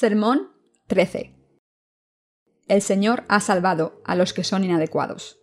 Sermón 0.00 0.52
13. 0.86 1.34
El 2.68 2.82
Señor 2.82 3.24
ha 3.26 3.40
salvado 3.40 4.00
a 4.04 4.14
los 4.14 4.32
que 4.32 4.44
son 4.44 4.62
inadecuados. 4.62 5.40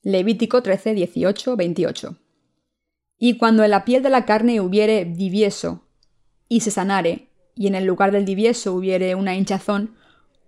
Levítico 0.00 0.62
13, 0.62 0.94
18, 0.94 1.56
28. 1.56 2.16
Y 3.18 3.36
cuando 3.36 3.64
en 3.64 3.70
la 3.70 3.84
piel 3.84 4.02
de 4.02 4.08
la 4.08 4.24
carne 4.24 4.62
hubiere 4.62 5.04
divieso, 5.04 5.88
y 6.48 6.60
se 6.60 6.70
sanare, 6.70 7.28
y 7.54 7.66
en 7.66 7.74
el 7.74 7.84
lugar 7.84 8.12
del 8.12 8.24
divieso 8.24 8.72
hubiere 8.72 9.14
una 9.14 9.34
hinchazón, 9.34 9.94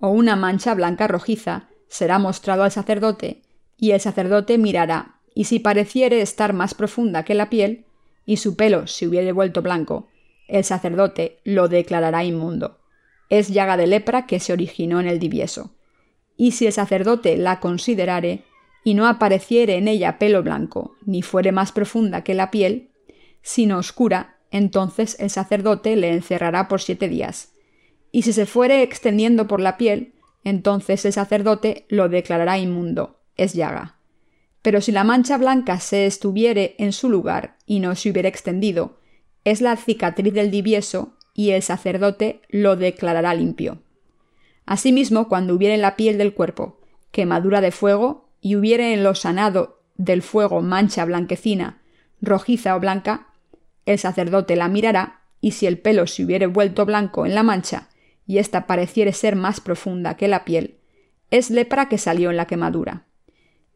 o 0.01 0.09
una 0.09 0.37
mancha 0.37 0.73
blanca 0.73 1.07
rojiza, 1.07 1.69
será 1.87 2.19
mostrado 2.19 2.63
al 2.63 2.73
sacerdote, 2.73 3.43
y 3.77 3.91
el 3.91 4.01
sacerdote 4.01 4.57
mirará, 4.57 5.21
y 5.35 5.45
si 5.45 5.59
pareciere 5.59 6.23
estar 6.23 6.55
más 6.55 6.73
profunda 6.73 7.27
que 7.27 7.35
la 7.35 7.51
piel, 7.51 7.85
y 8.25 8.39
su 8.39 8.57
pelo 8.57 8.87
se 8.87 9.07
hubiere 9.07 9.33
vuelto 9.33 9.61
blanco, 9.61 10.09
el 10.49 10.65
sacerdote 10.65 11.41
lo 11.45 11.69
declarará 11.69 12.25
inmundo 12.25 12.81
es 13.29 13.49
llaga 13.49 13.77
de 13.77 13.87
lepra 13.87 14.27
que 14.27 14.41
se 14.41 14.53
originó 14.53 15.01
en 15.01 15.07
el 15.07 15.19
divieso. 15.19 15.75
Y 16.37 16.53
si 16.53 16.67
el 16.67 16.73
sacerdote 16.73 17.37
la 17.37 17.61
considerare, 17.61 18.45
y 18.85 18.95
no 18.95 19.07
apareciere 19.07 19.77
en 19.77 19.89
ella 19.89 20.19
pelo 20.19 20.43
blanco, 20.43 20.97
ni 21.07 21.23
fuere 21.23 21.53
más 21.53 21.73
profunda 21.73 22.23
que 22.23 22.35
la 22.35 22.51
piel, 22.51 22.91
sino 23.41 23.79
oscura, 23.79 24.37
entonces 24.51 25.17
el 25.19 25.31
sacerdote 25.31 25.97
le 25.97 26.13
encerrará 26.13 26.69
por 26.69 26.81
siete 26.81 27.09
días. 27.09 27.53
Y 28.13 28.23
si 28.23 28.33
se 28.33 28.47
fuere 28.47 28.83
extendiendo 28.83 29.49
por 29.49 29.61
la 29.61 29.79
piel, 29.79 30.15
entonces 30.45 31.05
el 31.07 31.13
sacerdote 31.13 31.87
lo 31.89 32.09
declarará 32.09 32.59
inmundo, 32.59 33.21
es 33.37 33.55
llaga. 33.55 33.99
Pero 34.61 34.81
si 34.81 34.93
la 34.93 35.05
mancha 35.05 35.39
blanca 35.39 35.81
se 35.81 36.07
estuviere 36.07 36.75
en 36.79 36.93
su 36.93 37.09
lugar 37.09 37.57
y 37.67 37.81
no 37.81 37.95
se 37.97 38.11
hubiera 38.11 38.29
extendido, 38.29 39.01
es 39.45 39.61
la 39.61 39.77
cicatriz 39.77 40.33
del 40.33 40.51
divieso 40.51 41.17
y 41.35 41.51
el 41.51 41.63
sacerdote 41.63 42.41
lo 42.49 42.77
declarará 42.77 43.35
limpio. 43.35 43.83
Asimismo, 44.65 45.29
cuando 45.29 45.55
hubiere 45.55 45.75
en 45.75 45.83
la 45.83 45.97
piel 45.97 46.17
del 46.17 46.33
cuerpo 46.33 46.79
quemadura 47.15 47.61
de 47.61 47.71
fuego, 47.71 48.29
y 48.41 48.57
hubiere 48.57 48.93
en 48.93 49.05
lo 49.05 49.15
sanado 49.15 49.81
del 49.97 50.21
fuego 50.21 50.61
mancha 50.61 51.05
blanquecina, 51.05 51.81
rojiza 52.21 52.77
o 52.77 52.81
blanca, 52.81 53.29
el 53.87 53.99
sacerdote 53.99 54.57
la 54.57 54.69
mirará, 54.69 55.21
y 55.41 55.53
si 55.53 55.67
el 55.67 55.79
pelo 55.79 56.07
se 56.07 56.25
hubiere 56.25 56.47
vuelto 56.47 56.85
blanco 56.85 57.25
en 57.25 57.35
la 57.35 57.43
mancha, 57.43 57.89
y 58.27 58.39
ésta 58.39 58.67
pareciere 58.67 59.13
ser 59.13 59.37
más 59.37 59.61
profunda 59.61 60.17
que 60.17 60.29
la 60.29 60.45
piel, 60.45 60.79
es 61.31 61.51
lepra 61.51 61.89
que 61.89 61.99
salió 61.99 62.31
en 62.31 62.37
la 62.37 62.47
quemadura. 62.47 63.05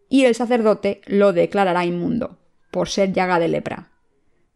Y 0.09 0.25
el 0.25 0.35
sacerdote 0.35 1.01
lo 1.07 1.33
declarará 1.33 1.85
inmundo, 1.85 2.39
por 2.71 2.89
ser 2.89 3.13
llaga 3.13 3.39
de 3.39 3.49
lepra. 3.49 3.91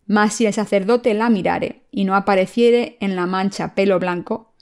Mas 0.06 0.34
si 0.34 0.46
el 0.46 0.52
sacerdote 0.52 1.14
la 1.14 1.30
mirare 1.30 1.82
y 1.90 2.04
no 2.04 2.14
apareciere 2.14 2.96
en 3.00 3.16
la 3.16 3.26
mancha 3.26 3.74
pelo 3.74 3.98
blanco, 3.98 4.52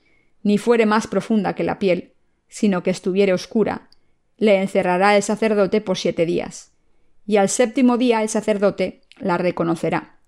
ni 0.42 0.58
fuere 0.58 0.86
más 0.86 1.06
profunda 1.06 1.54
que 1.54 1.64
la 1.64 1.78
piel, 1.78 2.12
sino 2.48 2.82
que 2.82 2.90
estuviere 2.90 3.32
oscura, 3.32 3.88
le 4.36 4.60
encerrará 4.60 5.16
el 5.16 5.22
sacerdote 5.22 5.80
por 5.80 5.98
siete 5.98 6.26
días. 6.26 6.72
Y 7.26 7.36
al 7.36 7.48
séptimo 7.48 7.98
día 7.98 8.22
el 8.22 8.28
sacerdote 8.28 9.02
la 9.18 9.38
reconocerá. 9.38 10.18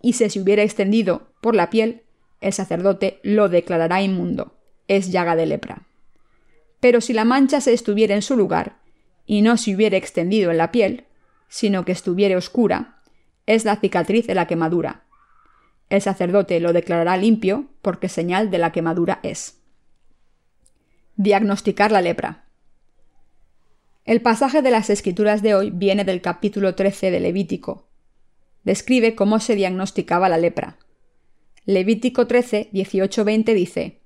Y 0.00 0.12
si 0.12 0.28
se 0.28 0.40
hubiera 0.40 0.62
extendido 0.62 1.32
por 1.40 1.54
la 1.54 1.70
piel, 1.70 2.02
el 2.40 2.52
sacerdote 2.52 3.20
lo 3.22 3.48
declarará 3.48 4.02
inmundo. 4.02 4.54
Es 4.86 5.10
llaga 5.10 5.34
de 5.34 5.46
lepra. 5.46 5.86
Pero 6.80 7.00
si 7.00 7.14
la 7.14 7.24
mancha 7.24 7.62
se 7.62 7.72
estuviera 7.72 8.14
en 8.14 8.22
su 8.22 8.36
lugar, 8.36 8.76
y 9.26 9.40
no 9.40 9.56
se 9.56 9.74
hubiera 9.74 9.96
extendido 9.96 10.50
en 10.50 10.58
la 10.58 10.70
piel, 10.70 11.04
sino 11.48 11.84
que 11.84 11.92
estuviere 11.92 12.36
oscura, 12.36 12.93
es 13.46 13.64
la 13.64 13.76
cicatriz 13.76 14.26
de 14.26 14.34
la 14.34 14.46
quemadura. 14.46 15.04
El 15.90 16.00
sacerdote 16.02 16.60
lo 16.60 16.72
declarará 16.72 17.16
limpio 17.16 17.66
porque 17.82 18.08
señal 18.08 18.50
de 18.50 18.58
la 18.58 18.72
quemadura 18.72 19.20
es. 19.22 19.60
Diagnosticar 21.16 21.92
la 21.92 22.00
lepra. 22.00 22.44
El 24.04 24.20
pasaje 24.20 24.60
de 24.60 24.70
las 24.70 24.90
escrituras 24.90 25.42
de 25.42 25.54
hoy 25.54 25.70
viene 25.70 26.04
del 26.04 26.20
capítulo 26.20 26.74
13 26.74 27.10
de 27.10 27.20
Levítico. 27.20 27.88
Describe 28.62 29.14
cómo 29.14 29.40
se 29.40 29.54
diagnosticaba 29.54 30.28
la 30.28 30.38
lepra. 30.38 30.78
Levítico 31.66 32.26
13, 32.26 32.70
18-20 32.72 33.54
dice, 33.54 34.00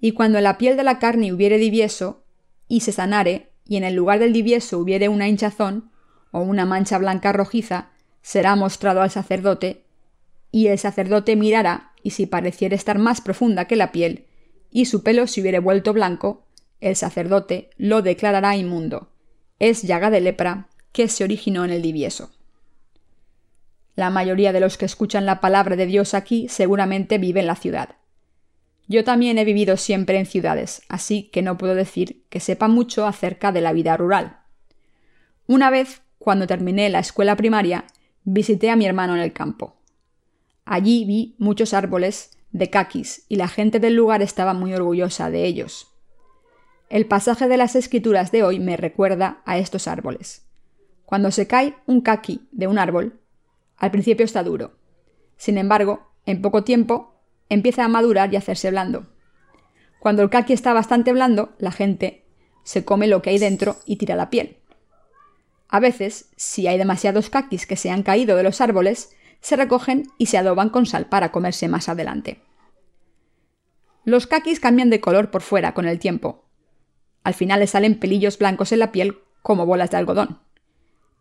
Y 0.00 0.12
cuando 0.12 0.40
la 0.40 0.56
piel 0.56 0.76
de 0.76 0.84
la 0.84 0.98
carne 0.98 1.32
hubiere 1.32 1.58
divieso, 1.58 2.24
y 2.68 2.80
se 2.80 2.92
sanare, 2.92 3.50
y 3.66 3.76
en 3.76 3.84
el 3.84 3.94
lugar 3.94 4.18
del 4.18 4.32
divieso 4.32 4.78
hubiere 4.78 5.08
una 5.08 5.28
hinchazón, 5.28 5.90
o 6.30 6.40
una 6.40 6.64
mancha 6.64 6.96
blanca 6.96 7.32
rojiza, 7.32 7.90
será 8.22 8.56
mostrado 8.56 9.02
al 9.02 9.10
sacerdote, 9.10 9.84
y 10.50 10.68
el 10.68 10.78
sacerdote 10.78 11.36
mirará, 11.36 11.92
y 12.02 12.10
si 12.10 12.26
pareciere 12.26 12.76
estar 12.76 12.98
más 12.98 13.20
profunda 13.20 13.66
que 13.66 13.76
la 13.76 13.92
piel, 13.92 14.26
y 14.70 14.86
su 14.86 15.02
pelo 15.02 15.26
se 15.26 15.40
hubiere 15.40 15.58
vuelto 15.58 15.92
blanco, 15.92 16.44
el 16.80 16.96
sacerdote 16.96 17.70
lo 17.76 18.02
declarará 18.02 18.56
inmundo. 18.56 19.10
Es 19.58 19.82
llaga 19.82 20.10
de 20.10 20.20
lepra 20.20 20.68
que 20.92 21.08
se 21.08 21.24
originó 21.24 21.64
en 21.64 21.70
el 21.70 21.82
divieso. 21.82 22.30
La 23.96 24.10
mayoría 24.10 24.52
de 24.52 24.60
los 24.60 24.78
que 24.78 24.84
escuchan 24.84 25.26
la 25.26 25.40
palabra 25.40 25.74
de 25.74 25.86
Dios 25.86 26.14
aquí 26.14 26.48
seguramente 26.48 27.18
vive 27.18 27.40
en 27.40 27.48
la 27.48 27.56
ciudad. 27.56 27.96
Yo 28.86 29.04
también 29.04 29.38
he 29.38 29.44
vivido 29.44 29.76
siempre 29.76 30.18
en 30.18 30.26
ciudades, 30.26 30.82
así 30.88 31.24
que 31.24 31.42
no 31.42 31.58
puedo 31.58 31.74
decir 31.74 32.24
que 32.30 32.40
sepa 32.40 32.68
mucho 32.68 33.06
acerca 33.06 33.52
de 33.52 33.60
la 33.60 33.72
vida 33.72 33.96
rural. 33.96 34.38
Una 35.46 35.68
vez, 35.70 36.02
cuando 36.18 36.46
terminé 36.46 36.88
la 36.88 37.00
escuela 37.00 37.36
primaria, 37.36 37.84
visité 38.32 38.70
a 38.70 38.76
mi 38.76 38.84
hermano 38.86 39.14
en 39.14 39.22
el 39.22 39.32
campo. 39.32 39.76
Allí 40.64 41.04
vi 41.04 41.34
muchos 41.38 41.72
árboles 41.72 42.36
de 42.50 42.68
caquis 42.68 43.24
y 43.28 43.36
la 43.36 43.48
gente 43.48 43.80
del 43.80 43.94
lugar 43.94 44.22
estaba 44.22 44.52
muy 44.52 44.74
orgullosa 44.74 45.30
de 45.30 45.46
ellos. 45.46 45.88
El 46.90 47.06
pasaje 47.06 47.48
de 47.48 47.56
las 47.56 47.74
escrituras 47.74 48.30
de 48.30 48.42
hoy 48.42 48.60
me 48.60 48.76
recuerda 48.76 49.42
a 49.46 49.58
estos 49.58 49.88
árboles. 49.88 50.46
Cuando 51.04 51.30
se 51.30 51.46
cae 51.46 51.74
un 51.86 52.02
caqui 52.02 52.48
de 52.52 52.66
un 52.66 52.78
árbol, 52.78 53.18
al 53.76 53.90
principio 53.90 54.24
está 54.24 54.42
duro. 54.42 54.76
Sin 55.36 55.56
embargo, 55.56 56.10
en 56.26 56.42
poco 56.42 56.64
tiempo 56.64 57.14
empieza 57.48 57.84
a 57.84 57.88
madurar 57.88 58.32
y 58.32 58.36
a 58.36 58.40
hacerse 58.40 58.70
blando. 58.70 59.06
Cuando 60.00 60.22
el 60.22 60.30
caqui 60.30 60.52
está 60.52 60.74
bastante 60.74 61.12
blando, 61.12 61.54
la 61.58 61.72
gente 61.72 62.26
se 62.62 62.84
come 62.84 63.06
lo 63.06 63.22
que 63.22 63.30
hay 63.30 63.38
dentro 63.38 63.76
y 63.86 63.96
tira 63.96 64.16
la 64.16 64.28
piel. 64.28 64.58
A 65.68 65.80
veces, 65.80 66.30
si 66.36 66.66
hay 66.66 66.78
demasiados 66.78 67.30
caquis 67.30 67.66
que 67.66 67.76
se 67.76 67.90
han 67.90 68.02
caído 68.02 68.36
de 68.36 68.42
los 68.42 68.60
árboles, 68.60 69.14
se 69.40 69.56
recogen 69.56 70.08
y 70.16 70.26
se 70.26 70.38
adoban 70.38 70.70
con 70.70 70.86
sal 70.86 71.06
para 71.06 71.30
comerse 71.30 71.68
más 71.68 71.88
adelante. 71.88 72.42
Los 74.04 74.26
caquis 74.26 74.60
cambian 74.60 74.88
de 74.88 75.00
color 75.00 75.30
por 75.30 75.42
fuera 75.42 75.74
con 75.74 75.86
el 75.86 75.98
tiempo. 75.98 76.46
Al 77.22 77.34
final 77.34 77.60
les 77.60 77.70
salen 77.70 78.00
pelillos 78.00 78.38
blancos 78.38 78.72
en 78.72 78.78
la 78.78 78.92
piel 78.92 79.18
como 79.42 79.66
bolas 79.66 79.90
de 79.90 79.98
algodón. 79.98 80.40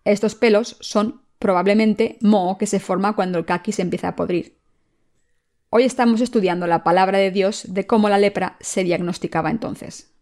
Estos 0.05 0.35
pelos 0.35 0.77
son 0.79 1.21
probablemente 1.37 2.17
moho 2.21 2.57
que 2.57 2.65
se 2.65 2.79
forma 2.79 3.13
cuando 3.13 3.37
el 3.39 3.45
caqui 3.45 3.73
se 3.73 3.81
empieza 3.81 4.09
a 4.09 4.15
podrir. 4.15 4.57
Hoy 5.69 5.83
estamos 5.83 6.21
estudiando 6.21 6.65
la 6.65 6.85
palabra 6.85 7.17
de 7.17 7.29
Dios 7.29 7.65
de 7.67 7.85
cómo 7.85 8.07
la 8.07 8.17
lepra 8.17 8.55
se 8.61 8.85
diagnosticaba 8.85 9.49
entonces. 9.51 10.13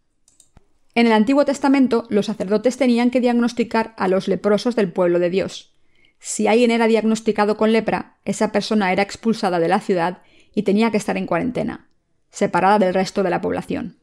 En 0.95 1.07
el 1.07 1.11
Antiguo 1.11 1.43
Testamento, 1.43 2.07
los 2.09 2.27
sacerdotes 2.27 2.77
tenían 2.77 3.11
que 3.11 3.19
diagnosticar 3.19 3.93
a 3.97 4.07
los 4.07 4.29
leprosos 4.29 4.77
del 4.77 4.93
pueblo 4.93 5.19
de 5.19 5.29
Dios. 5.29 5.73
Si 6.19 6.47
alguien 6.47 6.71
era 6.71 6.87
diagnosticado 6.87 7.57
con 7.57 7.73
lepra, 7.73 8.15
esa 8.23 8.53
persona 8.53 8.93
era 8.93 9.03
expulsada 9.03 9.59
de 9.59 9.67
la 9.67 9.81
ciudad 9.81 10.19
y 10.53 10.63
tenía 10.63 10.91
que 10.91 10.97
estar 10.97 11.17
en 11.17 11.25
cuarentena, 11.25 11.89
separada 12.29 12.79
del 12.79 12.93
resto 12.93 13.23
de 13.23 13.29
la 13.29 13.41
población. 13.41 13.97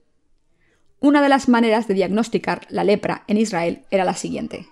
Una 1.00 1.22
de 1.22 1.30
las 1.30 1.48
maneras 1.48 1.88
de 1.88 1.94
diagnosticar 1.94 2.66
la 2.68 2.84
lepra 2.84 3.24
en 3.26 3.38
Israel 3.38 3.86
era 3.90 4.04
la 4.04 4.14
siguiente. 4.14 4.66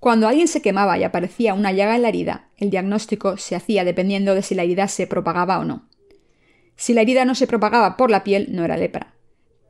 Cuando 0.00 0.28
alguien 0.28 0.48
se 0.48 0.60
quemaba 0.60 0.98
y 0.98 1.04
aparecía 1.04 1.54
una 1.54 1.72
llaga 1.72 1.96
en 1.96 2.02
la 2.02 2.08
herida, 2.10 2.50
el 2.58 2.68
diagnóstico 2.68 3.38
se 3.38 3.56
hacía 3.56 3.84
dependiendo 3.84 4.34
de 4.34 4.42
si 4.42 4.54
la 4.54 4.64
herida 4.64 4.86
se 4.86 5.06
propagaba 5.06 5.58
o 5.60 5.64
no. 5.64 5.88
Si 6.76 6.92
la 6.92 7.00
herida 7.00 7.24
no 7.24 7.34
se 7.34 7.46
propagaba 7.46 7.96
por 7.96 8.10
la 8.10 8.22
piel, 8.22 8.48
no 8.50 8.66
era 8.66 8.76
lepra 8.76 9.14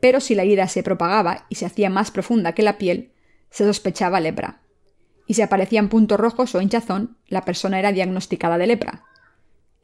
pero 0.00 0.20
si 0.20 0.34
la 0.34 0.42
herida 0.42 0.68
se 0.68 0.82
propagaba 0.82 1.46
y 1.48 1.56
se 1.56 1.66
hacía 1.66 1.90
más 1.90 2.10
profunda 2.10 2.54
que 2.54 2.62
la 2.62 2.78
piel, 2.78 3.12
se 3.50 3.64
sospechaba 3.64 4.20
lepra. 4.20 4.62
Y 5.26 5.34
si 5.34 5.42
aparecían 5.42 5.88
puntos 5.88 6.18
rojos 6.18 6.54
o 6.54 6.60
hinchazón, 6.60 7.16
la 7.28 7.44
persona 7.44 7.78
era 7.78 7.92
diagnosticada 7.92 8.58
de 8.58 8.66
lepra. 8.66 9.04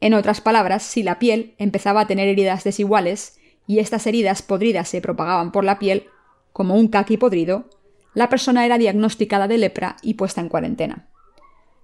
En 0.01 0.13
otras 0.13 0.41
palabras, 0.41 0.83
si 0.83 1.03
la 1.03 1.19
piel 1.19 1.55
empezaba 1.57 2.01
a 2.01 2.07
tener 2.07 2.27
heridas 2.27 2.63
desiguales 2.63 3.39
y 3.65 3.79
estas 3.79 4.07
heridas 4.07 4.41
podridas 4.41 4.89
se 4.89 5.01
propagaban 5.01 5.51
por 5.51 5.63
la 5.63 5.79
piel, 5.79 6.07
como 6.53 6.75
un 6.75 6.87
caqui 6.87 7.17
podrido, 7.17 7.69
la 8.13 8.29
persona 8.29 8.65
era 8.65 8.77
diagnosticada 8.77 9.47
de 9.47 9.57
lepra 9.57 9.97
y 10.01 10.15
puesta 10.15 10.41
en 10.41 10.49
cuarentena. 10.49 11.07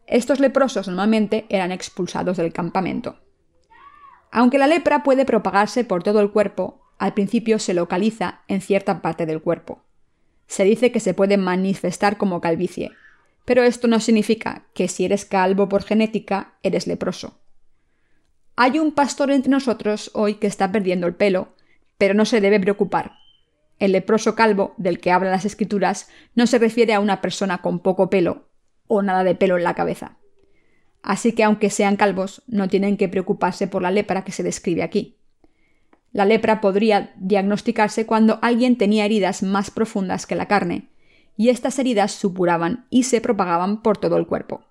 Estos 0.08 0.40
leprosos 0.40 0.88
normalmente 0.88 1.46
eran 1.50 1.72
expulsados 1.72 2.38
del 2.38 2.52
campamento. 2.52 3.20
Aunque 4.32 4.58
la 4.58 4.68
lepra 4.68 5.04
puede 5.04 5.26
propagarse 5.26 5.84
por 5.84 6.04
todo 6.04 6.20
el 6.20 6.32
cuerpo, 6.32 6.83
al 6.98 7.14
principio 7.14 7.60
se 7.60 7.74
localiza 7.74 8.42
en 8.48 8.62
cierta 8.62 9.02
parte 9.02 9.26
del 9.26 9.42
cuerpo. 9.42 9.82
Se 10.48 10.64
dice 10.64 10.92
que 10.92 11.00
se 11.00 11.14
puede 11.14 11.38
manifestar 11.38 12.18
como 12.18 12.42
calvicie, 12.42 12.92
pero 13.46 13.64
esto 13.64 13.88
no 13.88 14.00
significa 14.00 14.66
que 14.74 14.88
si 14.88 15.06
eres 15.06 15.26
calvo 15.26 15.68
por 15.70 15.84
genética 15.84 16.54
eres 16.64 16.88
leproso. 16.88 17.40
Hay 18.56 18.80
un 18.80 18.92
pastor 18.92 19.32
entre 19.32 19.50
nosotros 19.50 20.12
hoy 20.14 20.36
que 20.36 20.48
está 20.48 20.72
perdiendo 20.72 21.08
el 21.08 21.16
pelo, 21.16 21.54
pero 21.98 22.14
no 22.14 22.26
se 22.26 22.40
debe 22.40 22.60
preocupar. 22.60 23.14
El 23.80 23.92
leproso 23.92 24.36
calvo 24.36 24.76
del 24.78 25.00
que 25.00 25.12
hablan 25.12 25.32
las 25.32 25.46
escrituras 25.46 26.10
no 26.36 26.46
se 26.48 26.60
refiere 26.60 26.94
a 26.94 27.00
una 27.00 27.20
persona 27.20 27.62
con 27.62 27.80
poco 27.80 28.10
pelo 28.10 28.48
o 28.88 29.02
nada 29.02 29.24
de 29.24 29.36
pelo 29.36 29.58
en 29.58 29.64
la 29.64 29.74
cabeza. 29.74 30.18
Así 31.02 31.34
que 31.34 31.44
aunque 31.44 31.70
sean 31.70 31.98
calvos, 31.98 32.44
no 32.48 32.70
tienen 32.70 32.96
que 32.96 33.10
preocuparse 33.10 33.68
por 33.68 33.82
la 33.82 33.92
lepra 33.92 34.24
que 34.24 34.32
se 34.32 34.44
describe 34.44 34.84
aquí. 34.84 35.18
La 36.14 36.26
lepra 36.26 36.62
podría 36.62 37.12
diagnosticarse 37.18 38.06
cuando 38.06 38.40
alguien 38.42 38.78
tenía 38.78 39.06
heridas 39.06 39.44
más 39.44 39.72
profundas 39.72 40.26
que 40.26 40.36
la 40.36 40.48
carne, 40.48 40.88
y 41.36 41.50
estas 41.50 41.80
heridas 41.80 42.12
supuraban 42.12 42.86
y 42.92 43.04
se 43.04 43.20
propagaban 43.20 43.82
por 43.82 43.98
todo 43.98 44.18
el 44.18 44.28
cuerpo. 44.28 44.64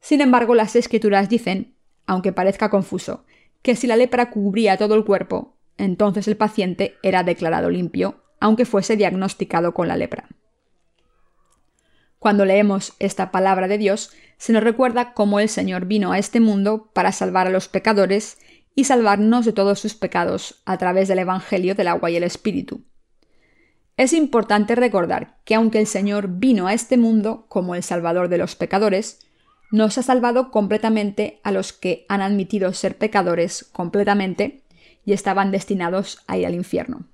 Sin 0.00 0.22
embargo, 0.22 0.54
las 0.54 0.74
escrituras 0.74 1.28
dicen, 1.28 1.74
aunque 2.06 2.32
parezca 2.32 2.70
confuso, 2.70 3.24
que 3.62 3.76
si 3.76 3.86
la 3.86 3.96
lepra 3.96 4.30
cubría 4.30 4.78
todo 4.78 4.94
el 4.94 5.04
cuerpo, 5.04 5.56
entonces 5.76 6.26
el 6.26 6.36
paciente 6.36 6.96
era 7.02 7.22
declarado 7.22 7.68
limpio, 7.68 8.22
aunque 8.40 8.64
fuese 8.64 8.96
diagnosticado 8.96 9.74
con 9.74 9.88
la 9.88 9.96
lepra. 9.96 10.28
Cuando 12.18 12.44
leemos 12.44 12.94
esta 12.98 13.30
palabra 13.30 13.68
de 13.68 13.76
Dios, 13.76 14.10
se 14.38 14.52
nos 14.52 14.64
recuerda 14.64 15.12
cómo 15.12 15.38
el 15.38 15.48
Señor 15.48 15.84
vino 15.84 16.12
a 16.12 16.18
este 16.18 16.40
mundo 16.40 16.88
para 16.92 17.12
salvar 17.12 17.46
a 17.46 17.50
los 17.50 17.68
pecadores 17.68 18.38
y 18.76 18.84
salvarnos 18.84 19.46
de 19.46 19.52
todos 19.52 19.80
sus 19.80 19.94
pecados 19.94 20.62
a 20.66 20.76
través 20.76 21.08
del 21.08 21.18
Evangelio 21.18 21.74
del 21.74 21.88
agua 21.88 22.10
y 22.10 22.16
el 22.16 22.22
Espíritu. 22.22 22.84
Es 23.96 24.12
importante 24.12 24.74
recordar 24.74 25.38
que 25.44 25.54
aunque 25.54 25.80
el 25.80 25.86
Señor 25.86 26.28
vino 26.28 26.66
a 26.66 26.74
este 26.74 26.98
mundo 26.98 27.46
como 27.48 27.74
el 27.74 27.82
Salvador 27.82 28.28
de 28.28 28.36
los 28.36 28.54
pecadores, 28.54 29.20
nos 29.72 29.96
ha 29.96 30.02
salvado 30.02 30.50
completamente 30.50 31.40
a 31.42 31.50
los 31.50 31.72
que 31.72 32.04
han 32.10 32.20
admitido 32.20 32.72
ser 32.74 32.98
pecadores 32.98 33.64
completamente 33.72 34.62
y 35.06 35.14
estaban 35.14 35.50
destinados 35.50 36.18
a 36.26 36.36
ir 36.36 36.46
al 36.46 36.54
infierno. 36.54 37.06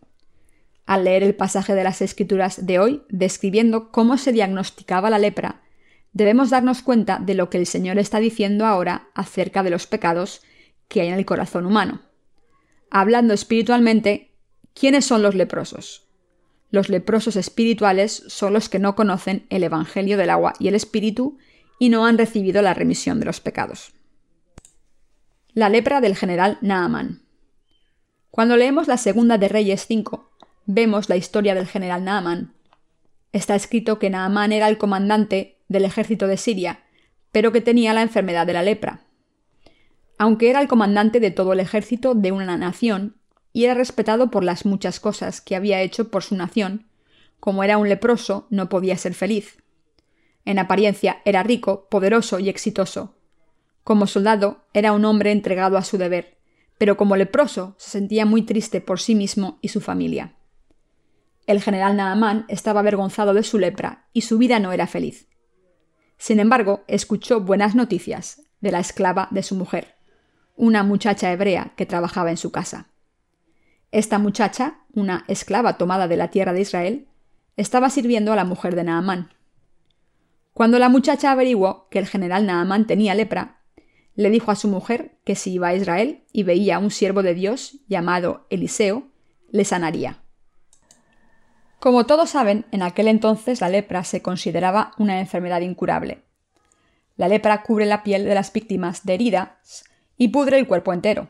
Al 0.84 1.04
leer 1.04 1.22
el 1.22 1.36
pasaje 1.36 1.76
de 1.76 1.84
las 1.84 2.02
Escrituras 2.02 2.66
de 2.66 2.80
hoy, 2.80 3.02
describiendo 3.08 3.92
cómo 3.92 4.18
se 4.18 4.32
diagnosticaba 4.32 5.10
la 5.10 5.20
lepra, 5.20 5.62
debemos 6.12 6.50
darnos 6.50 6.82
cuenta 6.82 7.20
de 7.20 7.34
lo 7.34 7.50
que 7.50 7.58
el 7.58 7.66
Señor 7.66 7.98
está 7.98 8.18
diciendo 8.18 8.66
ahora 8.66 9.08
acerca 9.14 9.62
de 9.62 9.70
los 9.70 9.86
pecados 9.86 10.42
que 10.92 11.00
hay 11.00 11.08
en 11.08 11.14
el 11.14 11.24
corazón 11.24 11.64
humano. 11.64 12.02
Hablando 12.90 13.32
espiritualmente, 13.32 14.36
¿quiénes 14.74 15.06
son 15.06 15.22
los 15.22 15.34
leprosos? 15.34 16.06
Los 16.70 16.90
leprosos 16.90 17.36
espirituales 17.36 18.22
son 18.28 18.52
los 18.52 18.68
que 18.68 18.78
no 18.78 18.94
conocen 18.94 19.46
el 19.48 19.64
Evangelio 19.64 20.18
del 20.18 20.28
agua 20.28 20.52
y 20.58 20.68
el 20.68 20.74
Espíritu 20.74 21.38
y 21.78 21.88
no 21.88 22.04
han 22.04 22.18
recibido 22.18 22.60
la 22.60 22.74
remisión 22.74 23.18
de 23.20 23.26
los 23.26 23.40
pecados. 23.40 23.94
La 25.54 25.70
lepra 25.70 26.02
del 26.02 26.14
general 26.14 26.58
Naaman. 26.60 27.22
Cuando 28.30 28.56
leemos 28.58 28.86
la 28.86 28.98
segunda 28.98 29.38
de 29.38 29.48
Reyes 29.48 29.86
5, 29.86 30.30
vemos 30.66 31.08
la 31.08 31.16
historia 31.16 31.54
del 31.54 31.66
general 31.66 32.04
Naaman. 32.04 32.54
Está 33.32 33.54
escrito 33.54 33.98
que 33.98 34.10
Naaman 34.10 34.52
era 34.52 34.68
el 34.68 34.76
comandante 34.76 35.58
del 35.68 35.86
ejército 35.86 36.26
de 36.26 36.36
Siria, 36.36 36.84
pero 37.32 37.50
que 37.50 37.62
tenía 37.62 37.94
la 37.94 38.02
enfermedad 38.02 38.46
de 38.46 38.52
la 38.52 38.62
lepra. 38.62 39.06
Aunque 40.18 40.50
era 40.50 40.60
el 40.60 40.68
comandante 40.68 41.20
de 41.20 41.30
todo 41.30 41.52
el 41.52 41.60
ejército 41.60 42.14
de 42.14 42.32
una 42.32 42.56
nación 42.56 43.16
y 43.52 43.64
era 43.64 43.74
respetado 43.74 44.30
por 44.30 44.44
las 44.44 44.64
muchas 44.64 45.00
cosas 45.00 45.40
que 45.40 45.56
había 45.56 45.82
hecho 45.82 46.10
por 46.10 46.22
su 46.22 46.36
nación, 46.36 46.86
como 47.40 47.64
era 47.64 47.76
un 47.76 47.88
leproso, 47.88 48.46
no 48.50 48.68
podía 48.68 48.96
ser 48.96 49.14
feliz. 49.14 49.62
En 50.44 50.58
apariencia 50.58 51.22
era 51.24 51.42
rico, 51.42 51.88
poderoso 51.88 52.38
y 52.38 52.48
exitoso. 52.48 53.16
Como 53.84 54.06
soldado 54.06 54.64
era 54.72 54.92
un 54.92 55.04
hombre 55.04 55.32
entregado 55.32 55.76
a 55.76 55.82
su 55.82 55.98
deber, 55.98 56.38
pero 56.78 56.96
como 56.96 57.16
leproso 57.16 57.74
se 57.78 57.90
sentía 57.90 58.26
muy 58.26 58.42
triste 58.42 58.80
por 58.80 59.00
sí 59.00 59.14
mismo 59.14 59.58
y 59.60 59.68
su 59.68 59.80
familia. 59.80 60.36
El 61.46 61.60
general 61.60 61.96
Naamán 61.96 62.44
estaba 62.48 62.80
avergonzado 62.80 63.34
de 63.34 63.42
su 63.42 63.58
lepra 63.58 64.08
y 64.12 64.22
su 64.22 64.38
vida 64.38 64.60
no 64.60 64.72
era 64.72 64.86
feliz. 64.86 65.28
Sin 66.18 66.38
embargo, 66.38 66.84
escuchó 66.86 67.40
buenas 67.40 67.74
noticias 67.74 68.42
de 68.60 68.70
la 68.70 68.78
esclava 68.78 69.26
de 69.32 69.42
su 69.42 69.56
mujer, 69.56 69.96
una 70.56 70.82
muchacha 70.82 71.32
hebrea 71.32 71.72
que 71.76 71.86
trabajaba 71.86 72.30
en 72.30 72.36
su 72.36 72.50
casa. 72.52 72.88
Esta 73.90 74.18
muchacha, 74.18 74.80
una 74.94 75.24
esclava 75.28 75.76
tomada 75.76 76.08
de 76.08 76.16
la 76.16 76.28
tierra 76.28 76.52
de 76.52 76.62
Israel, 76.62 77.08
estaba 77.56 77.90
sirviendo 77.90 78.32
a 78.32 78.36
la 78.36 78.44
mujer 78.44 78.74
de 78.74 78.84
Naamán. 78.84 79.34
Cuando 80.54 80.78
la 80.78 80.88
muchacha 80.88 81.30
averiguó 81.32 81.88
que 81.90 81.98
el 81.98 82.06
general 82.06 82.46
Naamán 82.46 82.86
tenía 82.86 83.14
lepra, 83.14 83.60
le 84.14 84.30
dijo 84.30 84.50
a 84.50 84.56
su 84.56 84.68
mujer 84.68 85.18
que 85.24 85.34
si 85.34 85.52
iba 85.52 85.68
a 85.68 85.74
Israel 85.74 86.24
y 86.32 86.42
veía 86.42 86.76
a 86.76 86.78
un 86.78 86.90
siervo 86.90 87.22
de 87.22 87.34
Dios 87.34 87.78
llamado 87.88 88.46
Eliseo, 88.50 89.08
le 89.50 89.64
sanaría. 89.64 90.22
Como 91.78 92.06
todos 92.06 92.30
saben, 92.30 92.66
en 92.70 92.82
aquel 92.82 93.08
entonces 93.08 93.60
la 93.60 93.68
lepra 93.68 94.04
se 94.04 94.22
consideraba 94.22 94.92
una 94.98 95.18
enfermedad 95.20 95.62
incurable. 95.62 96.22
La 97.16 97.28
lepra 97.28 97.62
cubre 97.62 97.86
la 97.86 98.02
piel 98.02 98.24
de 98.24 98.34
las 98.34 98.52
víctimas 98.52 99.04
de 99.04 99.14
heridas 99.14 99.84
y 100.16 100.28
pudre 100.28 100.58
el 100.58 100.66
cuerpo 100.66 100.92
entero. 100.92 101.28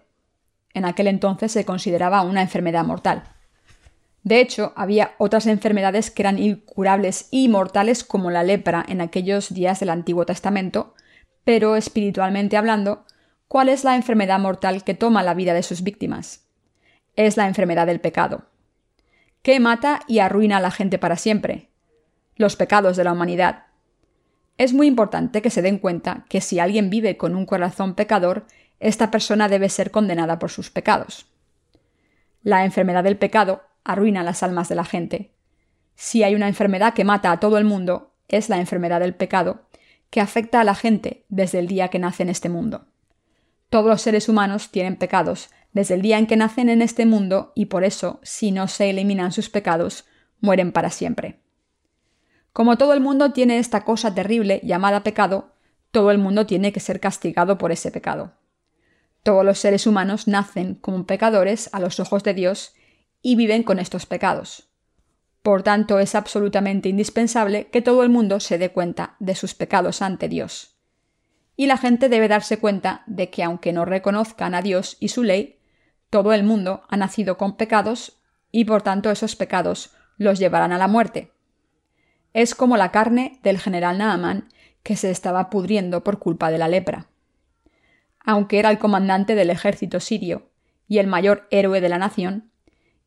En 0.74 0.84
aquel 0.84 1.06
entonces 1.06 1.52
se 1.52 1.64
consideraba 1.64 2.22
una 2.22 2.42
enfermedad 2.42 2.84
mortal. 2.84 3.24
De 4.24 4.40
hecho, 4.40 4.72
había 4.76 5.12
otras 5.18 5.46
enfermedades 5.46 6.10
que 6.10 6.22
eran 6.22 6.38
incurables 6.38 7.28
y 7.30 7.48
mortales 7.48 8.04
como 8.04 8.30
la 8.30 8.44
lepra 8.44 8.84
en 8.86 9.00
aquellos 9.00 9.52
días 9.52 9.80
del 9.80 9.90
Antiguo 9.90 10.24
Testamento, 10.26 10.94
pero 11.44 11.74
espiritualmente 11.74 12.56
hablando, 12.56 13.04
¿cuál 13.48 13.68
es 13.68 13.82
la 13.82 13.96
enfermedad 13.96 14.38
mortal 14.38 14.84
que 14.84 14.94
toma 14.94 15.24
la 15.24 15.34
vida 15.34 15.54
de 15.54 15.64
sus 15.64 15.82
víctimas? 15.82 16.46
Es 17.16 17.36
la 17.36 17.48
enfermedad 17.48 17.86
del 17.86 18.00
pecado. 18.00 18.46
¿Qué 19.42 19.58
mata 19.58 20.00
y 20.06 20.20
arruina 20.20 20.58
a 20.58 20.60
la 20.60 20.70
gente 20.70 20.98
para 20.98 21.16
siempre? 21.16 21.68
Los 22.36 22.54
pecados 22.54 22.96
de 22.96 23.04
la 23.04 23.12
humanidad. 23.12 23.64
Es 24.56 24.72
muy 24.72 24.86
importante 24.86 25.42
que 25.42 25.50
se 25.50 25.62
den 25.62 25.78
cuenta 25.78 26.24
que 26.28 26.40
si 26.40 26.60
alguien 26.60 26.90
vive 26.90 27.16
con 27.16 27.34
un 27.34 27.44
corazón 27.44 27.94
pecador, 27.94 28.46
esta 28.82 29.10
persona 29.10 29.48
debe 29.48 29.68
ser 29.68 29.90
condenada 29.90 30.38
por 30.38 30.50
sus 30.50 30.70
pecados. 30.70 31.26
La 32.42 32.64
enfermedad 32.64 33.04
del 33.04 33.16
pecado 33.16 33.62
arruina 33.84 34.24
las 34.24 34.42
almas 34.42 34.68
de 34.68 34.74
la 34.74 34.84
gente. 34.84 35.30
Si 35.94 36.22
hay 36.24 36.34
una 36.34 36.48
enfermedad 36.48 36.92
que 36.92 37.04
mata 37.04 37.30
a 37.30 37.38
todo 37.38 37.58
el 37.58 37.64
mundo, 37.64 38.12
es 38.28 38.48
la 38.48 38.58
enfermedad 38.58 39.00
del 39.00 39.14
pecado, 39.14 39.62
que 40.10 40.20
afecta 40.20 40.60
a 40.60 40.64
la 40.64 40.74
gente 40.74 41.24
desde 41.28 41.60
el 41.60 41.68
día 41.68 41.88
que 41.88 42.00
nace 42.00 42.24
en 42.24 42.28
este 42.28 42.48
mundo. 42.48 42.86
Todos 43.70 43.86
los 43.86 44.02
seres 44.02 44.28
humanos 44.28 44.70
tienen 44.70 44.96
pecados 44.96 45.50
desde 45.72 45.94
el 45.94 46.02
día 46.02 46.18
en 46.18 46.26
que 46.26 46.36
nacen 46.36 46.68
en 46.68 46.82
este 46.82 47.06
mundo 47.06 47.52
y 47.54 47.66
por 47.66 47.84
eso, 47.84 48.20
si 48.22 48.50
no 48.50 48.68
se 48.68 48.90
eliminan 48.90 49.32
sus 49.32 49.48
pecados, 49.48 50.04
mueren 50.40 50.72
para 50.72 50.90
siempre. 50.90 51.40
Como 52.52 52.76
todo 52.76 52.92
el 52.92 53.00
mundo 53.00 53.32
tiene 53.32 53.58
esta 53.58 53.84
cosa 53.84 54.14
terrible 54.14 54.60
llamada 54.62 55.02
pecado, 55.02 55.54
todo 55.90 56.10
el 56.10 56.18
mundo 56.18 56.46
tiene 56.46 56.72
que 56.72 56.80
ser 56.80 57.00
castigado 57.00 57.56
por 57.56 57.72
ese 57.72 57.90
pecado. 57.90 58.34
Todos 59.22 59.44
los 59.44 59.58
seres 59.58 59.86
humanos 59.86 60.26
nacen 60.26 60.74
como 60.74 61.06
pecadores 61.06 61.70
a 61.72 61.80
los 61.80 62.00
ojos 62.00 62.24
de 62.24 62.34
Dios 62.34 62.74
y 63.22 63.36
viven 63.36 63.62
con 63.62 63.78
estos 63.78 64.04
pecados. 64.06 64.68
Por 65.42 65.62
tanto, 65.62 65.98
es 65.98 66.14
absolutamente 66.14 66.88
indispensable 66.88 67.68
que 67.68 67.82
todo 67.82 68.02
el 68.02 68.08
mundo 68.08 68.40
se 68.40 68.58
dé 68.58 68.70
cuenta 68.70 69.16
de 69.20 69.34
sus 69.34 69.54
pecados 69.54 70.02
ante 70.02 70.28
Dios. 70.28 70.76
Y 71.56 71.66
la 71.66 71.76
gente 71.76 72.08
debe 72.08 72.28
darse 72.28 72.58
cuenta 72.58 73.02
de 73.06 73.30
que 73.30 73.42
aunque 73.42 73.72
no 73.72 73.84
reconozcan 73.84 74.54
a 74.54 74.62
Dios 74.62 74.96
y 74.98 75.08
su 75.08 75.22
ley, 75.22 75.58
todo 76.10 76.32
el 76.32 76.44
mundo 76.44 76.82
ha 76.88 76.96
nacido 76.96 77.36
con 77.38 77.56
pecados 77.56 78.20
y 78.50 78.64
por 78.64 78.82
tanto 78.82 79.10
esos 79.10 79.36
pecados 79.36 79.94
los 80.16 80.38
llevarán 80.38 80.72
a 80.72 80.78
la 80.78 80.88
muerte. 80.88 81.32
Es 82.34 82.54
como 82.54 82.76
la 82.76 82.90
carne 82.90 83.38
del 83.42 83.58
general 83.58 83.98
Naaman 83.98 84.48
que 84.82 84.96
se 84.96 85.10
estaba 85.10 85.50
pudriendo 85.50 86.02
por 86.02 86.18
culpa 86.18 86.50
de 86.50 86.58
la 86.58 86.68
lepra. 86.68 87.08
Aunque 88.24 88.58
era 88.58 88.70
el 88.70 88.78
comandante 88.78 89.34
del 89.34 89.50
ejército 89.50 90.00
sirio 90.00 90.50
y 90.88 90.98
el 90.98 91.06
mayor 91.06 91.46
héroe 91.50 91.80
de 91.80 91.88
la 91.88 91.98
nación, 91.98 92.50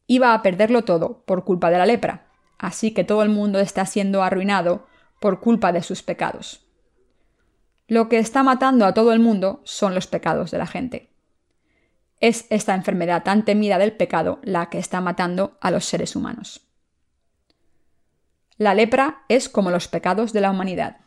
iba 0.07 0.33
a 0.33 0.41
perderlo 0.41 0.83
todo 0.83 1.23
por 1.25 1.45
culpa 1.45 1.69
de 1.69 1.77
la 1.77 1.85
lepra, 1.85 2.27
así 2.57 2.93
que 2.93 3.03
todo 3.03 3.23
el 3.23 3.29
mundo 3.29 3.59
está 3.59 3.85
siendo 3.85 4.23
arruinado 4.23 4.87
por 5.19 5.39
culpa 5.39 5.71
de 5.71 5.81
sus 5.81 6.03
pecados. 6.03 6.65
Lo 7.87 8.09
que 8.09 8.17
está 8.17 8.43
matando 8.43 8.85
a 8.85 8.93
todo 8.93 9.13
el 9.13 9.19
mundo 9.19 9.61
son 9.63 9.93
los 9.93 10.07
pecados 10.07 10.51
de 10.51 10.57
la 10.57 10.65
gente. 10.65 11.11
Es 12.19 12.47
esta 12.49 12.73
enfermedad 12.73 13.23
tan 13.23 13.45
temida 13.45 13.77
del 13.77 13.93
pecado 13.93 14.39
la 14.43 14.69
que 14.69 14.79
está 14.79 15.01
matando 15.01 15.57
a 15.61 15.69
los 15.69 15.85
seres 15.85 16.15
humanos. 16.15 16.61
La 18.57 18.73
lepra 18.73 19.23
es 19.27 19.49
como 19.49 19.69
los 19.69 19.87
pecados 19.87 20.33
de 20.33 20.41
la 20.41 20.49
humanidad. 20.49 21.04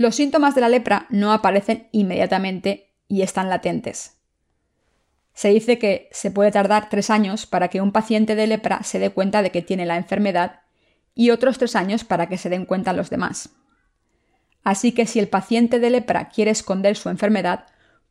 Los 0.00 0.14
síntomas 0.14 0.54
de 0.54 0.62
la 0.62 0.70
lepra 0.70 1.04
no 1.10 1.30
aparecen 1.30 1.86
inmediatamente 1.92 2.90
y 3.06 3.20
están 3.20 3.50
latentes. 3.50 4.16
Se 5.34 5.50
dice 5.50 5.78
que 5.78 6.08
se 6.10 6.30
puede 6.30 6.50
tardar 6.50 6.88
tres 6.88 7.10
años 7.10 7.44
para 7.44 7.68
que 7.68 7.82
un 7.82 7.92
paciente 7.92 8.34
de 8.34 8.46
lepra 8.46 8.82
se 8.82 8.98
dé 8.98 9.10
cuenta 9.10 9.42
de 9.42 9.50
que 9.50 9.60
tiene 9.60 9.84
la 9.84 9.98
enfermedad 9.98 10.62
y 11.14 11.28
otros 11.28 11.58
tres 11.58 11.76
años 11.76 12.04
para 12.04 12.30
que 12.30 12.38
se 12.38 12.48
den 12.48 12.64
cuenta 12.64 12.94
los 12.94 13.10
demás. 13.10 13.50
Así 14.64 14.92
que 14.92 15.04
si 15.04 15.18
el 15.18 15.28
paciente 15.28 15.78
de 15.78 15.90
lepra 15.90 16.30
quiere 16.30 16.50
esconder 16.50 16.96
su 16.96 17.10
enfermedad, 17.10 17.66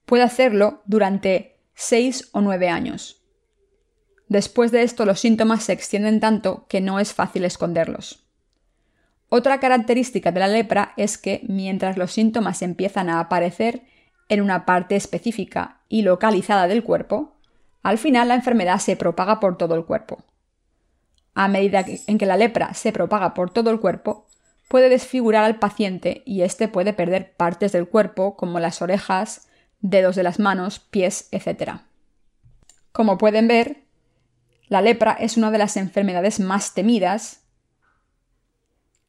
puede 0.05 0.22
hacerlo 0.22 0.84
durante 0.86 1.58
seis 1.74 2.29
o 2.34 2.41
nueve 2.41 2.69
años. 2.69 3.24
Después 4.27 4.69
de 4.69 4.84
esto 4.84 5.08
los 5.08 5.19
síntomas 5.19 5.63
se 5.63 5.74
extienden 5.74 6.19
tanto 6.19 6.67
que 6.69 6.81
no 6.81 7.00
es 7.00 7.15
fácil 7.15 7.46
esconderlos. 7.46 8.28
Otra 9.29 9.59
característica 9.59 10.31
de 10.31 10.39
la 10.39 10.48
lepra 10.48 10.93
es 10.98 11.19
que 11.19 11.41
mientras 11.48 11.98
los 11.98 12.12
síntomas 12.12 12.63
empiezan 12.63 13.09
a 13.09 13.19
aparecer 13.19 13.83
en 14.27 14.41
una 14.41 14.65
parte 14.65 14.95
específica 14.95 15.81
y 15.88 16.01
localizada 16.01 16.67
del 16.67 16.83
cuerpo, 16.83 17.36
al 17.83 18.00
final 18.00 18.27
la 18.27 18.36
enfermedad 18.36 18.79
se 18.79 18.95
propaga 18.95 19.39
por 19.39 19.57
todo 19.57 19.75
el 19.75 19.86
cuerpo. 19.86 20.24
A 21.36 21.48
medida 21.48 21.86
en 22.07 22.17
que 22.17 22.25
la 22.25 22.38
lepra 22.38 22.74
se 22.74 22.91
propaga 22.91 23.33
por 23.36 23.51
todo 23.51 23.69
el 23.69 23.79
cuerpo, 23.79 24.25
puede 24.67 24.89
desfigurar 24.89 25.43
al 25.45 25.59
paciente 25.59 26.24
y 26.25 26.41
éste 26.41 26.67
puede 26.67 26.93
perder 26.93 27.33
partes 27.33 27.71
del 27.71 27.88
cuerpo 27.88 28.36
como 28.36 28.59
las 28.59 28.81
orejas, 28.81 29.48
dedos 29.79 30.15
de 30.15 30.24
las 30.24 30.39
manos, 30.39 30.79
pies, 30.79 31.29
etc. 31.31 31.81
Como 32.91 33.17
pueden 33.17 33.48
ver, 33.48 33.83
la 34.67 34.81
lepra 34.81 35.13
es 35.13 35.38
una 35.38 35.51
de 35.51 35.57
las 35.59 35.77
enfermedades 35.77 36.39
más 36.39 36.74
temidas 36.74 37.38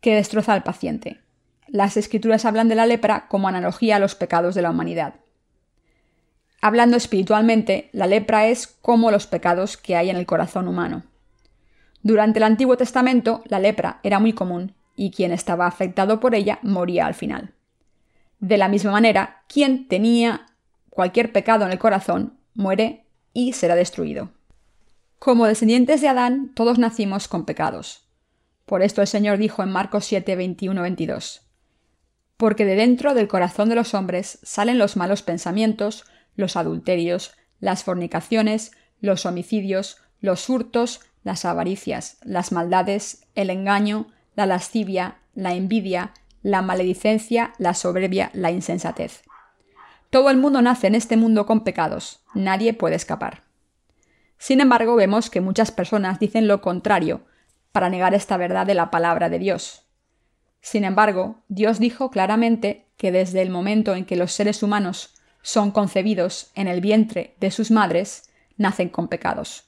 que 0.00 0.14
destroza 0.14 0.52
al 0.52 0.62
paciente. 0.62 1.20
Las 1.68 1.96
escrituras 1.96 2.44
hablan 2.44 2.68
de 2.68 2.74
la 2.74 2.86
lepra 2.86 3.28
como 3.28 3.48
analogía 3.48 3.96
a 3.96 3.98
los 4.00 4.14
pecados 4.14 4.54
de 4.54 4.62
la 4.62 4.70
humanidad. 4.70 5.14
Hablando 6.60 6.96
espiritualmente, 6.96 7.88
la 7.92 8.06
lepra 8.06 8.46
es 8.48 8.66
como 8.66 9.10
los 9.10 9.26
pecados 9.26 9.76
que 9.76 9.96
hay 9.96 10.10
en 10.10 10.16
el 10.16 10.26
corazón 10.26 10.68
humano. 10.68 11.04
Durante 12.02 12.38
el 12.38 12.44
Antiguo 12.44 12.76
Testamento, 12.76 13.42
la 13.46 13.58
lepra 13.58 14.00
era 14.02 14.18
muy 14.18 14.32
común 14.32 14.74
y 14.96 15.10
quien 15.10 15.32
estaba 15.32 15.66
afectado 15.66 16.20
por 16.20 16.34
ella 16.34 16.58
moría 16.62 17.06
al 17.06 17.14
final. 17.14 17.54
De 18.40 18.58
la 18.58 18.68
misma 18.68 18.92
manera, 18.92 19.42
quien 19.48 19.86
tenía 19.88 20.46
cualquier 20.88 21.32
pecado 21.32 21.64
en 21.64 21.72
el 21.72 21.78
corazón 21.78 22.38
muere 22.54 23.04
y 23.32 23.52
será 23.52 23.74
destruido. 23.74 24.30
Como 25.18 25.46
descendientes 25.46 26.00
de 26.00 26.08
Adán, 26.08 26.52
todos 26.54 26.78
nacimos 26.78 27.28
con 27.28 27.44
pecados. 27.44 28.09
Por 28.70 28.82
esto 28.82 29.00
el 29.00 29.08
Señor 29.08 29.38
dijo 29.38 29.64
en 29.64 29.72
Marcos 29.72 30.04
7, 30.04 30.36
21, 30.36 30.80
22. 30.82 31.42
Porque 32.36 32.64
de 32.64 32.76
dentro 32.76 33.14
del 33.14 33.26
corazón 33.26 33.68
de 33.68 33.74
los 33.74 33.94
hombres 33.94 34.38
salen 34.44 34.78
los 34.78 34.96
malos 34.96 35.22
pensamientos, 35.22 36.04
los 36.36 36.54
adulterios, 36.54 37.34
las 37.58 37.82
fornicaciones, 37.82 38.70
los 39.00 39.26
homicidios, 39.26 39.96
los 40.20 40.48
hurtos, 40.48 41.00
las 41.24 41.44
avaricias, 41.44 42.18
las 42.22 42.52
maldades, 42.52 43.26
el 43.34 43.50
engaño, 43.50 44.06
la 44.36 44.46
lascivia, 44.46 45.16
la 45.34 45.54
envidia, 45.54 46.12
la 46.44 46.62
maledicencia, 46.62 47.54
la 47.58 47.74
soberbia, 47.74 48.30
la 48.34 48.52
insensatez. 48.52 49.24
Todo 50.10 50.30
el 50.30 50.36
mundo 50.36 50.62
nace 50.62 50.86
en 50.86 50.94
este 50.94 51.16
mundo 51.16 51.44
con 51.44 51.64
pecados, 51.64 52.20
nadie 52.34 52.72
puede 52.72 52.94
escapar. 52.94 53.42
Sin 54.38 54.60
embargo, 54.60 54.94
vemos 54.94 55.28
que 55.28 55.40
muchas 55.40 55.72
personas 55.72 56.20
dicen 56.20 56.46
lo 56.46 56.60
contrario 56.60 57.22
para 57.72 57.88
negar 57.88 58.14
esta 58.14 58.36
verdad 58.36 58.66
de 58.66 58.74
la 58.74 58.90
palabra 58.90 59.28
de 59.28 59.38
Dios. 59.38 59.86
Sin 60.60 60.84
embargo, 60.84 61.42
Dios 61.48 61.78
dijo 61.78 62.10
claramente 62.10 62.86
que 62.96 63.12
desde 63.12 63.42
el 63.42 63.50
momento 63.50 63.94
en 63.94 64.04
que 64.04 64.16
los 64.16 64.32
seres 64.32 64.62
humanos 64.62 65.14
son 65.42 65.70
concebidos 65.70 66.50
en 66.54 66.68
el 66.68 66.80
vientre 66.80 67.34
de 67.40 67.50
sus 67.50 67.70
madres, 67.70 68.30
nacen 68.56 68.90
con 68.90 69.08
pecados. 69.08 69.64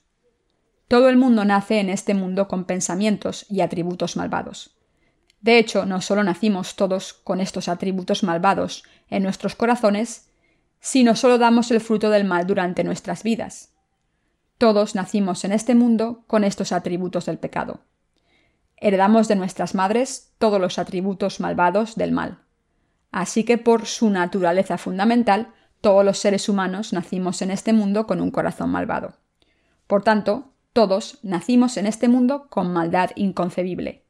Todo 0.88 1.08
el 1.08 1.16
mundo 1.16 1.44
nace 1.46 1.80
en 1.80 1.88
este 1.88 2.12
mundo 2.12 2.48
con 2.48 2.64
pensamientos 2.64 3.46
y 3.48 3.62
atributos 3.62 4.16
malvados. 4.16 4.76
De 5.40 5.58
hecho, 5.58 5.86
no 5.86 6.02
solo 6.02 6.22
nacimos 6.22 6.76
todos 6.76 7.14
con 7.14 7.40
estos 7.40 7.68
atributos 7.68 8.22
malvados 8.22 8.84
en 9.08 9.22
nuestros 9.22 9.56
corazones, 9.56 10.28
sino 10.78 11.16
solo 11.16 11.38
damos 11.38 11.70
el 11.70 11.80
fruto 11.80 12.10
del 12.10 12.24
mal 12.24 12.46
durante 12.46 12.84
nuestras 12.84 13.22
vidas. 13.22 13.72
Todos 14.58 14.94
nacimos 14.94 15.44
en 15.44 15.52
este 15.52 15.74
mundo 15.74 16.24
con 16.26 16.44
estos 16.44 16.72
atributos 16.72 17.26
del 17.26 17.38
pecado. 17.38 17.80
Heredamos 18.84 19.28
de 19.28 19.36
nuestras 19.36 19.76
madres 19.76 20.32
todos 20.38 20.60
los 20.60 20.76
atributos 20.76 21.38
malvados 21.38 21.94
del 21.94 22.10
mal. 22.10 22.40
Así 23.12 23.44
que 23.44 23.56
por 23.56 23.86
su 23.86 24.10
naturaleza 24.10 24.76
fundamental, 24.76 25.54
todos 25.80 26.04
los 26.04 26.18
seres 26.18 26.48
humanos 26.48 26.92
nacimos 26.92 27.42
en 27.42 27.52
este 27.52 27.72
mundo 27.72 28.08
con 28.08 28.20
un 28.20 28.32
corazón 28.32 28.70
malvado. 28.70 29.14
Por 29.86 30.02
tanto, 30.02 30.50
todos 30.72 31.20
nacimos 31.22 31.76
en 31.76 31.86
este 31.86 32.08
mundo 32.08 32.48
con 32.48 32.72
maldad 32.72 33.10
inconcebible. 33.14 34.02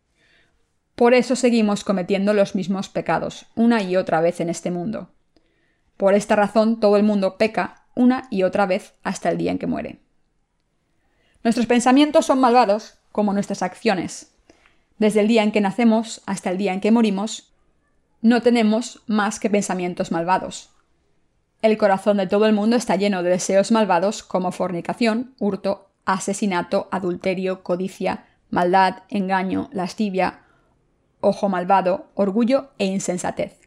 Por 0.95 1.12
eso 1.12 1.37
seguimos 1.37 1.85
cometiendo 1.85 2.33
los 2.33 2.55
mismos 2.55 2.88
pecados, 2.88 3.45
una 3.55 3.83
y 3.83 3.97
otra 3.97 4.23
vez 4.23 4.41
en 4.41 4.49
este 4.49 4.71
mundo. 4.71 5.11
Por 5.99 6.14
esta 6.14 6.35
razón 6.35 6.81
todo 6.81 6.97
el 6.97 7.02
mundo 7.02 7.37
peca 7.37 7.85
una 7.95 8.26
y 8.31 8.45
otra 8.45 8.64
vez 8.64 8.95
hasta 9.02 9.29
el 9.29 9.37
día 9.37 9.50
en 9.50 9.59
que 9.59 9.67
muere. 9.67 10.00
Nuestros 11.45 11.67
pensamientos 11.67 12.25
son 12.25 12.41
malvados 12.41 13.00
como 13.11 13.35
nuestras 13.35 13.62
acciones. 13.62 14.31
Desde 15.02 15.18
el 15.18 15.26
día 15.26 15.42
en 15.42 15.50
que 15.50 15.61
nacemos 15.61 16.23
hasta 16.26 16.49
el 16.49 16.59
día 16.59 16.73
en 16.73 16.80
que 16.80 16.92
morimos, 16.92 17.52
no 18.21 18.40
tenemos 18.40 19.02
más 19.09 19.40
que 19.40 19.50
pensamientos 19.50 20.12
malvados. 20.12 20.71
El 21.61 21.76
corazón 21.76 22.18
de 22.18 22.28
todo 22.28 22.47
el 22.47 22.52
mundo 22.52 22.76
está 22.76 22.94
lleno 22.94 23.25
de 23.25 23.30
deseos 23.30 23.73
malvados 23.73 24.23
como 24.23 24.52
fornicación, 24.52 25.35
hurto, 25.40 25.90
asesinato, 26.04 26.87
adulterio, 26.92 27.64
codicia, 27.64 28.26
maldad, 28.49 28.99
engaño, 29.09 29.71
lascivia, 29.73 30.44
ojo 31.21 31.49
malvado, 31.49 32.06
orgullo 32.14 32.71
e 32.78 32.87
insensatez. 32.87 33.59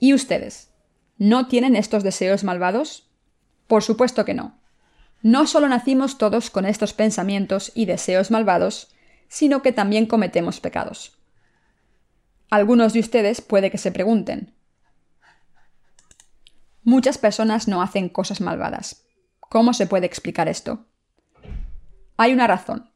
¿Y 0.00 0.12
ustedes? 0.12 0.72
¿No 1.18 1.46
tienen 1.46 1.76
estos 1.76 2.02
deseos 2.02 2.42
malvados? 2.42 3.08
Por 3.68 3.84
supuesto 3.84 4.24
que 4.24 4.34
no. 4.34 4.58
No 5.22 5.46
solo 5.46 5.68
nacimos 5.68 6.18
todos 6.18 6.50
con 6.50 6.66
estos 6.66 6.94
pensamientos 6.94 7.70
y 7.76 7.84
deseos 7.84 8.32
malvados, 8.32 8.93
sino 9.28 9.62
que 9.62 9.72
también 9.72 10.06
cometemos 10.06 10.60
pecados. 10.60 11.18
Algunos 12.50 12.92
de 12.92 13.00
ustedes 13.00 13.40
puede 13.40 13.70
que 13.70 13.78
se 13.78 13.92
pregunten, 13.92 14.54
Muchas 16.86 17.16
personas 17.16 17.66
no 17.66 17.80
hacen 17.80 18.10
cosas 18.10 18.42
malvadas. 18.42 19.06
¿Cómo 19.40 19.72
se 19.72 19.86
puede 19.86 20.04
explicar 20.04 20.48
esto? 20.48 20.84
Hay 22.18 22.34
una 22.34 22.46
razón. 22.46 22.90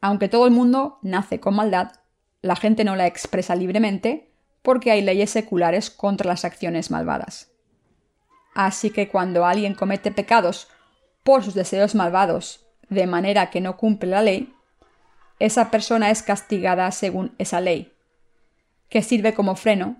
Aunque 0.00 0.30
todo 0.30 0.46
el 0.46 0.52
mundo 0.52 0.98
nace 1.02 1.38
con 1.38 1.54
maldad, 1.54 1.92
la 2.40 2.56
gente 2.56 2.82
no 2.82 2.96
la 2.96 3.06
expresa 3.06 3.54
libremente 3.54 4.32
porque 4.62 4.90
hay 4.90 5.02
leyes 5.02 5.28
seculares 5.28 5.90
contra 5.90 6.28
las 6.28 6.46
acciones 6.46 6.90
malvadas. 6.90 7.52
Así 8.54 8.88
que 8.88 9.08
cuando 9.08 9.44
alguien 9.44 9.74
comete 9.74 10.10
pecados 10.10 10.68
por 11.22 11.44
sus 11.44 11.52
deseos 11.52 11.94
malvados 11.94 12.66
de 12.88 13.06
manera 13.06 13.50
que 13.50 13.60
no 13.60 13.76
cumple 13.76 14.12
la 14.12 14.22
ley, 14.22 14.54
esa 15.38 15.70
persona 15.70 16.10
es 16.10 16.22
castigada 16.22 16.90
según 16.92 17.34
esa 17.38 17.60
ley, 17.60 17.92
que 18.88 19.02
sirve 19.02 19.34
como 19.34 19.56
freno 19.56 19.96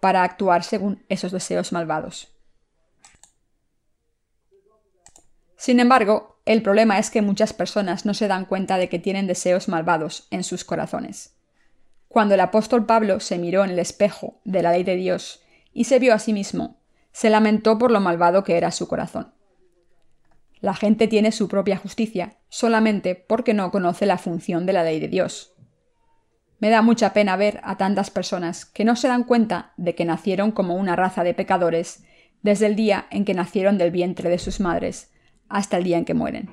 para 0.00 0.22
actuar 0.22 0.64
según 0.64 1.04
esos 1.08 1.32
deseos 1.32 1.72
malvados. 1.72 2.28
Sin 5.56 5.80
embargo, 5.80 6.40
el 6.46 6.62
problema 6.62 6.98
es 6.98 7.10
que 7.10 7.20
muchas 7.20 7.52
personas 7.52 8.06
no 8.06 8.14
se 8.14 8.28
dan 8.28 8.44
cuenta 8.44 8.78
de 8.78 8.88
que 8.88 8.98
tienen 8.98 9.26
deseos 9.26 9.68
malvados 9.68 10.28
en 10.30 10.44
sus 10.44 10.64
corazones. 10.64 11.34
Cuando 12.06 12.34
el 12.34 12.40
apóstol 12.40 12.86
Pablo 12.86 13.20
se 13.20 13.38
miró 13.38 13.64
en 13.64 13.70
el 13.70 13.78
espejo 13.78 14.40
de 14.44 14.62
la 14.62 14.72
ley 14.72 14.84
de 14.84 14.96
Dios 14.96 15.42
y 15.74 15.84
se 15.84 15.98
vio 15.98 16.14
a 16.14 16.18
sí 16.18 16.32
mismo, 16.32 16.78
se 17.12 17.28
lamentó 17.28 17.76
por 17.76 17.90
lo 17.90 18.00
malvado 18.00 18.44
que 18.44 18.56
era 18.56 18.70
su 18.70 18.88
corazón. 18.88 19.34
La 20.60 20.74
gente 20.74 21.06
tiene 21.06 21.32
su 21.32 21.48
propia 21.48 21.76
justicia 21.76 22.38
solamente 22.48 23.14
porque 23.14 23.54
no 23.54 23.70
conoce 23.70 24.06
la 24.06 24.18
función 24.18 24.66
de 24.66 24.72
la 24.72 24.82
ley 24.82 24.98
de 25.00 25.08
Dios. 25.08 25.54
Me 26.58 26.70
da 26.70 26.82
mucha 26.82 27.12
pena 27.12 27.36
ver 27.36 27.60
a 27.62 27.76
tantas 27.76 28.10
personas 28.10 28.64
que 28.64 28.84
no 28.84 28.96
se 28.96 29.06
dan 29.06 29.24
cuenta 29.24 29.72
de 29.76 29.94
que 29.94 30.04
nacieron 30.04 30.50
como 30.50 30.74
una 30.74 30.96
raza 30.96 31.22
de 31.22 31.34
pecadores 31.34 32.04
desde 32.42 32.66
el 32.66 32.76
día 32.76 33.06
en 33.10 33.24
que 33.24 33.34
nacieron 33.34 33.78
del 33.78 33.90
vientre 33.90 34.28
de 34.28 34.38
sus 34.38 34.58
madres, 34.60 35.12
hasta 35.48 35.76
el 35.76 35.84
día 35.84 35.98
en 35.98 36.04
que 36.04 36.14
mueren. 36.14 36.50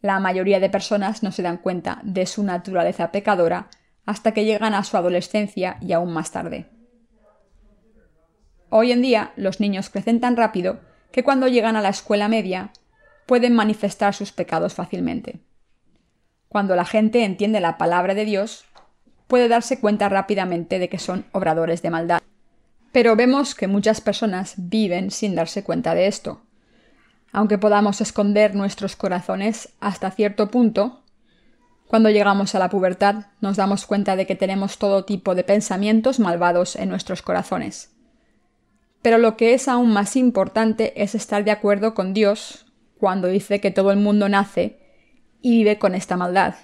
La 0.00 0.20
mayoría 0.20 0.60
de 0.60 0.68
personas 0.68 1.22
no 1.22 1.32
se 1.32 1.42
dan 1.42 1.58
cuenta 1.58 2.00
de 2.02 2.26
su 2.26 2.42
naturaleza 2.42 3.10
pecadora 3.12 3.70
hasta 4.04 4.32
que 4.32 4.44
llegan 4.44 4.74
a 4.74 4.84
su 4.84 4.96
adolescencia 4.96 5.78
y 5.80 5.92
aún 5.92 6.12
más 6.12 6.30
tarde. 6.30 6.66
Hoy 8.68 8.92
en 8.92 9.02
día 9.02 9.32
los 9.36 9.60
niños 9.60 9.88
crecen 9.88 10.20
tan 10.20 10.36
rápido 10.36 10.80
que 11.14 11.22
cuando 11.22 11.46
llegan 11.46 11.76
a 11.76 11.80
la 11.80 11.90
escuela 11.90 12.26
media 12.26 12.72
pueden 13.24 13.54
manifestar 13.54 14.16
sus 14.16 14.32
pecados 14.32 14.74
fácilmente. 14.74 15.38
Cuando 16.48 16.74
la 16.74 16.84
gente 16.84 17.22
entiende 17.22 17.60
la 17.60 17.78
palabra 17.78 18.14
de 18.14 18.24
Dios, 18.24 18.64
puede 19.28 19.46
darse 19.46 19.78
cuenta 19.78 20.08
rápidamente 20.08 20.80
de 20.80 20.88
que 20.88 20.98
son 20.98 21.24
obradores 21.30 21.82
de 21.82 21.90
maldad. 21.90 22.20
Pero 22.90 23.14
vemos 23.14 23.54
que 23.54 23.68
muchas 23.68 24.00
personas 24.00 24.54
viven 24.56 25.12
sin 25.12 25.36
darse 25.36 25.62
cuenta 25.62 25.94
de 25.94 26.08
esto. 26.08 26.42
Aunque 27.30 27.58
podamos 27.58 28.00
esconder 28.00 28.56
nuestros 28.56 28.96
corazones 28.96 29.68
hasta 29.78 30.10
cierto 30.10 30.50
punto, 30.50 31.04
cuando 31.86 32.10
llegamos 32.10 32.56
a 32.56 32.58
la 32.58 32.70
pubertad 32.70 33.26
nos 33.40 33.56
damos 33.56 33.86
cuenta 33.86 34.16
de 34.16 34.26
que 34.26 34.34
tenemos 34.34 34.78
todo 34.78 35.04
tipo 35.04 35.36
de 35.36 35.44
pensamientos 35.44 36.18
malvados 36.18 36.74
en 36.74 36.88
nuestros 36.88 37.22
corazones. 37.22 37.93
Pero 39.04 39.18
lo 39.18 39.36
que 39.36 39.52
es 39.52 39.68
aún 39.68 39.92
más 39.92 40.16
importante 40.16 41.02
es 41.02 41.14
estar 41.14 41.44
de 41.44 41.50
acuerdo 41.50 41.92
con 41.92 42.14
Dios 42.14 42.64
cuando 42.96 43.28
dice 43.28 43.60
que 43.60 43.70
todo 43.70 43.90
el 43.90 43.98
mundo 43.98 44.30
nace 44.30 44.78
y 45.42 45.58
vive 45.58 45.78
con 45.78 45.94
esta 45.94 46.16
maldad, 46.16 46.54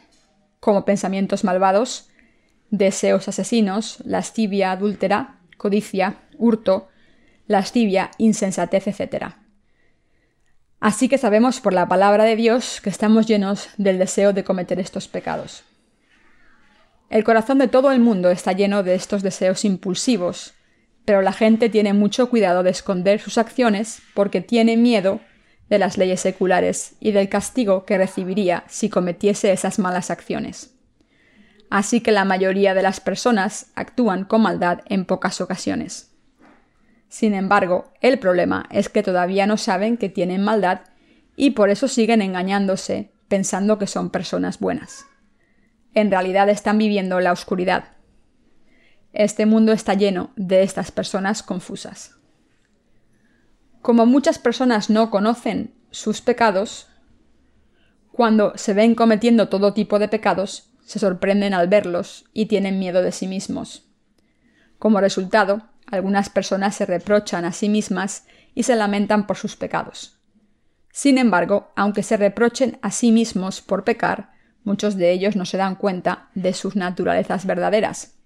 como 0.59 0.87
pensamientos 0.87 1.45
malvados, 1.45 2.09
deseos 2.71 3.29
asesinos, 3.29 3.99
lascivia 4.07 4.73
adúltera, 4.73 5.41
codicia, 5.59 6.17
hurto, 6.39 6.89
lascivia, 7.47 8.11
insensatez, 8.17 8.87
etc. 8.87 9.35
Así 10.81 11.11
que 11.11 11.19
sabemos 11.19 11.61
por 11.61 11.75
la 11.75 11.89
palabra 11.89 12.25
de 12.25 12.37
Dios 12.37 12.81
que 12.81 12.89
estamos 12.89 13.27
llenos 13.27 13.69
del 13.77 13.99
deseo 13.99 14.33
de 14.33 14.45
cometer 14.45 14.81
estos 14.81 15.09
pecados. 15.09 15.63
El 17.11 17.23
corazón 17.23 17.59
de 17.59 17.69
todo 17.69 17.93
el 17.93 18.01
mundo 18.01 18.31
está 18.31 18.53
lleno 18.53 18.83
de 18.83 18.95
estos 18.95 19.23
deseos 19.23 19.67
impulsivos, 19.67 20.55
pero 21.05 21.23
la 21.23 21.33
gente 21.33 21.69
tiene 21.69 21.93
mucho 21.93 22.31
cuidado 22.31 22.63
de 22.63 22.71
esconder 22.71 23.21
sus 23.21 23.39
acciones 23.39 24.03
porque 24.15 24.41
tiene 24.41 24.77
miedo 24.77 25.21
de 25.69 25.79
las 25.79 25.97
leyes 25.97 26.21
seculares 26.21 26.97
y 27.01 27.13
del 27.13 27.29
castigo 27.29 27.85
que 27.85 27.97
recibiría 27.97 28.65
si 28.69 28.89
cometiese 28.89 29.53
esas 29.53 29.79
malas 29.79 30.11
acciones. 30.11 30.75
Así 31.71 32.01
que 32.01 32.11
la 32.11 32.25
mayoría 32.25 32.75
de 32.75 32.83
las 32.83 33.01
personas 33.01 33.71
actúan 33.77 34.25
con 34.25 34.43
maldad 34.43 34.81
en 34.87 35.05
pocas 35.05 35.41
ocasiones. 35.41 36.11
Sin 37.09 37.35
embargo, 37.35 37.93
el 38.01 38.19
problema 38.19 38.67
es 38.71 38.89
que 38.89 39.03
todavía 39.03 39.47
no 39.47 39.57
saben 39.57 39.97
que 39.97 40.09
tienen 40.09 40.43
maldad 40.43 40.81
y 41.37 41.51
por 41.51 41.71
eso 41.71 41.89
siguen 41.89 42.23
engañándose 42.23 43.13
pensando 43.29 43.79
que 43.79 43.87
son 43.87 44.11
personas 44.11 44.59
buenas. 44.59 45.07
En 45.95 46.11
realidad 46.11 46.49
están 46.49 46.79
viviendo 46.79 47.21
la 47.21 47.33
oscuridad. 47.33 47.85
Este 49.13 49.45
mundo 49.45 49.73
está 49.73 49.95
lleno 49.95 50.31
de 50.37 50.63
estas 50.63 50.93
personas 50.93 51.43
confusas. 51.43 52.17
Como 53.83 54.07
muchas 54.07 54.39
personas 54.39 54.91
no 54.91 55.11
conocen 55.11 55.75
sus 55.91 56.21
pecados, 56.21 56.89
cuando 58.13 58.53
se 58.57 58.75
ven 58.75 58.95
cometiendo 58.95 59.49
todo 59.49 59.73
tipo 59.73 59.99
de 59.99 60.09
pecados, 60.09 60.71
se 60.85 60.99
sorprenden 60.99 61.55
al 61.55 61.69
verlos 61.69 62.27
y 62.33 62.47
tienen 62.47 62.79
miedo 62.79 63.03
de 63.03 63.13
sí 63.13 63.27
mismos. 63.27 63.89
Como 64.79 65.01
resultado, 65.01 65.63
algunas 65.87 66.31
personas 66.31 66.77
se 66.77 66.87
reprochan 66.87 67.45
a 67.45 67.53
sí 67.53 67.69
mismas 67.69 68.27
y 68.55 68.65
se 68.65 68.77
lamentan 68.77 69.27
por 69.27 69.37
sus 69.37 69.57
pecados. 69.57 70.19
Sin 70.93 71.19
embargo, 71.19 71.73
aunque 71.77 72.03
se 72.03 72.17
reprochen 72.17 72.79
a 72.83 72.91
sí 72.91 73.13
mismos 73.13 73.61
por 73.61 73.85
pecar, 73.85 74.33
muchos 74.65 74.97
de 74.97 75.13
ellos 75.13 75.37
no 75.37 75.47
se 75.47 75.57
dan 75.57 75.77
cuenta 75.77 76.29
de 76.35 76.53
sus 76.53 76.77
naturalezas 76.77 77.47
verdaderas. 77.47 78.20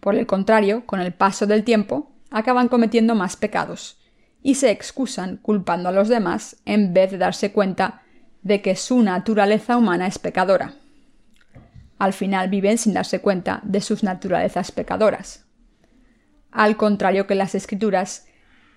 Por 0.00 0.16
el 0.16 0.26
contrario, 0.26 0.86
con 0.86 1.00
el 1.00 1.12
paso 1.12 1.46
del 1.46 1.64
tiempo, 1.64 2.10
acaban 2.30 2.68
cometiendo 2.68 3.14
más 3.14 3.36
pecados, 3.36 3.98
y 4.42 4.54
se 4.54 4.70
excusan 4.70 5.36
culpando 5.36 5.90
a 5.90 5.92
los 5.92 6.08
demás 6.08 6.56
en 6.64 6.94
vez 6.94 7.10
de 7.10 7.18
darse 7.18 7.52
cuenta 7.52 8.02
de 8.42 8.62
que 8.62 8.76
su 8.76 9.02
naturaleza 9.02 9.76
humana 9.76 10.06
es 10.06 10.18
pecadora. 10.18 10.74
Al 11.98 12.14
final 12.14 12.48
viven 12.48 12.78
sin 12.78 12.94
darse 12.94 13.20
cuenta 13.20 13.60
de 13.62 13.82
sus 13.82 14.02
naturalezas 14.02 14.72
pecadoras. 14.72 15.44
Al 16.50 16.78
contrario 16.78 17.26
que 17.26 17.34
las 17.34 17.54
escrituras, 17.54 18.26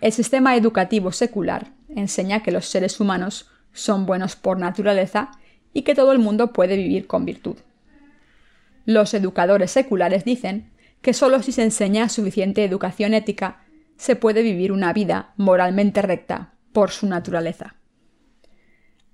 el 0.01 0.11
sistema 0.11 0.57
educativo 0.57 1.13
secular 1.13 1.71
enseña 1.87 2.43
que 2.43 2.51
los 2.51 2.65
seres 2.65 2.99
humanos 2.99 3.49
son 3.71 4.05
buenos 4.05 4.35
por 4.35 4.59
naturaleza 4.59 5.31
y 5.71 5.83
que 5.83 5.95
todo 5.95 6.11
el 6.11 6.19
mundo 6.19 6.51
puede 6.51 6.75
vivir 6.75 7.07
con 7.07 7.23
virtud. 7.23 7.55
Los 8.85 9.13
educadores 9.13 9.71
seculares 9.71 10.25
dicen 10.25 10.72
que 11.03 11.13
solo 11.13 11.43
si 11.43 11.51
se 11.51 11.63
enseña 11.63 12.09
suficiente 12.09 12.63
educación 12.63 13.13
ética 13.13 13.59
se 13.97 14.15
puede 14.15 14.41
vivir 14.41 14.71
una 14.71 14.93
vida 14.93 15.33
moralmente 15.37 16.01
recta 16.01 16.53
por 16.71 16.91
su 16.91 17.07
naturaleza. 17.07 17.75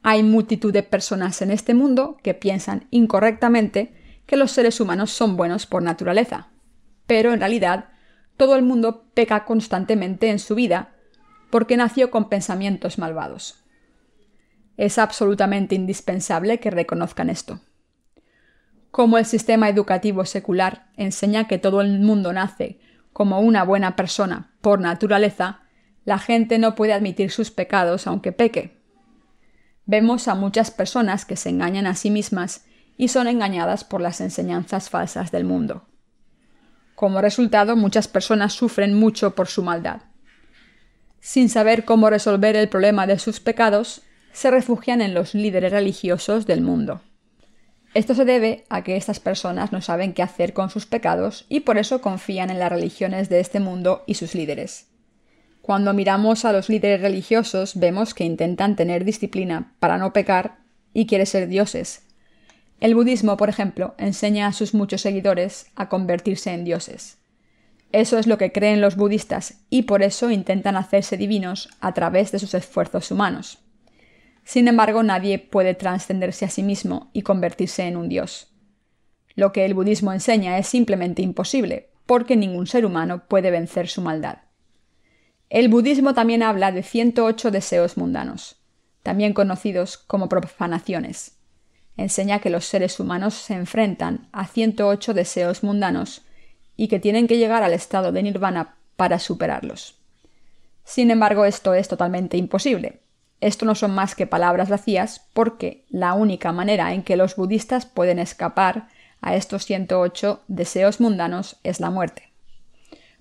Hay 0.03 0.23
multitud 0.23 0.71
de 0.71 0.83
personas 0.83 1.41
en 1.41 1.51
este 1.51 1.73
mundo 1.73 2.17
que 2.23 2.35
piensan 2.35 2.87
incorrectamente 2.91 4.21
que 4.27 4.37
los 4.37 4.51
seres 4.51 4.79
humanos 4.79 5.09
son 5.09 5.35
buenos 5.35 5.65
por 5.65 5.81
naturaleza, 5.81 6.49
pero 7.07 7.33
en 7.33 7.39
realidad 7.39 7.89
todo 8.37 8.55
el 8.55 8.61
mundo 8.61 9.09
peca 9.15 9.43
constantemente 9.43 10.29
en 10.29 10.37
su 10.37 10.53
vida 10.53 10.95
porque 11.49 11.75
nació 11.75 12.11
con 12.11 12.29
pensamientos 12.29 12.99
malvados. 12.99 13.65
Es 14.77 14.99
absolutamente 14.99 15.73
indispensable 15.73 16.59
que 16.59 16.69
reconozcan 16.69 17.31
esto. 17.31 17.59
Como 18.91 19.17
el 19.17 19.25
sistema 19.25 19.69
educativo 19.69 20.25
secular 20.25 20.87
enseña 20.97 21.47
que 21.47 21.59
todo 21.59 21.81
el 21.81 21.99
mundo 21.99 22.33
nace 22.33 22.79
como 23.13 23.39
una 23.39 23.63
buena 23.63 23.95
persona 23.95 24.51
por 24.61 24.79
naturaleza, 24.79 25.61
la 26.05 26.19
gente 26.19 26.57
no 26.57 26.75
puede 26.75 26.93
admitir 26.93 27.31
sus 27.31 27.51
pecados 27.51 28.07
aunque 28.07 28.31
peque. 28.31 28.81
Vemos 29.85 30.27
a 30.27 30.35
muchas 30.35 30.71
personas 30.71 31.25
que 31.25 31.35
se 31.35 31.49
engañan 31.49 31.85
a 31.85 31.95
sí 31.95 32.09
mismas 32.09 32.65
y 32.97 33.09
son 33.09 33.27
engañadas 33.27 33.83
por 33.83 34.01
las 34.01 34.21
enseñanzas 34.21 34.89
falsas 34.89 35.31
del 35.31 35.45
mundo. 35.45 35.85
Como 36.95 37.21
resultado, 37.21 37.75
muchas 37.75 38.07
personas 38.07 38.53
sufren 38.53 38.93
mucho 38.93 39.35
por 39.35 39.47
su 39.47 39.63
maldad. 39.63 40.01
Sin 41.19 41.49
saber 41.49 41.85
cómo 41.85 42.09
resolver 42.09 42.55
el 42.55 42.69
problema 42.69 43.07
de 43.07 43.19
sus 43.19 43.39
pecados, 43.39 44.01
se 44.31 44.51
refugian 44.51 45.01
en 45.01 45.13
los 45.13 45.33
líderes 45.33 45.71
religiosos 45.71 46.45
del 46.45 46.61
mundo. 46.61 47.01
Esto 47.93 48.13
se 48.13 48.25
debe 48.25 48.65
a 48.69 48.83
que 48.83 48.97
estas 48.97 49.19
personas 49.19 49.71
no 49.71 49.81
saben 49.81 50.13
qué 50.13 50.21
hacer 50.21 50.53
con 50.53 50.69
sus 50.69 50.85
pecados 50.85 51.45
y 51.49 51.61
por 51.61 51.77
eso 51.77 52.01
confían 52.01 52.51
en 52.51 52.59
las 52.59 52.71
religiones 52.71 53.29
de 53.29 53.39
este 53.39 53.59
mundo 53.59 54.03
y 54.05 54.13
sus 54.13 54.35
líderes. 54.35 54.87
Cuando 55.61 55.93
miramos 55.93 56.45
a 56.45 56.53
los 56.53 56.69
líderes 56.69 57.01
religiosos 57.01 57.79
vemos 57.79 58.13
que 58.13 58.23
intentan 58.23 58.75
tener 58.75 59.05
disciplina 59.05 59.73
para 59.79 59.97
no 59.97 60.13
pecar 60.13 60.59
y 60.93 61.07
quieren 61.07 61.27
ser 61.27 61.47
dioses. 61.47 62.03
El 62.79 62.95
budismo, 62.95 63.37
por 63.37 63.49
ejemplo, 63.49 63.95
enseña 63.97 64.47
a 64.47 64.53
sus 64.53 64.73
muchos 64.73 65.01
seguidores 65.01 65.67
a 65.75 65.89
convertirse 65.89 66.53
en 66.53 66.63
dioses. 66.63 67.17
Eso 67.91 68.19
es 68.19 68.27
lo 68.27 68.37
que 68.37 68.51
creen 68.51 68.81
los 68.81 68.95
budistas 68.95 69.55
y 69.69 69.83
por 69.83 70.03
eso 70.03 70.29
intentan 70.29 70.75
hacerse 70.75 71.17
divinos 71.17 71.69
a 71.81 71.93
través 71.93 72.31
de 72.31 72.39
sus 72.39 72.53
esfuerzos 72.53 73.09
humanos. 73.11 73.59
Sin 74.49 74.67
embargo, 74.67 75.03
nadie 75.03 75.37
puede 75.37 75.75
trascenderse 75.75 76.43
a 76.43 76.49
sí 76.49 76.63
mismo 76.63 77.11
y 77.13 77.21
convertirse 77.21 77.83
en 77.83 77.95
un 77.95 78.09
dios. 78.09 78.47
Lo 79.35 79.51
que 79.51 79.63
el 79.63 79.75
budismo 79.75 80.11
enseña 80.11 80.57
es 80.57 80.65
simplemente 80.65 81.21
imposible, 81.21 81.91
porque 82.07 82.35
ningún 82.35 82.65
ser 82.65 82.83
humano 82.83 83.25
puede 83.27 83.51
vencer 83.51 83.87
su 83.87 84.01
maldad. 84.01 84.39
El 85.51 85.69
budismo 85.69 86.15
también 86.15 86.41
habla 86.41 86.71
de 86.71 86.81
108 86.81 87.51
deseos 87.51 87.95
mundanos, 87.95 88.59
también 89.03 89.33
conocidos 89.33 89.99
como 89.99 90.29
profanaciones. 90.29 91.37
Enseña 91.95 92.39
que 92.39 92.49
los 92.49 92.65
seres 92.65 92.99
humanos 92.99 93.35
se 93.35 93.53
enfrentan 93.53 94.29
a 94.31 94.47
108 94.47 95.13
deseos 95.13 95.61
mundanos 95.61 96.23
y 96.75 96.87
que 96.87 96.97
tienen 96.97 97.27
que 97.27 97.37
llegar 97.37 97.61
al 97.61 97.73
estado 97.73 98.11
de 98.11 98.23
nirvana 98.23 98.77
para 98.95 99.19
superarlos. 99.19 99.99
Sin 100.85 101.11
embargo, 101.11 101.45
esto 101.45 101.75
es 101.75 101.87
totalmente 101.87 102.35
imposible, 102.35 103.01
esto 103.41 103.65
no 103.65 103.75
son 103.75 103.91
más 103.91 104.15
que 104.15 104.27
palabras 104.27 104.69
vacías 104.69 105.25
porque 105.33 105.85
la 105.89 106.13
única 106.13 106.51
manera 106.51 106.93
en 106.93 107.03
que 107.03 107.15
los 107.15 107.35
budistas 107.35 107.85
pueden 107.85 108.19
escapar 108.19 108.87
a 109.21 109.35
estos 109.35 109.65
108 109.65 110.43
deseos 110.47 110.99
mundanos 110.99 111.57
es 111.63 111.79
la 111.79 111.89
muerte. 111.89 112.31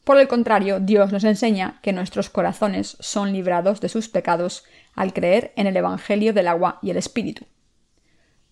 Por 0.05 0.19
el 0.19 0.27
contrario, 0.27 0.81
Dios 0.81 1.13
nos 1.13 1.25
enseña 1.25 1.79
que 1.83 1.93
nuestros 1.93 2.31
corazones 2.31 2.97
son 3.01 3.33
librados 3.33 3.81
de 3.81 3.89
sus 3.89 4.09
pecados 4.09 4.65
al 4.95 5.13
creer 5.13 5.53
en 5.57 5.67
el 5.67 5.77
Evangelio 5.77 6.33
del 6.33 6.49
agua 6.49 6.79
y 6.83 6.91
el 6.91 6.97
Espíritu. 6.97 7.45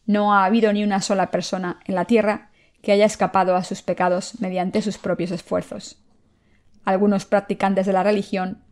No 0.04 0.34
ha 0.34 0.44
habido 0.44 0.72
ni 0.72 0.84
una 0.84 1.00
sola 1.00 1.30
persona 1.30 1.80
en 1.86 1.94
la 1.94 2.04
tierra 2.04 2.50
que 2.82 2.92
haya 2.92 3.06
escapado 3.06 3.56
a 3.56 3.64
sus 3.64 3.82
pecados 3.82 4.40
mediante 4.40 4.82
sus 4.82 4.98
propios 4.98 5.30
esfuerzos. 5.30 5.98
Algunos 6.84 7.24
practicantes 7.24 7.86
de 7.86 7.92
la 7.92 8.04
religión 8.04 8.62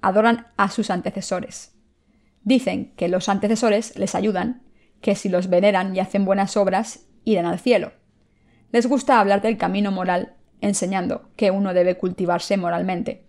adoran 0.00 0.46
a 0.56 0.70
sus 0.70 0.90
antecesores, 0.90 1.72
Dicen 2.48 2.94
que 2.96 3.08
los 3.08 3.28
antecesores 3.28 3.94
les 3.98 4.14
ayudan, 4.14 4.62
que 5.02 5.14
si 5.14 5.28
los 5.28 5.50
veneran 5.50 5.94
y 5.94 6.00
hacen 6.00 6.24
buenas 6.24 6.56
obras, 6.56 7.04
irán 7.24 7.44
al 7.44 7.58
cielo. 7.58 7.92
Les 8.72 8.86
gusta 8.86 9.20
hablar 9.20 9.42
del 9.42 9.58
camino 9.58 9.92
moral, 9.92 10.34
enseñando 10.62 11.28
que 11.36 11.50
uno 11.50 11.74
debe 11.74 11.98
cultivarse 11.98 12.56
moralmente. 12.56 13.26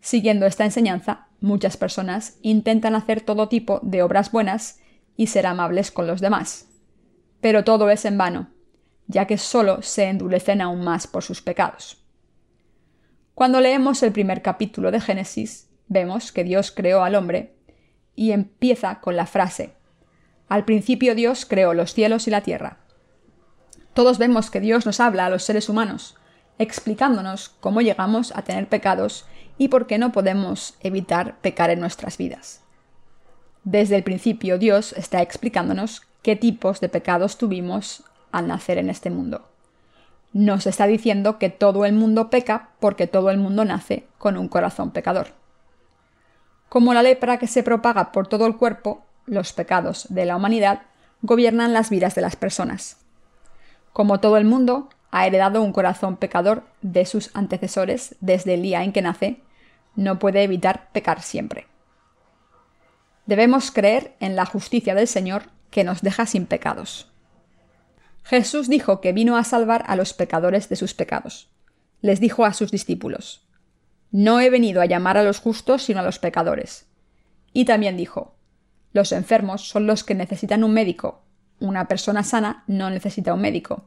Siguiendo 0.00 0.44
esta 0.44 0.66
enseñanza, 0.66 1.28
muchas 1.40 1.78
personas 1.78 2.36
intentan 2.42 2.94
hacer 2.94 3.22
todo 3.22 3.48
tipo 3.48 3.80
de 3.82 4.02
obras 4.02 4.30
buenas 4.30 4.78
y 5.16 5.28
ser 5.28 5.46
amables 5.46 5.90
con 5.90 6.06
los 6.06 6.20
demás. 6.20 6.68
Pero 7.40 7.64
todo 7.64 7.88
es 7.88 8.04
en 8.04 8.18
vano, 8.18 8.50
ya 9.06 9.26
que 9.26 9.38
solo 9.38 9.80
se 9.80 10.04
endurecen 10.04 10.60
aún 10.60 10.84
más 10.84 11.06
por 11.06 11.22
sus 11.22 11.40
pecados. 11.40 12.04
Cuando 13.34 13.62
leemos 13.62 14.02
el 14.02 14.12
primer 14.12 14.42
capítulo 14.42 14.90
de 14.90 15.00
Génesis, 15.00 15.70
vemos 15.86 16.30
que 16.30 16.44
Dios 16.44 16.70
creó 16.70 17.04
al 17.04 17.14
hombre 17.14 17.56
y 18.18 18.32
empieza 18.32 18.98
con 19.00 19.14
la 19.14 19.26
frase 19.26 19.74
Al 20.48 20.64
principio 20.64 21.14
Dios 21.14 21.46
creó 21.46 21.72
los 21.72 21.94
cielos 21.94 22.26
y 22.26 22.32
la 22.32 22.40
tierra. 22.40 22.78
Todos 23.94 24.18
vemos 24.18 24.50
que 24.50 24.60
Dios 24.60 24.86
nos 24.86 24.98
habla 24.98 25.26
a 25.26 25.30
los 25.30 25.44
seres 25.44 25.68
humanos, 25.68 26.16
explicándonos 26.58 27.50
cómo 27.60 27.80
llegamos 27.80 28.32
a 28.34 28.42
tener 28.42 28.68
pecados 28.68 29.24
y 29.56 29.68
por 29.68 29.86
qué 29.86 29.98
no 29.98 30.10
podemos 30.10 30.74
evitar 30.80 31.38
pecar 31.42 31.70
en 31.70 31.78
nuestras 31.78 32.18
vidas. 32.18 32.62
Desde 33.62 33.94
el 33.94 34.02
principio 34.02 34.58
Dios 34.58 34.94
está 34.94 35.22
explicándonos 35.22 36.02
qué 36.22 36.34
tipos 36.34 36.80
de 36.80 36.88
pecados 36.88 37.38
tuvimos 37.38 38.02
al 38.32 38.48
nacer 38.48 38.78
en 38.78 38.90
este 38.90 39.10
mundo. 39.10 39.48
Nos 40.32 40.66
está 40.66 40.88
diciendo 40.88 41.38
que 41.38 41.50
todo 41.50 41.84
el 41.84 41.92
mundo 41.92 42.30
peca 42.30 42.70
porque 42.80 43.06
todo 43.06 43.30
el 43.30 43.38
mundo 43.38 43.64
nace 43.64 44.08
con 44.18 44.36
un 44.36 44.48
corazón 44.48 44.90
pecador. 44.90 45.37
Como 46.68 46.92
la 46.94 47.02
lepra 47.02 47.38
que 47.38 47.46
se 47.46 47.62
propaga 47.62 48.12
por 48.12 48.26
todo 48.26 48.46
el 48.46 48.56
cuerpo, 48.56 49.04
los 49.26 49.52
pecados 49.52 50.06
de 50.10 50.24
la 50.26 50.36
humanidad 50.36 50.82
gobiernan 51.22 51.72
las 51.72 51.90
vidas 51.90 52.14
de 52.14 52.20
las 52.20 52.36
personas. 52.36 52.98
Como 53.92 54.20
todo 54.20 54.36
el 54.36 54.44
mundo 54.44 54.88
ha 55.10 55.26
heredado 55.26 55.62
un 55.62 55.72
corazón 55.72 56.16
pecador 56.16 56.64
de 56.82 57.06
sus 57.06 57.30
antecesores 57.34 58.16
desde 58.20 58.54
el 58.54 58.62
día 58.62 58.84
en 58.84 58.92
que 58.92 59.02
nace, 59.02 59.40
no 59.96 60.18
puede 60.18 60.42
evitar 60.42 60.90
pecar 60.92 61.22
siempre. 61.22 61.66
Debemos 63.26 63.70
creer 63.70 64.14
en 64.20 64.36
la 64.36 64.46
justicia 64.46 64.94
del 64.94 65.08
Señor 65.08 65.44
que 65.70 65.84
nos 65.84 66.02
deja 66.02 66.26
sin 66.26 66.46
pecados. 66.46 67.10
Jesús 68.24 68.68
dijo 68.68 69.00
que 69.00 69.12
vino 69.12 69.36
a 69.36 69.44
salvar 69.44 69.84
a 69.86 69.96
los 69.96 70.12
pecadores 70.12 70.68
de 70.68 70.76
sus 70.76 70.94
pecados. 70.94 71.48
Les 72.00 72.20
dijo 72.20 72.44
a 72.44 72.52
sus 72.52 72.70
discípulos, 72.70 73.47
No 74.10 74.40
he 74.40 74.50
venido 74.50 74.80
a 74.80 74.86
llamar 74.86 75.16
a 75.16 75.22
los 75.22 75.38
justos 75.38 75.82
sino 75.82 76.00
a 76.00 76.02
los 76.02 76.18
pecadores. 76.18 76.86
Y 77.52 77.64
también 77.64 77.96
dijo, 77.96 78.36
Los 78.92 79.12
enfermos 79.12 79.68
son 79.68 79.86
los 79.86 80.04
que 80.04 80.14
necesitan 80.14 80.64
un 80.64 80.72
médico. 80.72 81.22
Una 81.60 81.88
persona 81.88 82.22
sana 82.22 82.64
no 82.66 82.90
necesita 82.90 83.34
un 83.34 83.40
médico. 83.40 83.84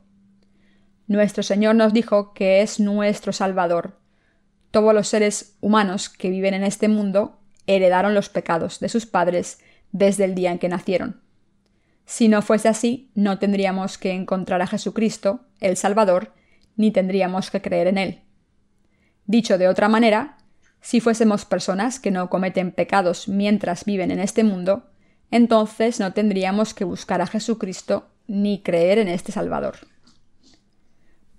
Nuestro 1.08 1.44
Señor 1.44 1.76
nos 1.76 1.94
dijo 1.94 2.34
que 2.34 2.62
es 2.62 2.80
nuestro 2.80 3.34
Salvador. 3.34 3.98
Todos 4.72 4.94
los 4.94 5.08
seres 5.08 5.58
humanos 5.60 6.10
que 6.10 6.30
viven 6.30 6.54
en 6.54 6.64
este 6.64 6.88
mundo 6.88 7.40
heredaron 7.68 8.14
los 8.14 8.30
pecados 8.30 8.80
de 8.80 8.90
sus 8.90 9.06
padres 9.06 9.60
desde 9.92 10.26
el 10.26 10.36
día 10.36 10.52
en 10.52 10.60
que 10.60 10.70
nacieron. 10.70 11.22
Si 12.06 12.28
no 12.28 12.42
fuese 12.42 12.70
así, 12.70 13.12
no 13.16 13.40
tendríamos 13.40 13.98
que 13.98 14.12
encontrar 14.12 14.62
a 14.62 14.68
Jesucristo, 14.68 15.42
el 15.60 15.78
Salvador, 15.78 16.34
ni 16.76 16.92
tendríamos 16.92 17.52
que 17.52 17.62
creer 17.62 17.88
en 17.88 17.98
Él. 17.98 18.22
Dicho 19.26 19.58
de 19.58 19.68
otra 19.68 19.88
manera, 19.88 20.38
si 20.82 21.00
fuésemos 21.00 21.46
personas 21.46 22.00
que 22.00 22.12
no 22.12 22.30
cometen 22.30 22.72
pecados 22.72 23.28
mientras 23.28 23.86
viven 23.86 24.12
en 24.12 24.20
este 24.20 24.44
mundo, 24.44 24.90
entonces 25.30 26.00
no 26.00 26.14
tendríamos 26.14 26.74
que 26.74 26.84
buscar 26.84 27.22
a 27.22 27.28
Jesucristo 27.28 28.10
ni 28.28 28.62
creer 28.62 28.98
en 28.98 29.08
este 29.08 29.32
Salvador. 29.32 29.76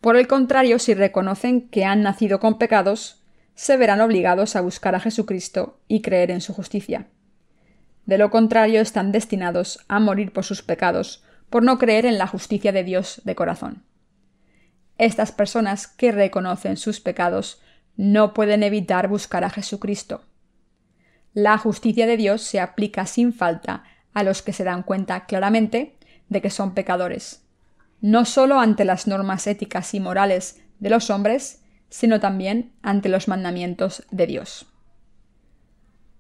Por 0.01 0.17
el 0.17 0.27
contrario, 0.27 0.79
si 0.79 0.95
reconocen 0.95 1.69
que 1.69 1.85
han 1.85 2.03
nacido 2.03 2.41
con 2.41 2.59
pecados, 2.59 3.23
se 3.55 3.77
verán 3.77 4.01
obligados 4.01 4.57
a 4.57 4.61
buscar 4.61 4.95
a 4.95 5.01
Jesucristo 5.01 5.79
y 5.89 6.03
creer 6.03 6.31
en 6.31 6.41
su 6.41 6.55
justicia. 6.55 7.09
De 8.07 8.19
lo 8.19 8.31
contrario, 8.31 8.81
están 8.81 9.13
destinados 9.13 9.85
a 9.89 10.01
morir 10.01 10.33
por 10.33 10.45
sus 10.45 10.63
pecados, 10.63 11.23
por 11.51 11.63
no 11.63 11.79
creer 11.79 12.07
en 12.07 12.19
la 12.19 12.27
justicia 12.27 12.73
de 12.73 12.83
Dios 12.83 13.21
de 13.25 13.35
corazón. 13.35 13.85
Estas 14.99 15.33
personas 15.33 15.87
que 15.87 16.11
reconocen 16.11 16.77
sus 16.77 17.01
pecados 17.01 17.61
no 17.97 18.35
pueden 18.35 18.63
evitar 18.63 19.09
buscar 19.09 19.45
a 19.45 19.51
Jesucristo. 19.51 20.23
La 21.35 21.57
justicia 21.59 22.07
de 22.07 22.17
Dios 22.17 22.43
se 22.43 22.61
aplica 22.61 23.07
sin 23.07 23.33
falta 23.33 23.85
a 24.13 24.23
los 24.23 24.43
que 24.43 24.53
se 24.53 24.65
dan 24.65 24.83
cuenta 24.83 25.27
claramente 25.27 25.97
de 26.29 26.43
que 26.43 26.51
son 26.51 26.75
pecadores, 26.75 27.45
no 28.01 28.25
solo 28.25 28.61
ante 28.61 28.85
las 28.85 29.07
normas 29.07 29.47
éticas 29.47 29.95
y 29.95 30.01
morales 30.01 30.63
de 30.79 30.91
los 30.91 31.11
hombres, 31.11 31.63
sino 31.89 32.21
también 32.21 32.73
ante 32.83 33.09
los 33.09 33.29
mandamientos 33.29 34.05
de 34.11 34.27
Dios. 34.27 34.67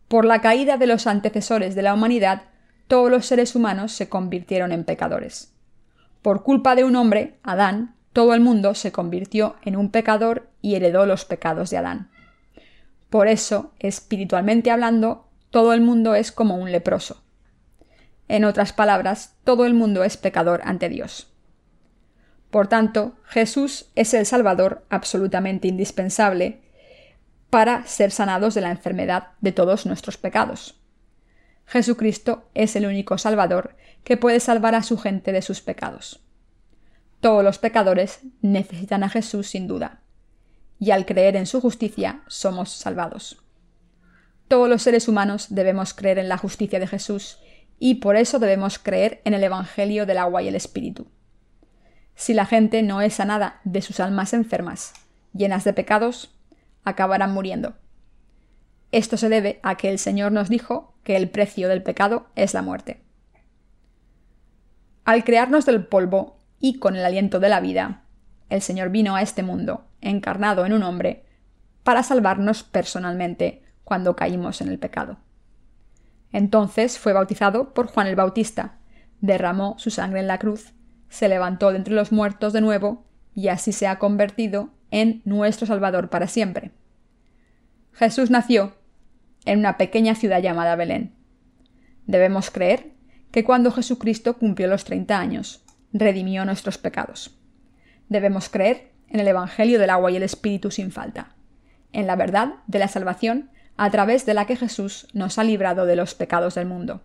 Por 0.09 0.25
la 0.25 0.41
caída 0.41 0.77
de 0.77 0.87
los 0.87 1.07
antecesores 1.07 1.75
de 1.75 1.83
la 1.83 1.95
humanidad, 1.95 2.43
todos 2.87 3.11
los 3.11 3.25
seres 3.25 3.57
humanos 3.57 3.93
se 3.93 4.09
convirtieron 4.11 4.71
en 4.71 4.85
pecadores. 4.85 5.55
Por 6.21 6.43
culpa 6.43 6.75
de 6.75 6.85
un 6.85 6.97
hombre, 6.97 7.39
Adán, 7.43 7.97
todo 8.13 8.35
el 8.35 8.41
mundo 8.41 8.75
se 8.75 8.93
convirtió 8.93 9.57
en 9.63 9.77
un 9.77 9.91
pecador 9.91 10.49
y 10.61 10.75
heredó 10.75 11.07
los 11.07 11.25
pecados 11.25 11.71
de 11.71 11.79
Adán. 11.79 12.11
Por 13.11 13.29
eso, 13.29 13.73
espiritualmente 13.79 14.71
hablando, 14.71 15.29
todo 15.51 15.73
el 15.73 15.81
mundo 15.81 16.15
es 16.15 16.33
como 16.33 16.57
un 16.57 16.73
leproso. 16.73 17.23
En 18.29 18.45
otras 18.45 18.73
palabras, 18.73 19.37
todo 19.45 19.67
el 19.67 19.75
mundo 19.75 20.05
es 20.05 20.17
pecador 20.17 20.63
ante 20.65 20.89
Dios. 20.89 21.31
Por 22.51 22.69
tanto, 22.69 23.15
Jesús 23.25 23.91
es 23.95 24.15
el 24.15 24.27
Salvador 24.27 24.85
absolutamente 24.89 25.69
indispensable 25.69 26.61
para 27.51 27.87
ser 27.87 28.11
sanados 28.11 28.55
de 28.55 28.63
la 28.63 28.71
enfermedad 28.71 29.29
de 29.41 29.53
todos 29.53 29.85
nuestros 29.85 30.17
pecados. 30.17 30.81
Jesucristo 31.67 32.49
es 32.55 32.77
el 32.77 32.87
único 32.87 33.19
Salvador 33.19 33.77
que 34.05 34.17
puede 34.17 34.41
salvar 34.41 34.75
a 34.75 34.83
su 34.83 34.99
gente 34.99 35.33
de 35.33 35.43
sus 35.43 35.61
pecados. 35.61 36.22
Todos 37.23 37.45
los 37.45 37.59
pecadores 37.59 38.19
necesitan 38.41 39.05
a 39.05 39.09
Jesús 39.09 39.47
sin 39.47 39.69
duda, 39.69 40.01
y 40.81 40.91
al 40.91 41.07
creer 41.07 41.37
en 41.37 41.47
su 41.47 41.61
justicia 41.61 42.25
somos 42.27 42.73
salvados. 42.73 43.41
Todos 44.49 44.69
los 44.69 44.83
seres 44.83 45.07
humanos 45.07 45.47
debemos 45.51 45.95
creer 45.95 46.19
en 46.19 46.29
la 46.29 46.37
justicia 46.37 46.81
de 46.81 46.89
Jesús, 46.89 47.39
y 47.79 48.01
por 48.01 48.17
eso 48.17 48.41
debemos 48.41 48.81
creer 48.81 49.23
en 49.25 49.35
el 49.35 49.45
Evangelio 49.45 50.05
del 50.05 50.19
agua 50.19 50.43
y 50.43 50.49
el 50.49 50.57
Espíritu. 50.57 51.07
Si 52.17 52.35
la 52.35 52.45
gente 52.45 52.83
no 52.83 53.01
es 53.01 53.15
sanada 53.15 53.61
de 53.63 53.83
sus 53.83 54.01
almas 54.01 54.33
enfermas, 54.33 54.93
llenas 55.33 55.63
de 55.63 55.75
pecados, 55.75 56.35
acabarán 56.83 57.33
muriendo. 57.33 57.77
Esto 58.91 59.17
se 59.17 59.29
debe 59.29 59.61
a 59.63 59.77
que 59.77 59.91
el 59.91 60.01
Señor 60.01 60.33
nos 60.33 60.49
dijo 60.49 60.97
que 61.05 61.15
el 61.15 61.31
precio 61.31 61.69
del 61.69 61.85
pecado 61.85 62.27
es 62.35 62.53
la 62.53 62.63
muerte. 62.63 63.01
Al 65.05 65.23
crearnos 65.23 65.67
del 65.67 65.87
polvo 65.87 66.42
y 66.63 66.79
con 66.79 66.95
el 66.95 67.05
aliento 67.05 67.41
de 67.41 67.49
la 67.49 67.61
vida, 67.61 68.05
el 68.49 68.63
Señor 68.63 68.91
vino 68.91 69.17
a 69.17 69.23
este 69.23 69.43
mundo, 69.43 69.85
encarnado 70.01 70.65
en 70.65 70.73
un 70.73 70.85
hombre, 70.85 71.25
para 71.83 72.05
salvarnos 72.05 72.63
personalmente 72.63 73.65
cuando 73.83 74.15
caímos 74.15 74.61
en 74.61 74.69
el 74.69 74.79
pecado. 74.79 75.19
Entonces 76.31 77.01
fue 77.01 77.13
bautizado 77.13 77.75
por 77.75 77.89
Juan 77.89 78.07
el 78.07 78.15
Bautista, 78.15 78.79
derramó 79.21 79.75
su 79.79 79.91
sangre 79.91 80.21
en 80.21 80.29
la 80.29 80.39
cruz, 80.39 80.73
se 81.09 81.29
levantó 81.29 81.73
de 81.73 81.79
entre 81.79 81.95
los 81.95 82.13
muertos 82.13 82.53
de 82.53 82.61
nuevo 82.61 83.05
y 83.35 83.49
así 83.49 83.73
se 83.73 83.89
ha 83.89 83.99
convertido 83.99 84.71
en 84.93 85.21
nuestro 85.25 85.67
Salvador 85.67 86.11
para 86.11 86.29
siempre. 86.29 86.71
Jesús 87.93 88.31
nació 88.31 88.77
en 89.45 89.59
una 89.59 89.79
pequeña 89.79 90.15
ciudad 90.15 90.41
llamada 90.41 90.77
Belén. 90.77 91.13
Debemos 92.07 92.53
creer 92.53 92.93
que 93.33 93.43
cuando 93.43 93.73
Jesucristo 93.73 94.39
cumplió 94.39 94.69
los 94.69 94.85
30 94.85 95.19
años, 95.19 95.62
redimió 95.93 96.45
nuestros 96.45 96.79
pecados. 96.79 97.39
Debemos 98.09 98.49
creer 98.49 98.93
en 99.09 99.21
el 99.21 99.29
Evangelio 99.29 99.79
del 99.79 99.91
agua 99.91 100.11
y 100.11 100.17
el 100.17 100.23
Espíritu 100.23 100.71
sin 100.71 100.91
falta, 100.91 101.35
en 101.93 102.07
la 102.07 102.17
verdad 102.17 102.55
de 102.67 102.79
la 102.79 102.89
salvación 102.89 103.51
a 103.77 103.91
través 103.91 104.27
de 104.27 104.35
la 104.35 104.47
que 104.47 104.57
Jesús 104.57 105.09
nos 105.13 105.39
ha 105.39 105.45
librado 105.45 105.87
de 105.87 105.97
los 105.97 106.15
pecados 106.15 106.55
del 106.55 106.67
mundo. 106.67 107.03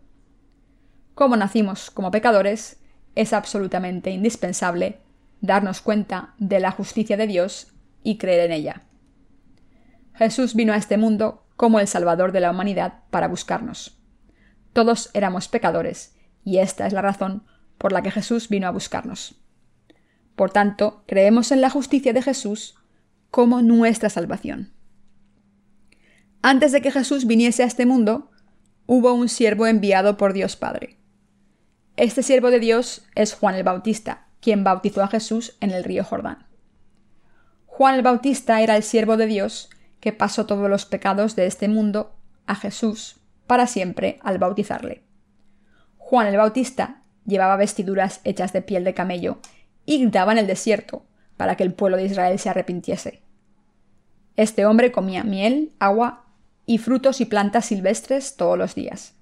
Como 1.16 1.36
nacimos 1.36 1.90
como 1.90 2.12
pecadores, 2.12 2.80
es 3.16 3.34
absolutamente 3.34 4.12
indispensable 4.12 5.00
darnos 5.42 5.82
cuenta 5.82 6.34
de 6.38 6.60
la 6.60 6.72
justicia 6.72 7.18
de 7.18 7.28
Dios 7.28 7.74
y 8.04 8.18
creer 8.18 8.46
en 8.46 8.52
ella. 8.52 8.82
Jesús 10.14 10.56
vino 10.56 10.74
a 10.74 10.78
este 10.78 10.98
mundo 10.98 11.46
como 11.56 11.80
el 11.80 11.88
Salvador 11.88 12.32
de 12.32 12.40
la 12.40 12.52
humanidad 12.52 13.00
para 13.10 13.28
buscarnos. 13.28 14.00
Todos 14.74 15.10
éramos 15.14 15.48
pecadores, 15.48 16.16
y 16.44 16.60
esta 16.60 16.86
es 16.86 16.94
la 16.94 17.02
razón 17.02 17.46
por 17.78 17.92
la 17.92 18.02
que 18.02 18.12
Jesús 18.12 18.50
vino 18.50 18.68
a 18.68 18.72
buscarnos. 18.72 19.36
Por 20.36 20.52
tanto, 20.52 21.04
creemos 21.08 21.52
en 21.52 21.62
la 21.62 21.70
justicia 21.70 22.14
de 22.14 22.22
Jesús 22.22 22.76
como 23.32 23.62
nuestra 23.62 24.10
salvación. 24.10 24.74
Antes 26.42 26.72
de 26.72 26.82
que 26.82 26.92
Jesús 26.92 27.26
viniese 27.26 27.64
a 27.64 27.66
este 27.66 27.86
mundo, 27.86 28.32
hubo 28.86 29.14
un 29.14 29.30
siervo 29.30 29.68
enviado 29.68 30.18
por 30.18 30.34
Dios 30.34 30.56
Padre. 30.56 30.98
Este 31.96 32.22
siervo 32.22 32.52
de 32.52 32.60
Dios 32.60 33.06
es 33.16 33.34
Juan 33.34 33.56
el 33.56 33.64
Bautista, 33.64 34.28
quien 34.40 34.64
bautizó 34.64 35.04
a 35.04 35.08
Jesús 35.08 35.58
en 35.60 35.72
el 35.72 35.84
río 35.84 36.04
Jordán. 36.04 36.46
Juan 37.66 37.96
el 37.96 38.04
Bautista 38.04 38.62
era 38.62 38.76
el 38.76 38.84
siervo 38.84 39.18
de 39.18 39.26
Dios 39.26 39.70
que 40.00 40.14
pasó 40.14 40.46
todos 40.46 40.70
los 40.70 40.86
pecados 40.86 41.36
de 41.36 41.48
este 41.48 41.68
mundo 41.68 42.16
a 42.46 42.56
Jesús 42.56 43.20
para 43.48 43.68
siempre 43.68 44.20
al 44.22 44.38
bautizarle. 44.38 45.04
Juan 45.98 46.28
el 46.28 46.38
Bautista 46.38 47.04
llevaba 47.28 47.56
vestiduras 47.56 48.22
hechas 48.24 48.54
de 48.54 48.64
piel 48.64 48.84
de 48.84 48.96
camello 48.96 49.38
y 49.86 50.00
gritaba 50.00 50.32
en 50.32 50.40
el 50.40 50.48
desierto 50.48 51.06
para 51.38 51.56
que 51.56 51.64
el 51.64 51.74
pueblo 51.74 51.98
de 51.98 52.06
Israel 52.06 52.40
se 52.40 52.50
arrepintiese. 52.50 53.22
Este 54.36 54.66
hombre 54.66 54.92
comía 54.92 55.24
miel, 55.24 55.74
agua 55.78 56.26
y 56.66 56.80
frutos 56.80 57.22
y 57.22 57.26
plantas 57.26 57.68
silvestres 57.68 58.36
todos 58.36 58.58
los 58.58 58.74
días. 58.74 59.14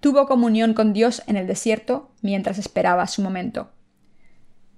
Tuvo 0.00 0.26
comunión 0.26 0.72
con 0.72 0.94
Dios 0.94 1.22
en 1.26 1.36
el 1.36 1.46
desierto 1.46 2.10
mientras 2.22 2.58
esperaba 2.58 3.06
su 3.06 3.20
momento 3.20 3.70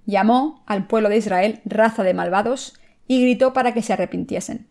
llamó 0.05 0.63
al 0.65 0.87
pueblo 0.87 1.09
de 1.09 1.17
Israel 1.17 1.61
raza 1.65 2.03
de 2.03 2.13
malvados 2.13 2.79
y 3.07 3.21
gritó 3.21 3.53
para 3.53 3.73
que 3.73 3.81
se 3.81 3.93
arrepintiesen. 3.93 4.67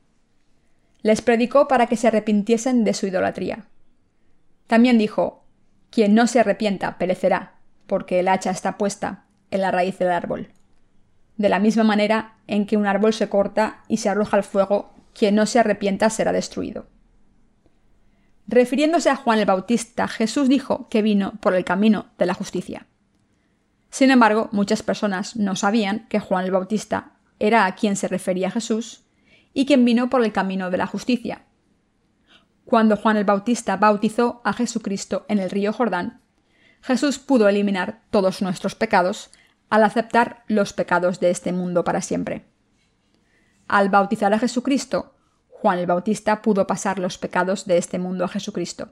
Les 1.03 1.21
predicó 1.21 1.69
para 1.69 1.87
que 1.87 1.97
se 1.97 2.09
arrepintiesen 2.09 2.85
de 2.85 2.95
su 2.95 3.07
idolatría. 3.07 3.67
También 4.67 4.97
dijo, 4.97 5.44
Quien 5.95 6.13
no 6.13 6.27
se 6.27 6.41
arrepienta 6.41 6.99
perecerá, 6.99 7.53
porque 7.87 8.19
el 8.19 8.27
hacha 8.27 8.51
está 8.51 8.79
puesta 8.79 9.27
en 9.53 9.61
la 9.61 9.71
raíz 9.71 9.97
del 9.97 10.11
árbol. 10.11 10.49
De 11.37 11.49
la 11.49 11.61
misma 11.61 11.85
manera 11.85 12.35
en 12.49 12.67
que 12.67 12.77
un 12.77 12.85
árbol 12.85 13.13
se 13.13 13.29
corta 13.29 13.85
y 13.87 13.99
se 13.99 14.09
arroja 14.09 14.37
al 14.37 14.43
fuego, 14.43 14.93
quien 15.13 15.37
no 15.37 15.47
se 15.47 15.61
arrepienta 15.61 16.11
será 16.11 16.33
destruido. 16.33 16.89
Refiriéndose 18.49 19.09
a 19.09 19.15
Juan 19.15 19.39
el 19.39 19.47
Bautista, 19.47 20.09
Jesús 20.09 20.49
dijo 20.49 20.89
que 20.89 21.01
vino 21.01 21.35
por 21.41 21.55
el 21.55 21.65
camino 21.65 22.07
de 22.19 22.27
la 22.27 22.35
justicia. 22.35 22.89
Sin 23.89 24.11
embargo, 24.11 24.49
muchas 24.51 24.83
personas 24.83 25.37
no 25.37 25.55
sabían 25.55 26.09
que 26.09 26.19
Juan 26.19 26.45
el 26.45 26.51
Bautista 26.51 27.13
era 27.39 27.67
a 27.67 27.77
quien 27.77 27.95
se 27.95 28.09
refería 28.09 28.51
Jesús 28.51 29.05
y 29.53 29.65
quien 29.65 29.85
vino 29.85 30.11
por 30.11 30.25
el 30.25 30.33
camino 30.33 30.73
de 30.73 30.79
la 30.79 30.89
justicia. 30.89 31.45
Cuando 32.65 32.97
Juan 32.97 33.17
el 33.17 33.25
Bautista 33.25 33.77
bautizó 33.77 34.41
a 34.45 34.53
Jesucristo 34.53 35.27
en 35.29 35.39
el 35.39 35.51
río 35.51 35.73
Jordán, 35.73 36.21
Jesús 36.81 37.19
pudo 37.19 37.49
eliminar 37.49 38.03
todos 38.11 38.43
nuestros 38.43 38.75
pecados 38.75 39.31
al 39.71 39.85
aceptar 39.85 40.45
los 40.49 40.73
pecados 40.73 41.21
de 41.21 41.31
este 41.31 41.53
mundo 41.53 41.85
para 41.85 42.01
siempre. 42.01 42.45
Al 43.69 43.89
bautizar 43.89 44.33
a 44.33 44.39
Jesucristo, 44.39 45.15
Juan 45.49 45.79
el 45.79 45.87
Bautista 45.87 46.43
pudo 46.43 46.67
pasar 46.67 46.99
los 46.99 47.17
pecados 47.17 47.65
de 47.67 47.79
este 47.79 47.99
mundo 47.99 48.25
a 48.25 48.29
Jesucristo. 48.29 48.91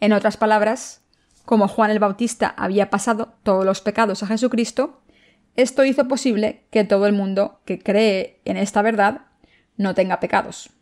En 0.00 0.12
otras 0.12 0.36
palabras, 0.36 1.02
como 1.46 1.68
Juan 1.68 1.90
el 1.90 1.98
Bautista 1.98 2.54
había 2.58 2.90
pasado 2.90 3.34
todos 3.42 3.64
los 3.64 3.80
pecados 3.80 4.22
a 4.22 4.26
Jesucristo, 4.26 5.00
esto 5.54 5.84
hizo 5.84 6.06
posible 6.08 6.66
que 6.70 6.84
todo 6.84 7.06
el 7.06 7.14
mundo 7.14 7.60
que 7.64 7.78
cree 7.78 8.40
en 8.44 8.58
esta 8.58 8.82
verdad 8.82 9.22
no 9.78 9.94
tenga 9.94 10.20
pecados. 10.20 10.75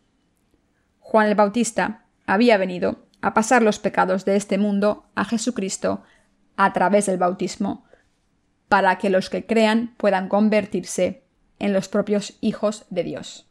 Juan 1.07 1.27
el 1.27 1.35
Bautista 1.35 2.01
había 2.25 2.57
venido 2.57 3.05
a 3.21 3.35
pasar 3.35 3.61
los 3.61 3.77
pecados 3.77 4.25
de 4.25 4.35
este 4.35 4.57
mundo 4.57 5.05
a 5.13 5.23
Jesucristo 5.23 6.01
a 6.57 6.73
través 6.73 7.05
del 7.05 7.19
bautismo, 7.19 7.85
para 8.69 8.97
que 8.97 9.11
los 9.11 9.29
que 9.29 9.45
crean 9.45 9.93
puedan 9.97 10.29
convertirse 10.29 11.23
en 11.59 11.73
los 11.73 11.89
propios 11.89 12.37
hijos 12.41 12.85
de 12.89 13.03
Dios. 13.03 13.47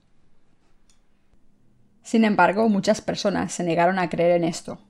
Sin 2.02 2.24
embargo, 2.24 2.68
muchas 2.68 3.00
personas 3.00 3.52
se 3.52 3.62
negaron 3.62 4.00
a 4.00 4.10
creer 4.10 4.32
en 4.32 4.42
esto. 4.42 4.80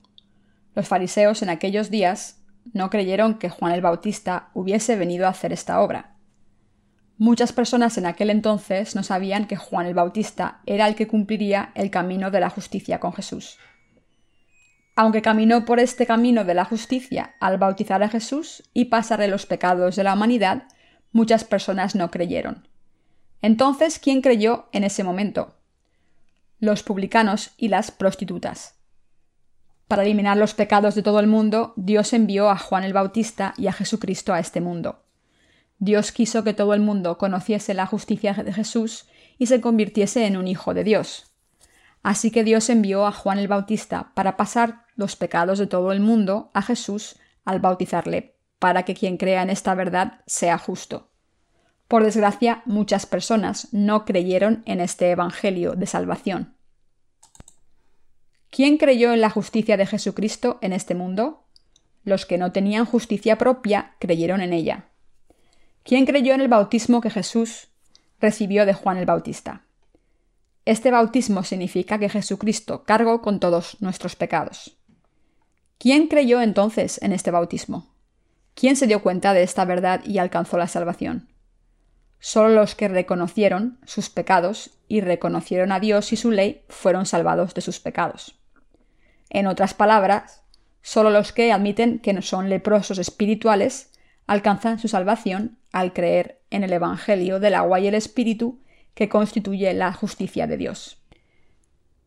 Los 0.73 0.87
fariseos 0.87 1.43
en 1.43 1.49
aquellos 1.49 1.91
días 1.91 2.41
no 2.73 2.89
creyeron 2.89 3.35
que 3.37 3.51
Juan 3.51 3.73
el 3.73 3.81
Bautista 3.81 4.49
hubiese 4.55 4.95
venido 4.95 5.27
a 5.27 5.29
hacer 5.29 5.53
esta 5.53 5.79
obra. 5.81 6.14
Muchas 7.17 7.53
personas 7.53 7.97
en 7.97 8.05
aquel 8.05 8.29
entonces 8.29 8.93
no 8.93 9.01
sabían 9.01 9.47
que 9.47 9.55
Juan 9.55 9.85
el 9.85 9.93
Bautista 9.93 10.59
era 10.65 10.85
el 10.87 10.95
que 10.95 11.07
cumpliría 11.07 11.71
el 11.73 11.89
camino 11.89 12.29
de 12.29 12.41
la 12.41 12.49
justicia 12.49 12.99
con 12.99 13.13
Jesús. 13.13 13.57
Aunque 14.97 15.21
caminó 15.21 15.63
por 15.63 15.79
este 15.79 16.05
camino 16.05 16.43
de 16.43 16.53
la 16.53 16.65
justicia 16.65 17.35
al 17.39 17.57
bautizar 17.57 18.03
a 18.03 18.09
Jesús 18.09 18.63
y 18.73 18.85
pasarle 18.85 19.29
los 19.29 19.45
pecados 19.45 19.95
de 19.95 20.03
la 20.03 20.13
humanidad, 20.13 20.63
muchas 21.13 21.45
personas 21.45 21.95
no 21.95 22.11
creyeron. 22.11 22.67
Entonces, 23.41 23.99
¿quién 23.99 24.21
creyó 24.21 24.67
en 24.73 24.83
ese 24.83 25.03
momento? 25.05 25.55
Los 26.59 26.83
publicanos 26.83 27.51
y 27.57 27.69
las 27.69 27.91
prostitutas. 27.91 28.75
Para 29.87 30.03
eliminar 30.03 30.35
los 30.35 30.53
pecados 30.53 30.95
de 30.95 31.03
todo 31.03 31.19
el 31.19 31.27
mundo, 31.27 31.73
Dios 31.77 32.11
envió 32.11 32.49
a 32.49 32.57
Juan 32.57 32.83
el 32.83 32.93
Bautista 32.93 33.53
y 33.55 33.67
a 33.67 33.73
Jesucristo 33.73 34.33
a 34.33 34.39
este 34.39 34.59
mundo. 34.59 35.04
Dios 35.77 36.11
quiso 36.11 36.43
que 36.43 36.53
todo 36.53 36.73
el 36.73 36.81
mundo 36.81 37.17
conociese 37.17 37.73
la 37.73 37.85
justicia 37.85 38.33
de 38.33 38.53
Jesús 38.53 39.07
y 39.37 39.47
se 39.47 39.61
convirtiese 39.61 40.25
en 40.25 40.37
un 40.37 40.47
hijo 40.47 40.73
de 40.73 40.83
Dios. 40.83 41.31
Así 42.03 42.31
que 42.31 42.43
Dios 42.43 42.69
envió 42.69 43.05
a 43.05 43.11
Juan 43.11 43.39
el 43.39 43.47
Bautista 43.47 44.11
para 44.13 44.37
pasar 44.37 44.85
los 44.95 45.15
pecados 45.15 45.59
de 45.59 45.67
todo 45.67 45.91
el 45.91 45.99
mundo 45.99 46.51
a 46.53 46.61
Jesús 46.61 47.17
al 47.43 47.59
bautizarle, 47.59 48.35
para 48.59 48.83
que 48.83 48.93
quien 48.93 49.17
crea 49.17 49.41
en 49.41 49.49
esta 49.49 49.73
verdad 49.75 50.21
sea 50.25 50.57
justo. 50.57 51.11
Por 51.87 52.03
desgracia, 52.03 52.63
muchas 52.65 53.05
personas 53.05 53.69
no 53.71 54.05
creyeron 54.05 54.63
en 54.65 54.81
este 54.81 55.11
Evangelio 55.11 55.73
de 55.73 55.85
salvación. 55.85 56.55
¿Quién 58.49 58.77
creyó 58.77 59.13
en 59.13 59.21
la 59.21 59.29
justicia 59.29 59.75
de 59.75 59.85
Jesucristo 59.85 60.57
en 60.61 60.73
este 60.73 60.95
mundo? 60.95 61.43
Los 62.03 62.25
que 62.25 62.37
no 62.37 62.51
tenían 62.51 62.85
justicia 62.85 63.37
propia 63.37 63.95
creyeron 63.99 64.41
en 64.41 64.53
ella. 64.53 64.89
¿Quién 65.85 66.07
creyó 66.07 66.33
en 66.33 66.41
el 66.41 66.47
bautismo 66.47 66.99
que 66.99 67.11
Jesús 67.11 67.67
recibió 68.19 68.65
de 68.65 68.73
Juan 68.73 68.97
el 68.97 69.05
Bautista? 69.05 69.61
Este 70.65 70.89
bautismo 70.89 71.43
significa 71.43 71.99
que 71.99 72.09
Jesucristo 72.09 72.83
cargó 72.85 73.21
con 73.21 73.39
todos 73.39 73.79
nuestros 73.81 74.15
pecados. 74.15 74.75
¿Quién 75.77 76.07
creyó 76.07 76.41
entonces 76.41 76.99
en 77.03 77.11
este 77.11 77.29
bautismo? 77.29 77.93
¿Quién 78.55 78.75
se 78.75 78.87
dio 78.87 79.03
cuenta 79.03 79.35
de 79.35 79.43
esta 79.43 79.63
verdad 79.63 80.01
y 80.03 80.17
alcanzó 80.17 80.57
la 80.57 80.67
salvación? 80.67 81.29
Solo 82.17 82.49
los 82.49 82.73
que 82.73 82.87
reconocieron 82.87 83.77
sus 83.85 84.09
pecados 84.09 84.71
y 84.87 85.01
reconocieron 85.01 85.71
a 85.71 85.79
Dios 85.79 86.11
y 86.13 86.15
su 86.15 86.31
ley 86.31 86.65
fueron 86.67 87.05
salvados 87.05 87.53
de 87.53 87.61
sus 87.61 87.79
pecados. 87.79 88.39
En 89.29 89.45
otras 89.45 89.75
palabras, 89.75 90.41
solo 90.81 91.11
los 91.11 91.31
que 91.31 91.51
admiten 91.51 91.99
que 91.99 92.13
no 92.13 92.23
son 92.23 92.49
leprosos 92.49 92.97
espirituales 92.97 93.91
alcanzan 94.27 94.79
su 94.79 94.87
salvación 94.87 95.59
al 95.71 95.93
creer 95.93 96.41
en 96.49 96.63
el 96.63 96.73
Evangelio 96.73 97.39
del 97.39 97.55
agua 97.55 97.79
y 97.79 97.87
el 97.87 97.95
Espíritu 97.95 98.61
que 98.93 99.09
constituye 99.09 99.73
la 99.73 99.93
justicia 99.93 100.47
de 100.47 100.57
Dios. 100.57 101.01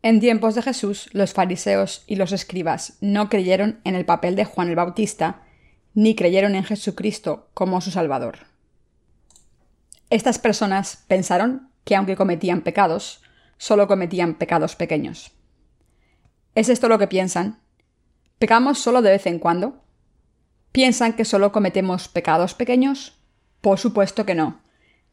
En 0.01 0.19
tiempos 0.19 0.55
de 0.55 0.61
Jesús, 0.61 1.09
los 1.11 1.33
fariseos 1.33 2.03
y 2.07 2.15
los 2.15 2.31
escribas 2.31 2.97
no 3.01 3.29
creyeron 3.29 3.81
en 3.83 3.95
el 3.95 4.05
papel 4.05 4.35
de 4.35 4.45
Juan 4.45 4.69
el 4.69 4.75
Bautista, 4.75 5.43
ni 5.93 6.15
creyeron 6.15 6.55
en 6.55 6.63
Jesucristo 6.63 7.49
como 7.53 7.81
su 7.81 7.91
Salvador. 7.91 8.39
Estas 10.09 10.39
personas 10.39 11.03
pensaron 11.07 11.69
que 11.83 11.95
aunque 11.95 12.15
cometían 12.15 12.61
pecados, 12.61 13.21
solo 13.57 13.87
cometían 13.87 14.35
pecados 14.35 14.75
pequeños. 14.75 15.31
¿Es 16.55 16.69
esto 16.69 16.87
lo 16.87 16.97
que 16.97 17.07
piensan? 17.07 17.59
¿Pecamos 18.39 18.79
solo 18.79 19.01
de 19.01 19.11
vez 19.11 19.25
en 19.27 19.37
cuando? 19.37 19.83
¿Piensan 20.71 21.13
que 21.13 21.25
solo 21.25 21.51
cometemos 21.51 22.07
pecados 22.07 22.53
pequeños? 22.53 23.19
Por 23.61 23.79
supuesto 23.79 24.25
que 24.25 24.35
no. 24.35 24.61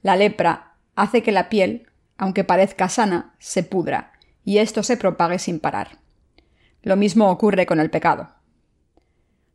La 0.03 0.16
lepra 0.16 0.75
hace 0.95 1.23
que 1.23 1.33
la 1.33 1.49
piel, 1.49 1.88
aunque 2.19 2.45
parezca 2.45 2.88
sana, 2.88 3.35
se 3.38 3.62
pudra, 3.62 4.12
y 4.45 4.59
esto 4.59 4.83
se 4.83 4.97
propague 4.97 5.38
sin 5.38 5.59
parar. 5.61 5.99
Lo 6.83 6.97
mismo 6.97 7.31
ocurre 7.31 7.66
con 7.66 7.81
el 7.81 7.90
pecado. 7.90 8.35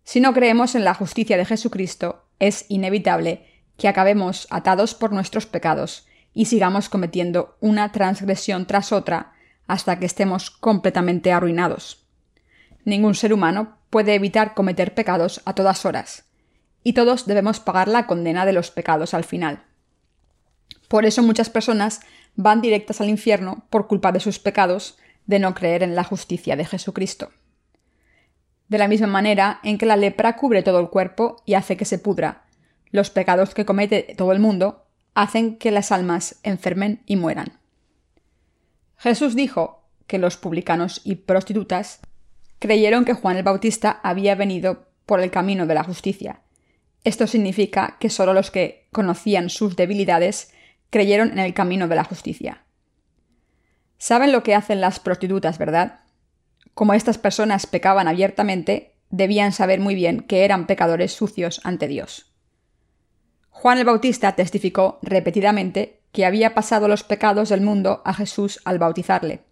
Si 0.04 0.20
no 0.20 0.34
creemos 0.34 0.76
en 0.76 0.84
la 0.84 0.94
justicia 0.94 1.38
de 1.38 1.46
Jesucristo, 1.46 2.26
es 2.40 2.66
inevitable 2.70 3.46
que 3.78 3.88
acabemos 3.88 4.48
atados 4.50 4.96
por 4.96 5.14
nuestros 5.14 5.46
pecados 5.46 6.08
y 6.34 6.46
sigamos 6.46 6.90
cometiendo 6.90 7.58
una 7.60 7.92
transgresión 7.92 8.66
tras 8.66 8.92
otra 8.92 9.34
hasta 9.68 10.00
que 10.00 10.06
estemos 10.06 10.50
completamente 10.50 11.32
arruinados. 11.32 12.01
Ningún 12.86 13.15
ser 13.15 13.34
humano 13.34 13.78
puede 13.89 14.15
evitar 14.15 14.54
cometer 14.54 14.94
pecados 14.94 15.41
a 15.46 15.54
todas 15.54 15.86
horas, 15.86 16.26
y 16.84 16.94
todos 16.94 17.26
debemos 17.26 17.60
pagar 17.60 17.88
la 17.88 18.08
condena 18.08 18.46
de 18.46 18.54
los 18.54 18.72
pecados 18.72 19.13
al 19.13 19.24
final. 19.24 19.63
Por 20.88 21.06
eso 21.06 21.24
muchas 21.24 21.50
personas 21.50 22.02
van 22.36 22.62
directas 22.62 23.02
al 23.02 23.10
infierno 23.10 23.65
por 23.70 23.88
culpa 23.88 24.12
de 24.12 24.20
sus 24.20 24.39
pecados 24.39 24.98
de 25.26 25.39
no 25.39 25.54
creer 25.54 25.84
en 25.84 25.96
la 25.96 26.04
justicia 26.04 26.56
de 26.56 26.65
Jesucristo. 26.65 27.32
De 28.67 28.78
la 28.78 28.88
misma 28.88 29.08
manera 29.08 29.60
en 29.63 29.78
que 29.78 29.86
la 29.86 29.98
lepra 29.98 30.36
cubre 30.36 30.63
todo 30.63 30.80
el 30.80 30.89
cuerpo 30.89 31.44
y 31.46 31.54
hace 31.54 31.78
que 31.78 31.86
se 31.86 32.00
pudra, 32.00 32.46
los 32.89 33.10
pecados 33.10 33.54
que 33.54 33.65
comete 33.65 34.15
todo 34.17 34.32
el 34.32 34.39
mundo 34.39 34.86
hacen 35.13 35.58
que 35.58 35.72
las 35.72 35.91
almas 35.91 36.39
enfermen 36.44 37.04
y 37.06 37.15
mueran. 37.15 37.60
Jesús 38.98 39.36
dijo 39.36 39.88
que 40.08 40.20
los 40.20 40.38
publicanos 40.38 41.02
y 41.04 41.15
prostitutas 41.15 42.02
creyeron 42.62 43.06
que 43.06 43.15
Juan 43.15 43.38
el 43.38 43.43
Bautista 43.43 44.00
había 44.04 44.36
venido 44.36 44.86
por 45.08 45.19
el 45.19 45.32
camino 45.32 45.65
de 45.65 45.74
la 45.74 45.84
justicia. 45.84 46.41
Esto 47.04 47.26
significa 47.26 47.97
que 48.00 48.12
solo 48.12 48.34
los 48.34 48.52
que 48.52 48.88
conocían 48.91 49.50
sus 49.50 49.76
debilidades 49.76 50.54
creyeron 50.91 51.32
en 51.32 51.39
el 51.39 51.56
camino 51.56 51.88
de 51.88 51.95
la 51.95 52.04
justicia. 52.04 52.63
Saben 53.97 54.32
lo 54.32 54.43
que 54.43 54.54
hacen 54.54 54.80
las 54.80 55.00
prostitutas, 55.00 55.58
¿verdad? 55.58 56.02
Como 56.76 56.93
estas 56.93 57.17
personas 57.17 57.65
pecaban 57.65 58.08
abiertamente, 58.08 58.93
debían 59.10 59.54
saber 59.54 59.80
muy 59.80 59.95
bien 59.95 60.21
que 60.21 60.45
eran 60.45 60.67
pecadores 60.67 61.13
sucios 61.13 61.62
ante 61.63 61.88
Dios. 61.88 62.32
Juan 63.50 63.80
el 63.80 63.86
Bautista 63.86 64.36
testificó 64.36 65.00
repetidamente 65.02 66.04
que 66.12 66.28
había 66.28 66.54
pasado 66.54 66.88
los 66.88 67.04
pecados 67.04 67.50
del 67.50 67.62
mundo 67.62 68.04
a 68.06 68.13
Jesús 68.13 68.62
al 68.65 68.78
bautizarle. 68.78 69.51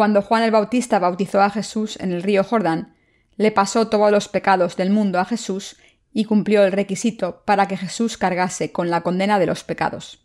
Cuando 0.00 0.22
Juan 0.22 0.44
el 0.44 0.50
Bautista 0.50 0.98
bautizó 0.98 1.42
a 1.42 1.50
Jesús 1.50 1.98
en 2.00 2.12
el 2.12 2.22
río 2.22 2.42
Jordán, 2.42 2.94
le 3.36 3.52
pasó 3.52 3.88
todos 3.88 4.10
los 4.10 4.28
pecados 4.28 4.78
del 4.78 4.88
mundo 4.88 5.20
a 5.20 5.26
Jesús 5.26 5.76
y 6.10 6.24
cumplió 6.24 6.64
el 6.64 6.72
requisito 6.72 7.42
para 7.44 7.68
que 7.68 7.76
Jesús 7.76 8.16
cargase 8.16 8.72
con 8.72 8.88
la 8.88 9.02
condena 9.02 9.38
de 9.38 9.44
los 9.44 9.62
pecados. 9.62 10.24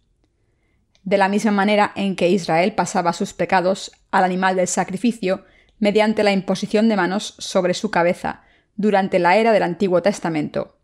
De 1.03 1.17
la 1.17 1.27
misma 1.27 1.51
manera 1.51 1.91
en 1.97 2.15
que 2.15 2.29
Israel 2.29 2.71
pasaba 2.71 3.11
sus 3.11 3.33
pecados 3.33 3.91
al 4.11 4.23
animal 4.23 4.55
del 4.55 4.69
sacrificio 4.69 5.43
mediante 5.77 6.23
la 6.23 6.31
imposición 6.31 6.87
de 6.87 6.95
manos 6.95 7.35
sobre 7.39 7.73
su 7.73 7.91
cabeza 7.91 8.43
durante 8.77 9.19
la 9.19 9.35
era 9.35 9.51
del 9.51 9.63
Antiguo 9.63 10.01
Testamento, 10.01 10.77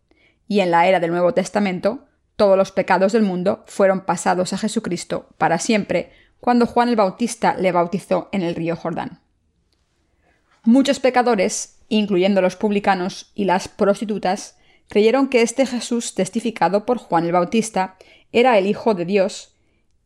y 0.46 0.60
en 0.60 0.70
la 0.70 0.86
era 0.86 1.00
del 1.00 1.12
Nuevo 1.12 1.32
Testamento, 1.32 2.08
todos 2.36 2.58
los 2.58 2.72
pecados 2.72 3.14
del 3.14 3.22
mundo 3.22 3.64
fueron 3.68 4.04
pasados 4.04 4.52
a 4.52 4.58
Jesucristo 4.58 5.30
para 5.38 5.58
siempre 5.58 6.12
cuando 6.42 6.66
Juan 6.66 6.88
el 6.88 6.96
Bautista 6.96 7.54
le 7.54 7.70
bautizó 7.70 8.28
en 8.32 8.42
el 8.42 8.56
río 8.56 8.74
Jordán. 8.74 9.20
Muchos 10.64 10.98
pecadores, 10.98 11.78
incluyendo 11.88 12.42
los 12.42 12.56
publicanos 12.56 13.30
y 13.36 13.44
las 13.44 13.68
prostitutas, 13.68 14.58
creyeron 14.88 15.28
que 15.28 15.42
este 15.42 15.66
Jesús 15.66 16.16
testificado 16.16 16.84
por 16.84 16.98
Juan 16.98 17.26
el 17.26 17.30
Bautista 17.30 17.96
era 18.32 18.58
el 18.58 18.66
Hijo 18.66 18.94
de 18.94 19.04
Dios 19.04 19.54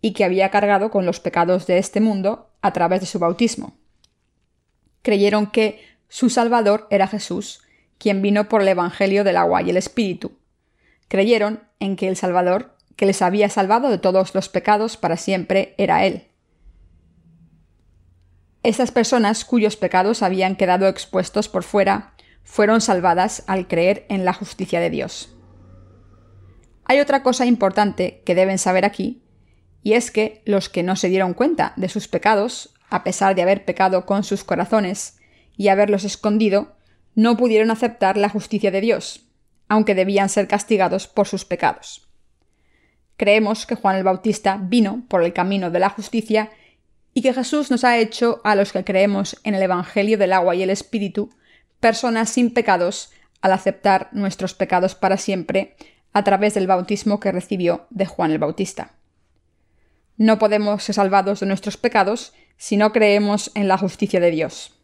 y 0.02 0.12
que 0.12 0.24
había 0.24 0.50
cargado 0.50 0.90
con 0.90 1.06
los 1.06 1.20
pecados 1.20 1.66
de 1.66 1.78
este 1.78 2.02
mundo 2.02 2.50
a 2.60 2.74
través 2.74 3.00
de 3.00 3.06
su 3.06 3.18
bautismo. 3.18 3.78
Creyeron 5.00 5.46
que 5.46 5.80
su 6.10 6.28
Salvador 6.28 6.86
era 6.90 7.06
Jesús, 7.06 7.62
quien 7.96 8.20
vino 8.20 8.46
por 8.50 8.60
el 8.60 8.68
Evangelio 8.68 9.24
del 9.24 9.38
agua 9.38 9.62
y 9.62 9.70
el 9.70 9.78
Espíritu. 9.78 10.32
Creyeron 11.08 11.62
en 11.80 11.96
que 11.96 12.08
el 12.08 12.16
Salvador, 12.16 12.75
que 12.96 13.06
les 13.06 13.22
había 13.22 13.48
salvado 13.48 13.90
de 13.90 13.98
todos 13.98 14.34
los 14.34 14.48
pecados 14.48 14.96
para 14.96 15.16
siempre, 15.16 15.74
era 15.78 16.04
Él. 16.04 16.28
Estas 18.62 18.90
personas 18.90 19.44
cuyos 19.44 19.76
pecados 19.76 20.22
habían 20.22 20.56
quedado 20.56 20.88
expuestos 20.88 21.48
por 21.48 21.62
fuera 21.62 22.14
fueron 22.42 22.80
salvadas 22.80 23.44
al 23.46 23.68
creer 23.68 24.06
en 24.08 24.24
la 24.24 24.32
justicia 24.32 24.80
de 24.80 24.90
Dios. 24.90 25.32
Hay 26.84 27.00
otra 27.00 27.22
cosa 27.22 27.46
importante 27.46 28.22
que 28.24 28.34
deben 28.34 28.58
saber 28.58 28.84
aquí, 28.84 29.22
y 29.82 29.92
es 29.92 30.10
que 30.10 30.42
los 30.46 30.68
que 30.68 30.82
no 30.82 30.96
se 30.96 31.08
dieron 31.08 31.34
cuenta 31.34 31.74
de 31.76 31.88
sus 31.88 32.08
pecados, 32.08 32.74
a 32.88 33.04
pesar 33.04 33.34
de 33.34 33.42
haber 33.42 33.64
pecado 33.64 34.06
con 34.06 34.24
sus 34.24 34.42
corazones 34.42 35.18
y 35.56 35.68
haberlos 35.68 36.04
escondido, 36.04 36.76
no 37.14 37.36
pudieron 37.36 37.70
aceptar 37.70 38.16
la 38.16 38.28
justicia 38.28 38.70
de 38.70 38.80
Dios, 38.80 39.28
aunque 39.68 39.94
debían 39.94 40.28
ser 40.28 40.48
castigados 40.48 41.06
por 41.08 41.26
sus 41.26 41.44
pecados. 41.44 42.05
Creemos 43.16 43.66
que 43.66 43.74
Juan 43.74 43.96
el 43.96 44.04
Bautista 44.04 44.58
vino 44.60 45.04
por 45.08 45.22
el 45.22 45.32
camino 45.32 45.70
de 45.70 45.78
la 45.78 45.90
justicia 45.90 46.50
y 47.14 47.22
que 47.22 47.32
Jesús 47.32 47.70
nos 47.70 47.84
ha 47.84 47.98
hecho 47.98 48.40
a 48.44 48.54
los 48.54 48.72
que 48.72 48.84
creemos 48.84 49.40
en 49.44 49.54
el 49.54 49.62
Evangelio 49.62 50.18
del 50.18 50.32
agua 50.32 50.54
y 50.54 50.62
el 50.62 50.70
Espíritu 50.70 51.30
personas 51.80 52.30
sin 52.30 52.52
pecados 52.52 53.10
al 53.40 53.52
aceptar 53.52 54.08
nuestros 54.12 54.54
pecados 54.54 54.94
para 54.94 55.16
siempre 55.16 55.76
a 56.12 56.24
través 56.24 56.54
del 56.54 56.66
bautismo 56.66 57.20
que 57.20 57.32
recibió 57.32 57.86
de 57.90 58.06
Juan 58.06 58.30
el 58.30 58.38
Bautista. 58.38 58.92
No 60.16 60.38
podemos 60.38 60.82
ser 60.82 60.94
salvados 60.94 61.40
de 61.40 61.46
nuestros 61.46 61.76
pecados 61.76 62.32
si 62.56 62.76
no 62.76 62.92
creemos 62.92 63.50
en 63.54 63.68
la 63.68 63.76
justicia 63.76 64.20
de 64.20 64.30
Dios 64.30 64.76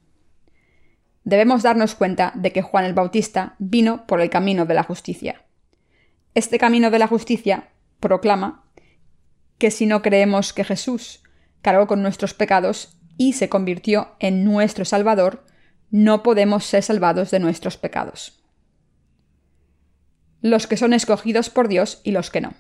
debemos 1.25 1.63
darnos 1.63 1.95
cuenta 1.95 2.33
de 2.35 2.53
que 2.53 2.63
Juan 2.63 2.85
el 2.85 2.95
Bautista 2.95 3.55
vino 3.59 4.07
por 4.07 4.21
el 4.21 4.31
camino 4.31 4.67
de 4.67 4.75
la 4.75 4.83
justicia. 4.83 5.43
Este 6.35 6.59
camino 6.59 6.91
de 6.91 6.99
la 6.99 7.07
justicia 7.07 7.69
proclama 8.03 8.67
que 9.57 9.71
si 9.71 9.87
no 9.87 10.03
creemos 10.03 10.53
que 10.53 10.65
Jesús 10.65 11.23
cargó 11.63 11.87
con 11.87 12.03
nuestros 12.03 12.35
pecados 12.35 12.99
y 13.17 13.33
se 13.33 13.49
convirtió 13.49 14.17
en 14.19 14.45
nuestro 14.45 14.85
Salvador, 14.85 15.47
no 15.91 16.23
podemos 16.23 16.65
ser 16.65 16.83
salvados 16.83 17.31
de 17.31 17.39
nuestros 17.39 17.79
pecados. 17.79 18.43
Los 20.43 20.67
que 20.67 20.77
son 20.77 20.93
escogidos 20.93 21.49
por 21.49 21.69
Dios 21.69 22.01
y 22.03 22.11
los 22.11 22.31
que 22.31 22.41
no. 22.41 22.55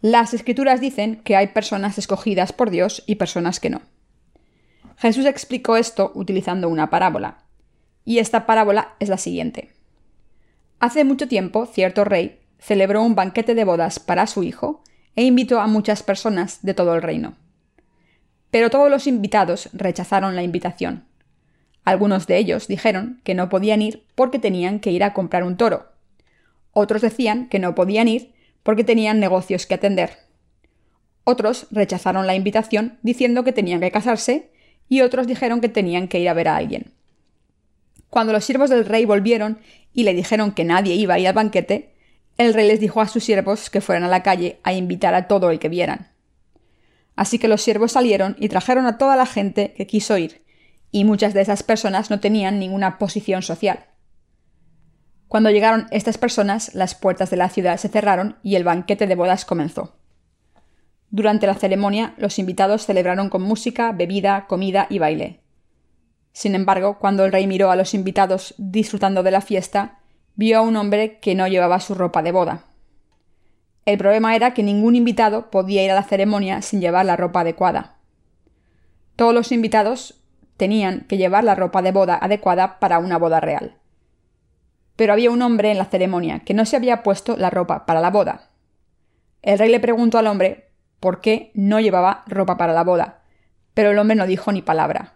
Las 0.00 0.34
escrituras 0.34 0.80
dicen 0.80 1.16
que 1.22 1.36
hay 1.36 1.48
personas 1.48 1.98
escogidas 1.98 2.52
por 2.52 2.70
Dios 2.70 3.04
y 3.06 3.16
personas 3.16 3.60
que 3.60 3.70
no. 3.70 3.82
Jesús 4.96 5.26
explicó 5.26 5.76
esto 5.76 6.12
utilizando 6.14 6.68
una 6.68 6.88
parábola. 6.90 7.44
Y 8.04 8.18
esta 8.18 8.46
parábola 8.46 8.94
es 9.00 9.08
la 9.08 9.18
siguiente. 9.18 9.72
Hace 10.78 11.04
mucho 11.04 11.28
tiempo, 11.28 11.66
cierto 11.66 12.04
rey 12.04 12.43
celebró 12.64 13.02
un 13.02 13.14
banquete 13.14 13.54
de 13.54 13.64
bodas 13.64 13.98
para 13.98 14.26
su 14.26 14.42
hijo 14.42 14.82
e 15.16 15.24
invitó 15.24 15.60
a 15.60 15.66
muchas 15.66 16.02
personas 16.02 16.60
de 16.62 16.72
todo 16.72 16.94
el 16.94 17.02
reino. 17.02 17.34
Pero 18.50 18.70
todos 18.70 18.90
los 18.90 19.06
invitados 19.06 19.68
rechazaron 19.74 20.34
la 20.34 20.42
invitación. 20.42 21.04
Algunos 21.84 22.26
de 22.26 22.38
ellos 22.38 22.66
dijeron 22.66 23.20
que 23.22 23.34
no 23.34 23.50
podían 23.50 23.82
ir 23.82 24.06
porque 24.14 24.38
tenían 24.38 24.80
que 24.80 24.92
ir 24.92 25.04
a 25.04 25.12
comprar 25.12 25.42
un 25.42 25.58
toro. 25.58 25.92
Otros 26.72 27.02
decían 27.02 27.50
que 27.50 27.58
no 27.58 27.74
podían 27.74 28.08
ir 28.08 28.32
porque 28.62 28.82
tenían 28.82 29.20
negocios 29.20 29.66
que 29.66 29.74
atender. 29.74 30.16
Otros 31.24 31.66
rechazaron 31.70 32.26
la 32.26 32.34
invitación 32.34 32.98
diciendo 33.02 33.44
que 33.44 33.52
tenían 33.52 33.80
que 33.80 33.90
casarse 33.90 34.50
y 34.88 35.02
otros 35.02 35.26
dijeron 35.26 35.60
que 35.60 35.68
tenían 35.68 36.08
que 36.08 36.18
ir 36.18 36.30
a 36.30 36.34
ver 36.34 36.48
a 36.48 36.56
alguien. 36.56 36.94
Cuando 38.08 38.32
los 38.32 38.46
siervos 38.46 38.70
del 38.70 38.86
rey 38.86 39.04
volvieron 39.04 39.58
y 39.92 40.04
le 40.04 40.14
dijeron 40.14 40.52
que 40.52 40.64
nadie 40.64 40.94
iba 40.94 41.14
a 41.14 41.18
ir 41.18 41.28
al 41.28 41.34
banquete, 41.34 41.93
el 42.38 42.54
rey 42.54 42.66
les 42.66 42.80
dijo 42.80 43.00
a 43.00 43.08
sus 43.08 43.24
siervos 43.24 43.70
que 43.70 43.80
fueran 43.80 44.04
a 44.04 44.08
la 44.08 44.22
calle 44.22 44.60
a 44.64 44.72
invitar 44.72 45.14
a 45.14 45.28
todo 45.28 45.50
el 45.50 45.58
que 45.58 45.68
vieran. 45.68 46.08
Así 47.16 47.38
que 47.38 47.48
los 47.48 47.62
siervos 47.62 47.92
salieron 47.92 48.36
y 48.38 48.48
trajeron 48.48 48.86
a 48.86 48.98
toda 48.98 49.16
la 49.16 49.26
gente 49.26 49.72
que 49.74 49.86
quiso 49.86 50.18
ir, 50.18 50.44
y 50.90 51.04
muchas 51.04 51.34
de 51.34 51.42
esas 51.42 51.62
personas 51.62 52.10
no 52.10 52.20
tenían 52.20 52.58
ninguna 52.58 52.98
posición 52.98 53.42
social. 53.42 53.86
Cuando 55.28 55.50
llegaron 55.50 55.86
estas 55.90 56.18
personas, 56.18 56.74
las 56.74 56.94
puertas 56.94 57.30
de 57.30 57.36
la 57.36 57.48
ciudad 57.48 57.76
se 57.76 57.88
cerraron 57.88 58.36
y 58.42 58.56
el 58.56 58.64
banquete 58.64 59.06
de 59.06 59.14
bodas 59.14 59.44
comenzó. 59.44 59.96
Durante 61.10 61.46
la 61.46 61.54
ceremonia, 61.54 62.14
los 62.16 62.38
invitados 62.38 62.86
celebraron 62.86 63.30
con 63.30 63.42
música, 63.42 63.92
bebida, 63.92 64.46
comida 64.46 64.86
y 64.90 64.98
baile. 64.98 65.40
Sin 66.32 66.56
embargo, 66.56 66.98
cuando 66.98 67.24
el 67.24 67.32
rey 67.32 67.46
miró 67.46 67.70
a 67.70 67.76
los 67.76 67.94
invitados 67.94 68.54
disfrutando 68.58 69.22
de 69.22 69.30
la 69.30 69.40
fiesta, 69.40 70.00
vio 70.36 70.58
a 70.58 70.62
un 70.62 70.76
hombre 70.76 71.18
que 71.18 71.34
no 71.34 71.46
llevaba 71.48 71.80
su 71.80 71.94
ropa 71.94 72.22
de 72.22 72.32
boda. 72.32 72.64
El 73.86 73.98
problema 73.98 74.34
era 74.34 74.54
que 74.54 74.62
ningún 74.62 74.96
invitado 74.96 75.50
podía 75.50 75.84
ir 75.84 75.90
a 75.90 75.94
la 75.94 76.02
ceremonia 76.02 76.62
sin 76.62 76.80
llevar 76.80 77.04
la 77.04 77.16
ropa 77.16 77.40
adecuada. 77.40 77.96
Todos 79.16 79.34
los 79.34 79.52
invitados 79.52 80.20
tenían 80.56 81.02
que 81.08 81.18
llevar 81.18 81.44
la 81.44 81.54
ropa 81.54 81.82
de 81.82 81.92
boda 81.92 82.18
adecuada 82.20 82.78
para 82.78 82.98
una 82.98 83.18
boda 83.18 83.40
real. 83.40 83.76
Pero 84.96 85.12
había 85.12 85.30
un 85.30 85.42
hombre 85.42 85.70
en 85.70 85.78
la 85.78 85.84
ceremonia 85.84 86.40
que 86.40 86.54
no 86.54 86.64
se 86.64 86.76
había 86.76 87.02
puesto 87.02 87.36
la 87.36 87.50
ropa 87.50 87.84
para 87.84 88.00
la 88.00 88.10
boda. 88.10 88.48
El 89.42 89.58
rey 89.58 89.70
le 89.70 89.80
preguntó 89.80 90.18
al 90.18 90.26
hombre 90.26 90.70
por 91.00 91.20
qué 91.20 91.50
no 91.54 91.80
llevaba 91.80 92.24
ropa 92.26 92.56
para 92.56 92.72
la 92.72 92.84
boda, 92.84 93.22
pero 93.74 93.90
el 93.90 93.98
hombre 93.98 94.16
no 94.16 94.26
dijo 94.26 94.52
ni 94.52 94.62
palabra. 94.62 95.14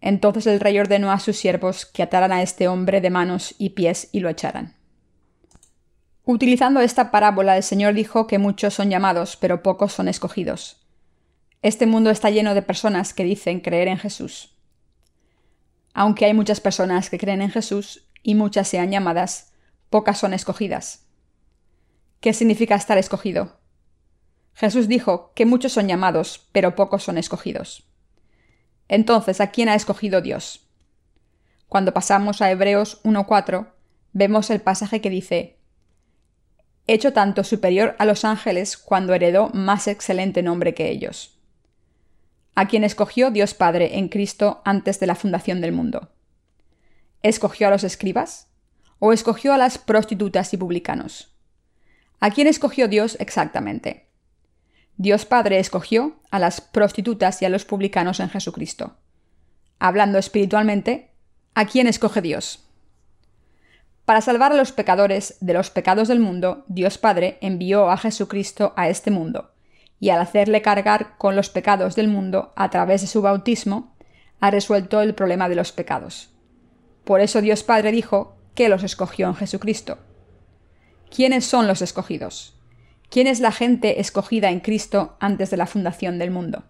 Entonces 0.00 0.46
el 0.46 0.60
rey 0.60 0.78
ordenó 0.78 1.12
a 1.12 1.18
sus 1.18 1.36
siervos 1.36 1.86
que 1.86 2.02
ataran 2.02 2.32
a 2.32 2.42
este 2.42 2.68
hombre 2.68 3.00
de 3.00 3.10
manos 3.10 3.54
y 3.58 3.70
pies 3.70 4.08
y 4.12 4.20
lo 4.20 4.28
echaran. 4.28 4.76
Utilizando 6.24 6.80
esta 6.80 7.10
parábola, 7.10 7.56
el 7.56 7.62
Señor 7.62 7.94
dijo 7.94 8.26
que 8.26 8.38
muchos 8.38 8.74
son 8.74 8.88
llamados, 8.88 9.36
pero 9.36 9.62
pocos 9.62 9.92
son 9.92 10.08
escogidos. 10.08 10.86
Este 11.62 11.86
mundo 11.86 12.10
está 12.10 12.30
lleno 12.30 12.54
de 12.54 12.62
personas 12.62 13.12
que 13.12 13.24
dicen 13.24 13.60
creer 13.60 13.88
en 13.88 13.98
Jesús. 13.98 14.54
Aunque 15.92 16.24
hay 16.24 16.34
muchas 16.34 16.60
personas 16.60 17.10
que 17.10 17.18
creen 17.18 17.42
en 17.42 17.50
Jesús 17.50 18.06
y 18.22 18.34
muchas 18.34 18.68
sean 18.68 18.90
llamadas, 18.90 19.52
pocas 19.90 20.18
son 20.18 20.32
escogidas. 20.32 21.06
¿Qué 22.20 22.32
significa 22.32 22.76
estar 22.76 22.96
escogido? 22.96 23.58
Jesús 24.54 24.88
dijo 24.88 25.32
que 25.34 25.46
muchos 25.46 25.72
son 25.72 25.88
llamados, 25.88 26.48
pero 26.52 26.74
pocos 26.74 27.02
son 27.02 27.18
escogidos. 27.18 27.89
Entonces, 28.90 29.40
¿a 29.40 29.52
quién 29.52 29.68
ha 29.68 29.76
escogido 29.76 30.20
Dios? 30.20 30.66
Cuando 31.68 31.94
pasamos 31.94 32.42
a 32.42 32.50
Hebreos 32.50 33.00
1.4, 33.04 33.68
vemos 34.12 34.50
el 34.50 34.60
pasaje 34.60 35.00
que 35.00 35.08
dice, 35.08 35.60
hecho 36.88 37.12
tanto 37.12 37.44
superior 37.44 37.94
a 38.00 38.04
los 38.04 38.24
ángeles 38.24 38.76
cuando 38.76 39.14
heredó 39.14 39.48
más 39.50 39.86
excelente 39.86 40.42
nombre 40.42 40.74
que 40.74 40.90
ellos. 40.90 41.38
A 42.56 42.66
quien 42.66 42.82
escogió 42.82 43.30
Dios 43.30 43.54
Padre 43.54 43.96
en 43.96 44.08
Cristo 44.08 44.60
antes 44.64 44.98
de 44.98 45.06
la 45.06 45.14
fundación 45.14 45.60
del 45.60 45.70
mundo. 45.70 46.10
¿Escogió 47.22 47.68
a 47.68 47.70
los 47.70 47.84
escribas? 47.84 48.48
¿O 48.98 49.12
escogió 49.12 49.52
a 49.52 49.56
las 49.56 49.78
prostitutas 49.78 50.52
y 50.52 50.56
publicanos? 50.56 51.32
¿A 52.18 52.32
quién 52.32 52.48
escogió 52.48 52.88
Dios 52.88 53.16
exactamente? 53.20 54.09
Dios 54.96 55.24
Padre 55.24 55.58
escogió 55.58 56.16
a 56.30 56.38
las 56.38 56.60
prostitutas 56.60 57.40
y 57.42 57.44
a 57.44 57.48
los 57.48 57.64
publicanos 57.64 58.20
en 58.20 58.28
Jesucristo. 58.28 58.96
Hablando 59.78 60.18
espiritualmente, 60.18 61.10
¿a 61.54 61.64
quién 61.64 61.86
escoge 61.86 62.20
Dios? 62.20 62.66
Para 64.04 64.20
salvar 64.20 64.52
a 64.52 64.56
los 64.56 64.72
pecadores 64.72 65.36
de 65.40 65.54
los 65.54 65.70
pecados 65.70 66.08
del 66.08 66.20
mundo, 66.20 66.64
Dios 66.68 66.98
Padre 66.98 67.38
envió 67.40 67.90
a 67.90 67.96
Jesucristo 67.96 68.72
a 68.76 68.88
este 68.88 69.10
mundo, 69.10 69.52
y 70.00 70.10
al 70.10 70.20
hacerle 70.20 70.62
cargar 70.62 71.16
con 71.16 71.36
los 71.36 71.48
pecados 71.48 71.94
del 71.94 72.08
mundo 72.08 72.52
a 72.56 72.70
través 72.70 73.02
de 73.02 73.06
su 73.06 73.22
bautismo, 73.22 73.94
ha 74.40 74.50
resuelto 74.50 75.00
el 75.00 75.14
problema 75.14 75.48
de 75.48 75.54
los 75.54 75.72
pecados. 75.72 76.30
Por 77.04 77.20
eso 77.20 77.40
Dios 77.40 77.62
Padre 77.62 77.92
dijo 77.92 78.36
que 78.54 78.68
los 78.68 78.82
escogió 78.82 79.28
en 79.28 79.36
Jesucristo. 79.36 79.98
¿Quiénes 81.14 81.44
son 81.44 81.66
los 81.66 81.82
escogidos? 81.82 82.59
¿Quién 83.10 83.26
es 83.26 83.40
la 83.40 83.50
gente 83.50 84.00
escogida 84.00 84.50
en 84.50 84.60
Cristo 84.60 85.16
antes 85.18 85.50
de 85.50 85.56
la 85.56 85.66
fundación 85.66 86.20
del 86.20 86.30
mundo? 86.30 86.62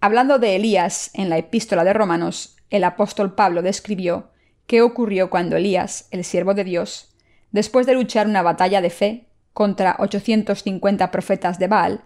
Hablando 0.00 0.38
de 0.38 0.54
Elías 0.54 1.10
en 1.14 1.30
la 1.30 1.38
epístola 1.38 1.82
de 1.82 1.94
Romanos, 1.94 2.58
el 2.68 2.84
apóstol 2.84 3.34
Pablo 3.34 3.62
describió 3.62 4.32
qué 4.66 4.82
ocurrió 4.82 5.30
cuando 5.30 5.56
Elías, 5.56 6.08
el 6.10 6.24
siervo 6.24 6.52
de 6.52 6.64
Dios, 6.64 7.16
después 7.52 7.86
de 7.86 7.94
luchar 7.94 8.26
una 8.26 8.42
batalla 8.42 8.82
de 8.82 8.90
fe 8.90 9.30
contra 9.54 9.96
850 9.98 11.10
profetas 11.10 11.58
de 11.58 11.68
Baal, 11.68 12.04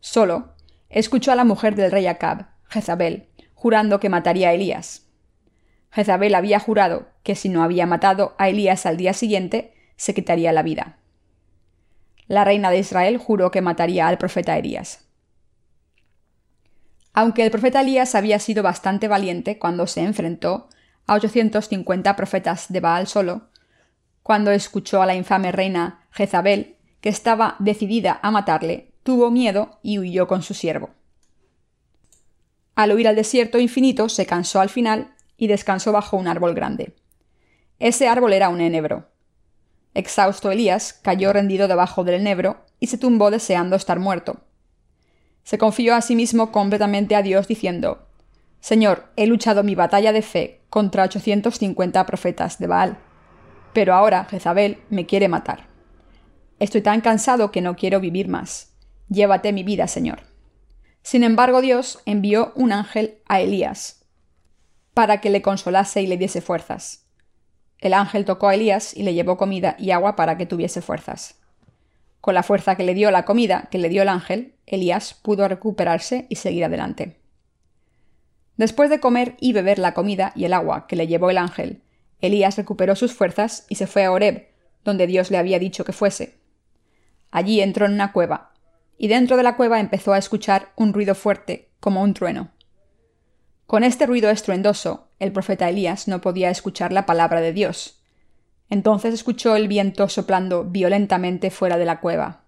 solo, 0.00 0.54
escuchó 0.88 1.30
a 1.30 1.36
la 1.36 1.44
mujer 1.44 1.76
del 1.76 1.92
rey 1.92 2.08
Acab, 2.08 2.48
Jezabel, 2.68 3.28
jurando 3.54 4.00
que 4.00 4.08
mataría 4.08 4.48
a 4.48 4.54
Elías. 4.54 5.06
Jezabel 5.92 6.34
había 6.34 6.58
jurado 6.58 7.06
que 7.22 7.36
si 7.36 7.48
no 7.48 7.62
había 7.62 7.86
matado 7.86 8.34
a 8.36 8.48
Elías 8.48 8.84
al 8.84 8.96
día 8.96 9.12
siguiente, 9.12 9.74
se 9.94 10.12
quitaría 10.12 10.50
la 10.50 10.64
vida. 10.64 10.99
La 12.30 12.44
reina 12.44 12.70
de 12.70 12.78
Israel 12.78 13.18
juró 13.18 13.50
que 13.50 13.60
mataría 13.60 14.06
al 14.06 14.16
profeta 14.16 14.56
Elías. 14.56 15.04
Aunque 17.12 17.42
el 17.42 17.50
profeta 17.50 17.80
Elías 17.80 18.14
había 18.14 18.38
sido 18.38 18.62
bastante 18.62 19.08
valiente 19.08 19.58
cuando 19.58 19.88
se 19.88 20.02
enfrentó 20.02 20.68
a 21.08 21.14
850 21.14 22.14
profetas 22.14 22.66
de 22.72 22.78
Baal 22.78 23.08
solo, 23.08 23.48
cuando 24.22 24.52
escuchó 24.52 25.02
a 25.02 25.06
la 25.06 25.16
infame 25.16 25.50
reina 25.50 26.06
Jezabel, 26.12 26.76
que 27.00 27.08
estaba 27.08 27.56
decidida 27.58 28.20
a 28.22 28.30
matarle, 28.30 28.92
tuvo 29.02 29.32
miedo 29.32 29.80
y 29.82 29.98
huyó 29.98 30.28
con 30.28 30.42
su 30.42 30.54
siervo. 30.54 30.90
Al 32.76 32.92
huir 32.92 33.08
al 33.08 33.16
desierto 33.16 33.58
infinito, 33.58 34.08
se 34.08 34.24
cansó 34.24 34.60
al 34.60 34.68
final 34.68 35.16
y 35.36 35.48
descansó 35.48 35.90
bajo 35.90 36.16
un 36.16 36.28
árbol 36.28 36.54
grande. 36.54 36.94
Ese 37.80 38.06
árbol 38.06 38.34
era 38.34 38.50
un 38.50 38.60
enebro. 38.60 39.08
Exhausto 39.94 40.50
Elías 40.50 40.92
cayó 40.92 41.32
rendido 41.32 41.68
debajo 41.68 42.04
del 42.04 42.16
enebro 42.16 42.64
y 42.78 42.86
se 42.86 42.98
tumbó 42.98 43.30
deseando 43.30 43.76
estar 43.76 43.98
muerto. 43.98 44.40
Se 45.42 45.58
confió 45.58 45.94
a 45.94 46.00
sí 46.00 46.14
mismo 46.14 46.52
completamente 46.52 47.16
a 47.16 47.22
Dios 47.22 47.48
diciendo, 47.48 48.06
Señor, 48.60 49.10
he 49.16 49.26
luchado 49.26 49.62
mi 49.62 49.74
batalla 49.74 50.12
de 50.12 50.22
fe 50.22 50.60
contra 50.68 51.04
850 51.04 52.06
profetas 52.06 52.58
de 52.58 52.66
Baal, 52.66 52.98
pero 53.72 53.94
ahora 53.94 54.26
Jezabel 54.26 54.78
me 54.90 55.06
quiere 55.06 55.28
matar. 55.28 55.68
Estoy 56.58 56.82
tan 56.82 57.00
cansado 57.00 57.50
que 57.50 57.62
no 57.62 57.74
quiero 57.74 58.00
vivir 58.00 58.28
más. 58.28 58.74
Llévate 59.08 59.52
mi 59.52 59.62
vida, 59.62 59.88
Señor. 59.88 60.20
Sin 61.02 61.24
embargo, 61.24 61.62
Dios 61.62 62.00
envió 62.04 62.52
un 62.54 62.72
ángel 62.72 63.18
a 63.26 63.40
Elías 63.40 64.04
para 64.94 65.20
que 65.20 65.30
le 65.30 65.40
consolase 65.40 66.02
y 66.02 66.06
le 66.06 66.18
diese 66.18 66.42
fuerzas. 66.42 67.06
El 67.80 67.94
ángel 67.94 68.24
tocó 68.24 68.48
a 68.48 68.54
Elías 68.54 68.94
y 68.96 69.02
le 69.02 69.14
llevó 69.14 69.36
comida 69.36 69.76
y 69.78 69.90
agua 69.90 70.16
para 70.16 70.36
que 70.36 70.46
tuviese 70.46 70.82
fuerzas. 70.82 71.40
Con 72.20 72.34
la 72.34 72.42
fuerza 72.42 72.76
que 72.76 72.84
le 72.84 72.94
dio 72.94 73.10
la 73.10 73.24
comida 73.24 73.68
que 73.70 73.78
le 73.78 73.88
dio 73.88 74.02
el 74.02 74.08
ángel, 74.08 74.54
Elías 74.66 75.14
pudo 75.14 75.48
recuperarse 75.48 76.26
y 76.28 76.36
seguir 76.36 76.64
adelante. 76.64 77.16
Después 78.56 78.90
de 78.90 79.00
comer 79.00 79.36
y 79.40 79.54
beber 79.54 79.78
la 79.78 79.94
comida 79.94 80.32
y 80.36 80.44
el 80.44 80.52
agua 80.52 80.86
que 80.86 80.96
le 80.96 81.06
llevó 81.06 81.30
el 81.30 81.38
ángel, 81.38 81.82
Elías 82.20 82.58
recuperó 82.58 82.94
sus 82.94 83.14
fuerzas 83.14 83.64
y 83.70 83.76
se 83.76 83.86
fue 83.86 84.04
a 84.04 84.12
Horeb, 84.12 84.48
donde 84.84 85.06
Dios 85.06 85.30
le 85.30 85.38
había 85.38 85.58
dicho 85.58 85.84
que 85.84 85.92
fuese. 85.92 86.38
Allí 87.30 87.62
entró 87.62 87.86
en 87.86 87.92
una 87.92 88.12
cueva, 88.12 88.52
y 88.98 89.08
dentro 89.08 89.38
de 89.38 89.42
la 89.42 89.56
cueva 89.56 89.80
empezó 89.80 90.12
a 90.12 90.18
escuchar 90.18 90.72
un 90.76 90.92
ruido 90.92 91.14
fuerte, 91.14 91.70
como 91.80 92.02
un 92.02 92.12
trueno. 92.12 92.50
Con 93.70 93.84
este 93.84 94.04
ruido 94.04 94.30
estruendoso, 94.30 95.06
el 95.20 95.30
profeta 95.30 95.68
Elías 95.68 96.08
no 96.08 96.20
podía 96.20 96.50
escuchar 96.50 96.92
la 96.92 97.06
palabra 97.06 97.40
de 97.40 97.52
Dios. 97.52 98.02
Entonces 98.68 99.14
escuchó 99.14 99.54
el 99.54 99.68
viento 99.68 100.08
soplando 100.08 100.64
violentamente 100.64 101.52
fuera 101.52 101.78
de 101.78 101.84
la 101.84 102.00
cueva. 102.00 102.40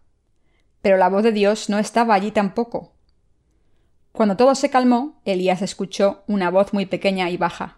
Pero 0.80 0.96
la 0.96 1.08
voz 1.08 1.22
de 1.22 1.30
Dios 1.30 1.70
no 1.70 1.78
estaba 1.78 2.14
allí 2.14 2.32
tampoco. 2.32 2.94
Cuando 4.10 4.36
todo 4.36 4.56
se 4.56 4.68
calmó, 4.68 5.20
Elías 5.24 5.62
escuchó 5.62 6.24
una 6.26 6.50
voz 6.50 6.72
muy 6.72 6.86
pequeña 6.86 7.30
y 7.30 7.36
baja. 7.36 7.76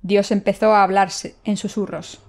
Dios 0.00 0.30
empezó 0.30 0.72
a 0.72 0.84
hablarse 0.84 1.36
en 1.44 1.58
susurros. 1.58 2.22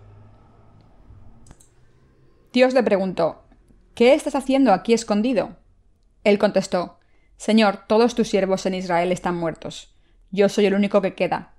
Dios 2.52 2.74
le 2.74 2.84
preguntó 2.84 3.46
¿Qué 3.94 4.14
estás 4.14 4.36
haciendo 4.36 4.74
aquí 4.74 4.94
escondido? 4.94 5.56
Él 6.26 6.38
contestó 6.40 7.00
Señor, 7.38 7.86
todos 7.88 8.16
tus 8.16 8.28
siervos 8.28 8.66
en 8.66 8.74
Israel 8.74 9.14
están 9.14 9.38
muertos. 9.38 9.95
Yo 10.32 10.50
soy 10.50 10.66
el 10.66 10.74
único 10.74 11.02
que 11.02 11.16
queda. 11.16 11.54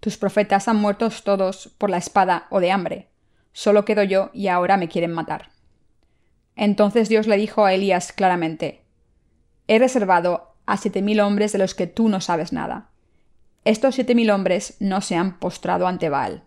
Tus 0.00 0.16
profetas 0.16 0.68
han 0.68 0.76
muerto 0.76 1.08
todos 1.10 1.68
por 1.78 1.90
la 1.90 1.98
espada 1.98 2.46
o 2.50 2.60
de 2.60 2.70
hambre. 2.70 3.08
Solo 3.52 3.84
quedo 3.84 4.02
yo 4.02 4.30
y 4.34 4.48
ahora 4.48 4.76
me 4.76 4.88
quieren 4.88 5.12
matar. 5.12 5.50
Entonces 6.56 7.08
Dios 7.08 7.26
le 7.26 7.36
dijo 7.36 7.64
a 7.64 7.72
Elías 7.72 8.12
claramente 8.12 8.84
He 9.66 9.78
reservado 9.78 10.54
a 10.66 10.76
siete 10.76 11.02
mil 11.02 11.20
hombres 11.20 11.52
de 11.52 11.58
los 11.58 11.74
que 11.74 11.86
tú 11.86 12.08
no 12.08 12.20
sabes 12.20 12.52
nada. 12.52 12.90
Estos 13.64 13.94
siete 13.94 14.14
mil 14.14 14.30
hombres 14.30 14.76
no 14.80 15.00
se 15.00 15.16
han 15.16 15.38
postrado 15.38 15.86
ante 15.86 16.10
Baal. 16.10 16.44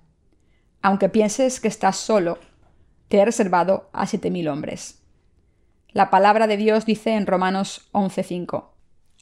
Aunque 0.82 1.10
pienses 1.10 1.60
que 1.60 1.68
estás 1.68 1.98
solo, 1.98 2.38
te 3.08 3.18
he 3.18 3.26
reservado 3.26 3.90
a 3.92 4.06
siete 4.06 4.30
mil 4.30 4.48
hombres. 4.48 5.02
La 5.90 6.10
palabra 6.10 6.46
de 6.46 6.58
Dios 6.58 6.86
dice 6.86 7.16
en 7.16 7.26
Romanos 7.26 7.90
11:5. 7.92 8.76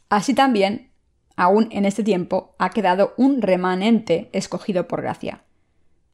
Así 0.10 0.34
también, 0.34 0.92
aún 1.36 1.68
en 1.72 1.86
este 1.86 2.04
tiempo, 2.04 2.56
ha 2.60 2.70
quedado 2.70 3.14
un 3.18 3.42
remanente 3.42 4.30
escogido 4.34 4.88
por 4.88 5.02
gracia. 5.02 5.44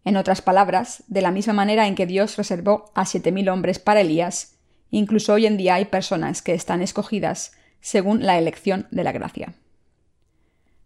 En 0.04 0.18
otras 0.18 0.42
palabras, 0.42 1.04
de 1.08 1.22
la 1.22 1.32
misma 1.32 1.54
manera 1.54 1.88
en 1.88 1.96
que 1.96 2.08
Dios 2.08 2.38
reservó 2.38 2.92
a 2.96 3.06
siete 3.06 3.32
mil 3.32 3.50
hombres 3.50 3.80
para 3.80 4.02
Elías, 4.02 4.58
incluso 4.90 5.34
hoy 5.34 5.46
en 5.46 5.58
día 5.58 5.76
hay 5.76 5.86
personas 5.86 6.42
que 6.42 6.54
están 6.54 6.82
escogidas 6.82 7.54
según 7.82 8.26
la 8.26 8.38
elección 8.38 8.88
de 8.92 9.04
la 9.04 9.12
gracia. 9.12 9.54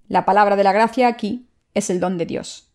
La 0.07 0.25
palabra 0.25 0.55
de 0.55 0.63
la 0.63 0.73
gracia 0.73 1.07
aquí 1.07 1.47
es 1.73 1.89
el 1.89 1.99
don 1.99 2.17
de 2.17 2.25
Dios. 2.25 2.71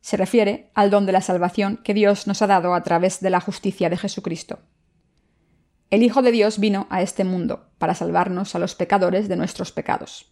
Se 0.00 0.16
refiere 0.16 0.70
al 0.74 0.90
don 0.90 1.04
de 1.06 1.12
la 1.12 1.20
salvación 1.20 1.78
que 1.78 1.94
Dios 1.94 2.26
nos 2.26 2.42
ha 2.42 2.46
dado 2.46 2.74
a 2.74 2.82
través 2.82 3.20
de 3.20 3.30
la 3.30 3.40
justicia 3.40 3.90
de 3.90 3.96
Jesucristo. 3.96 4.60
El 5.90 6.02
Hijo 6.02 6.22
de 6.22 6.30
Dios 6.30 6.58
vino 6.58 6.86
a 6.88 7.02
este 7.02 7.24
mundo 7.24 7.68
para 7.78 7.94
salvarnos 7.94 8.54
a 8.54 8.58
los 8.58 8.74
pecadores 8.74 9.28
de 9.28 9.36
nuestros 9.36 9.72
pecados. 9.72 10.29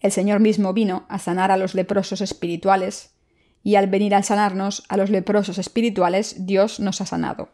El 0.00 0.12
Señor 0.12 0.40
mismo 0.40 0.72
vino 0.72 1.06
a 1.08 1.18
sanar 1.18 1.50
a 1.50 1.56
los 1.56 1.74
leprosos 1.74 2.20
espirituales, 2.20 3.14
y 3.62 3.74
al 3.74 3.88
venir 3.88 4.14
a 4.14 4.22
sanarnos 4.22 4.84
a 4.88 4.96
los 4.96 5.10
leprosos 5.10 5.58
espirituales, 5.58 6.46
Dios 6.46 6.80
nos 6.80 7.00
ha 7.00 7.06
sanado. 7.06 7.50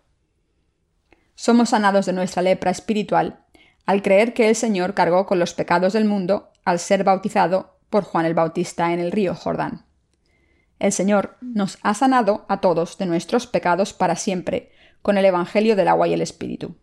Somos 1.34 1.70
sanados 1.70 2.07
de 2.07 2.12
nuestra 2.12 2.42
lepra 2.42 2.70
espiritual 2.70 3.40
al 3.86 4.03
creer 4.03 4.34
que 4.34 4.49
el 4.49 4.55
Señor 4.55 4.95
cargó 4.95 5.26
con 5.26 5.38
los 5.38 5.55
pecados 5.55 5.92
del 5.92 6.05
mundo 6.05 6.51
al 6.64 6.78
ser 6.78 7.05
bautizado 7.05 7.78
por 7.90 8.05
Juan 8.05 8.26
el 8.26 8.34
Bautista 8.34 8.92
en 8.92 9.01
el 9.01 9.12
río 9.12 9.34
Jordán. 9.34 9.84
El 10.78 10.92
Señor 10.92 11.36
nos 11.40 11.78
ha 11.82 11.95
sanado 11.95 12.45
a 12.49 12.61
todos 12.61 12.99
de 12.99 13.07
nuestros 13.07 13.47
pecados 13.47 13.92
para 13.92 14.16
siempre 14.16 14.72
con 15.03 15.18
el 15.18 15.24
Evangelio 15.24 15.76
del 15.76 15.88
agua 15.88 16.09
y 16.09 16.14
el 16.14 16.20
Espíritu. 16.20 16.76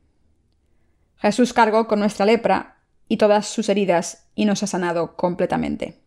Jesús 1.17 1.53
cargó 1.53 1.87
con 1.87 1.99
nuestra 1.99 2.25
lepra 2.25 2.80
y 3.11 3.17
todas 3.17 3.45
sus 3.47 3.69
heridas 3.69 4.29
y 4.35 4.45
nos 4.45 4.63
ha 4.63 4.67
sanado 4.67 5.15
completamente. 5.15 5.99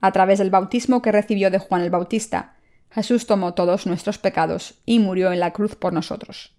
A 0.00 0.12
través 0.12 0.38
del 0.38 0.50
bautismo 0.50 1.02
que 1.02 1.12
recibió 1.12 1.50
de 1.50 1.58
Juan 1.58 1.82
el 1.82 1.90
Bautista, 1.90 2.56
Jesús 2.90 3.26
tomó 3.26 3.54
todos 3.54 3.86
nuestros 3.86 4.18
pecados 4.18 4.74
y 4.84 4.98
murió 4.98 5.32
en 5.32 5.40
la 5.40 5.52
cruz 5.52 5.76
por 5.76 5.92
nosotros 5.92 6.54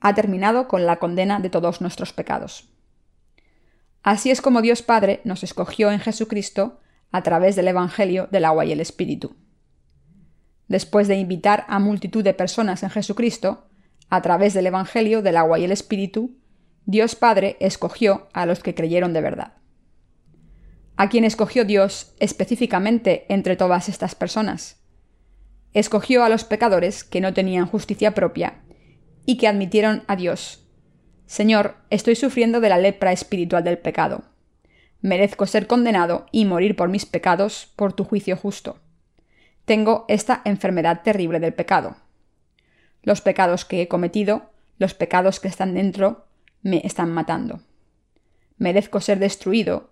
ha 0.00 0.14
terminado 0.14 0.68
con 0.68 0.86
la 0.86 0.96
condena 0.96 1.40
de 1.40 1.50
todos 1.50 1.80
nuestros 1.80 2.12
pecados. 2.12 2.68
Así 4.02 4.30
es 4.30 4.40
como 4.40 4.62
Dios 4.62 4.82
Padre 4.82 5.20
nos 5.24 5.42
escogió 5.42 5.90
en 5.90 6.00
Jesucristo 6.00 6.80
a 7.10 7.22
través 7.22 7.56
del 7.56 7.68
Evangelio 7.68 8.28
del 8.30 8.44
agua 8.44 8.64
y 8.64 8.72
el 8.72 8.80
Espíritu. 8.80 9.36
Después 10.68 11.08
de 11.08 11.16
invitar 11.16 11.64
a 11.68 11.78
multitud 11.78 12.22
de 12.22 12.34
personas 12.34 12.82
en 12.82 12.90
Jesucristo, 12.90 13.68
a 14.08 14.22
través 14.22 14.54
del 14.54 14.66
Evangelio 14.66 15.22
del 15.22 15.36
agua 15.36 15.58
y 15.58 15.64
el 15.64 15.72
Espíritu, 15.72 16.36
Dios 16.88 17.16
Padre 17.16 17.56
escogió 17.58 18.28
a 18.32 18.46
los 18.46 18.60
que 18.60 18.76
creyeron 18.76 19.12
de 19.12 19.20
verdad. 19.20 19.54
¿A 20.96 21.08
quién 21.08 21.24
escogió 21.24 21.64
Dios 21.64 22.14
específicamente 22.20 23.26
entre 23.28 23.56
todas 23.56 23.88
estas 23.88 24.14
personas? 24.14 24.80
Escogió 25.72 26.22
a 26.22 26.28
los 26.28 26.44
pecadores 26.44 27.02
que 27.02 27.20
no 27.20 27.34
tenían 27.34 27.66
justicia 27.66 28.14
propia 28.14 28.62
y 29.26 29.36
que 29.36 29.48
admitieron 29.48 30.04
a 30.06 30.14
Dios. 30.14 30.64
Señor, 31.26 31.74
estoy 31.90 32.14
sufriendo 32.14 32.60
de 32.60 32.68
la 32.68 32.78
lepra 32.78 33.10
espiritual 33.10 33.64
del 33.64 33.78
pecado. 33.78 34.22
Merezco 35.00 35.46
ser 35.46 35.66
condenado 35.66 36.26
y 36.30 36.44
morir 36.44 36.76
por 36.76 36.88
mis 36.88 37.04
pecados 37.04 37.72
por 37.74 37.94
tu 37.94 38.04
juicio 38.04 38.36
justo. 38.36 38.78
Tengo 39.64 40.04
esta 40.06 40.40
enfermedad 40.44 41.02
terrible 41.02 41.40
del 41.40 41.52
pecado. 41.52 41.96
Los 43.02 43.22
pecados 43.22 43.64
que 43.64 43.82
he 43.82 43.88
cometido, 43.88 44.52
los 44.78 44.94
pecados 44.94 45.40
que 45.40 45.48
están 45.48 45.74
dentro, 45.74 46.25
me 46.66 46.80
están 46.84 47.12
matando. 47.12 47.60
Merezco 48.58 49.00
ser 49.00 49.20
destruido 49.20 49.90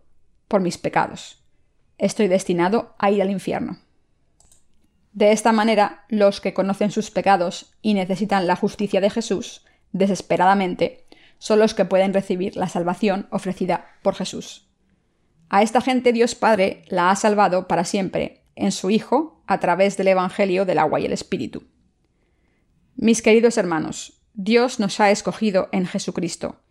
por 0.48 0.60
mis 0.60 0.76
pecados. 0.76 1.40
Estoy 1.98 2.26
destinado 2.26 2.96
a 2.98 3.12
ir 3.12 3.22
al 3.22 3.30
infierno. 3.30 3.78
De 5.12 5.30
esta 5.30 5.52
manera, 5.52 6.04
los 6.08 6.40
que 6.40 6.52
conocen 6.52 6.90
sus 6.90 7.12
pecados 7.12 7.72
y 7.80 7.94
necesitan 7.94 8.48
la 8.48 8.56
justicia 8.56 9.00
de 9.00 9.08
Jesús, 9.08 9.64
desesperadamente, 9.92 11.06
son 11.38 11.60
los 11.60 11.74
que 11.74 11.84
pueden 11.84 12.12
recibir 12.12 12.56
la 12.56 12.68
salvación 12.68 13.28
ofrecida 13.30 13.86
por 14.02 14.16
Jesús. 14.16 14.66
A 15.50 15.62
esta 15.62 15.80
gente 15.80 16.12
Dios 16.12 16.34
Padre 16.34 16.82
la 16.88 17.12
ha 17.12 17.14
salvado 17.14 17.68
para 17.68 17.84
siempre 17.84 18.42
en 18.56 18.72
su 18.72 18.90
Hijo 18.90 19.44
a 19.46 19.60
través 19.60 19.96
del 19.96 20.08
Evangelio 20.08 20.64
del 20.64 20.80
agua 20.80 20.98
y 20.98 21.06
el 21.06 21.12
Espíritu. 21.12 21.68
Mis 22.96 23.22
queridos 23.22 23.58
hermanos, 23.58 24.24
Dios 24.32 24.80
nos 24.80 24.98
ha 24.98 25.12
escogido 25.12 25.68
en 25.70 25.86
Jesucristo, 25.86 26.63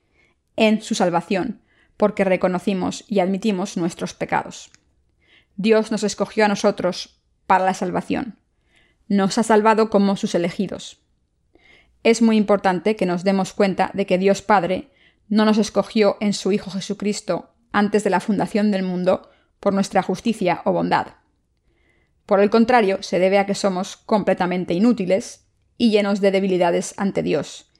en 0.55 0.81
su 0.81 0.95
salvación, 0.95 1.61
porque 1.97 2.23
reconocimos 2.23 3.05
y 3.07 3.19
admitimos 3.19 3.77
nuestros 3.77 4.13
pecados. 4.13 4.71
Dios 5.55 5.91
nos 5.91 6.03
escogió 6.03 6.45
a 6.45 6.47
nosotros 6.47 7.21
para 7.45 7.65
la 7.65 7.73
salvación. 7.73 8.39
Nos 9.07 9.37
ha 9.37 9.43
salvado 9.43 9.89
como 9.89 10.15
sus 10.15 10.35
elegidos. 10.35 11.01
Es 12.03 12.21
muy 12.21 12.37
importante 12.37 12.95
que 12.95 13.05
nos 13.05 13.23
demos 13.23 13.53
cuenta 13.53 13.91
de 13.93 14.05
que 14.05 14.17
Dios 14.17 14.41
Padre 14.41 14.89
no 15.29 15.45
nos 15.45 15.57
escogió 15.57 16.17
en 16.19 16.33
su 16.33 16.51
Hijo 16.51 16.71
Jesucristo 16.71 17.53
antes 17.71 18.03
de 18.03 18.09
la 18.09 18.19
fundación 18.19 18.71
del 18.71 18.83
mundo 18.83 19.29
por 19.59 19.73
nuestra 19.73 20.03
justicia 20.03 20.61
o 20.65 20.73
bondad. 20.73 21.07
Por 22.25 22.39
el 22.39 22.49
contrario, 22.49 23.01
se 23.01 23.19
debe 23.19 23.37
a 23.37 23.45
que 23.45 23.55
somos 23.55 23.97
completamente 23.97 24.73
inútiles 24.73 25.47
y 25.77 25.91
llenos 25.91 26.21
de 26.21 26.31
debilidades 26.31 26.93
ante 26.97 27.23
Dios, 27.23 27.71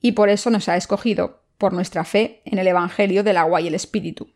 y 0.00 0.12
por 0.12 0.28
eso 0.28 0.50
nos 0.50 0.68
ha 0.68 0.76
escogido 0.76 1.42
por 1.58 1.72
nuestra 1.72 2.04
fe 2.04 2.40
en 2.44 2.58
el 2.58 2.68
Evangelio 2.68 3.22
del 3.22 3.36
agua 3.36 3.60
y 3.60 3.66
el 3.66 3.74
Espíritu. 3.74 4.30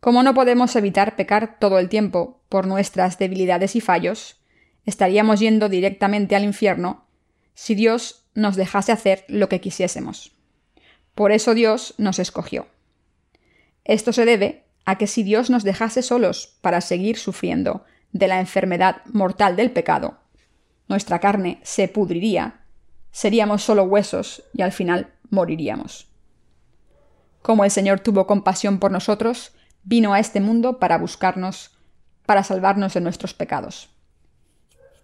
Como 0.00 0.24
no 0.24 0.34
podemos 0.34 0.74
evitar 0.74 1.14
pecar 1.14 1.58
todo 1.60 1.78
el 1.78 1.88
tiempo 1.88 2.42
por 2.48 2.66
nuestras 2.66 3.18
debilidades 3.18 3.76
y 3.76 3.80
fallos, 3.80 4.40
estaríamos 4.84 5.38
yendo 5.38 5.68
directamente 5.68 6.34
al 6.34 6.42
infierno 6.44 7.06
si 7.54 7.76
Dios 7.76 8.24
nos 8.34 8.56
dejase 8.56 8.90
hacer 8.92 9.24
lo 9.28 9.48
que 9.48 9.60
quisiésemos. 9.60 10.32
Por 11.14 11.30
eso 11.30 11.54
Dios 11.54 11.94
nos 11.98 12.18
escogió. 12.18 12.66
Esto 13.84 14.12
se 14.12 14.24
debe 14.24 14.64
a 14.84 14.98
que 14.98 15.06
si 15.06 15.22
Dios 15.22 15.50
nos 15.50 15.62
dejase 15.62 16.02
solos 16.02 16.58
para 16.60 16.80
seguir 16.80 17.16
sufriendo 17.16 17.84
de 18.12 18.26
la 18.26 18.40
enfermedad 18.40 19.02
mortal 19.06 19.54
del 19.54 19.70
pecado, 19.70 20.18
nuestra 20.88 21.20
carne 21.20 21.60
se 21.62 21.88
pudriría, 21.88 22.60
seríamos 23.12 23.62
solo 23.62 23.84
huesos 23.84 24.42
y 24.52 24.62
al 24.62 24.72
final 24.72 25.12
moriríamos. 25.32 26.06
Como 27.40 27.64
el 27.64 27.72
Señor 27.72 28.00
tuvo 28.00 28.28
compasión 28.28 28.78
por 28.78 28.92
nosotros, 28.92 29.52
vino 29.82 30.14
a 30.14 30.20
este 30.20 30.40
mundo 30.40 30.78
para 30.78 30.98
buscarnos, 30.98 31.72
para 32.24 32.44
salvarnos 32.44 32.94
de 32.94 33.00
nuestros 33.00 33.34
pecados. 33.34 33.88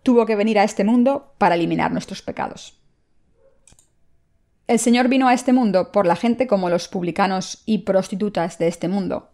Tuvo 0.05 0.25
que 0.27 0.37
venir 0.37 0.59
a 0.59 0.65
este 0.65 0.85
mundo 0.85 1.35
para 1.39 1.57
eliminar 1.57 1.91
nuestros 1.91 2.23
pecados. 2.23 2.81
El 4.69 4.79
Señor 4.79 5.09
vino 5.09 5.29
a 5.29 5.35
este 5.35 5.53
mundo 5.53 5.91
por 5.93 6.07
la 6.07 6.15
gente 6.15 6.47
como 6.47 6.69
los 6.69 6.89
publicanos 6.89 7.63
y 7.65 7.79
prostitutas 7.79 8.59
de 8.59 8.69
este 8.69 8.87
mundo. 8.87 9.31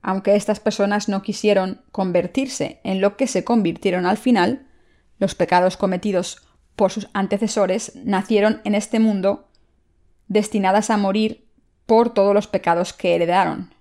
Aunque 0.00 0.36
estas 0.36 0.60
personas 0.60 1.08
no 1.08 1.22
quisieron 1.22 1.82
convertirse 1.90 2.80
en 2.84 3.00
lo 3.00 3.16
que 3.16 3.26
se 3.26 3.42
convirtieron 3.42 4.06
al 4.06 4.16
final, 4.16 4.68
los 5.18 5.34
pecados 5.34 5.76
cometidos 5.76 6.46
por 6.76 6.92
sus 6.92 7.08
antecesores 7.14 7.92
nacieron 7.96 8.60
en 8.64 8.74
este 8.74 9.00
mundo 9.00 9.48
destinadas 10.28 10.90
a 10.90 10.96
morir 10.96 11.48
por 11.86 12.12
todos 12.14 12.34
los 12.34 12.46
pecados 12.46 12.92
que 12.92 13.14
heredaron. 13.14 13.74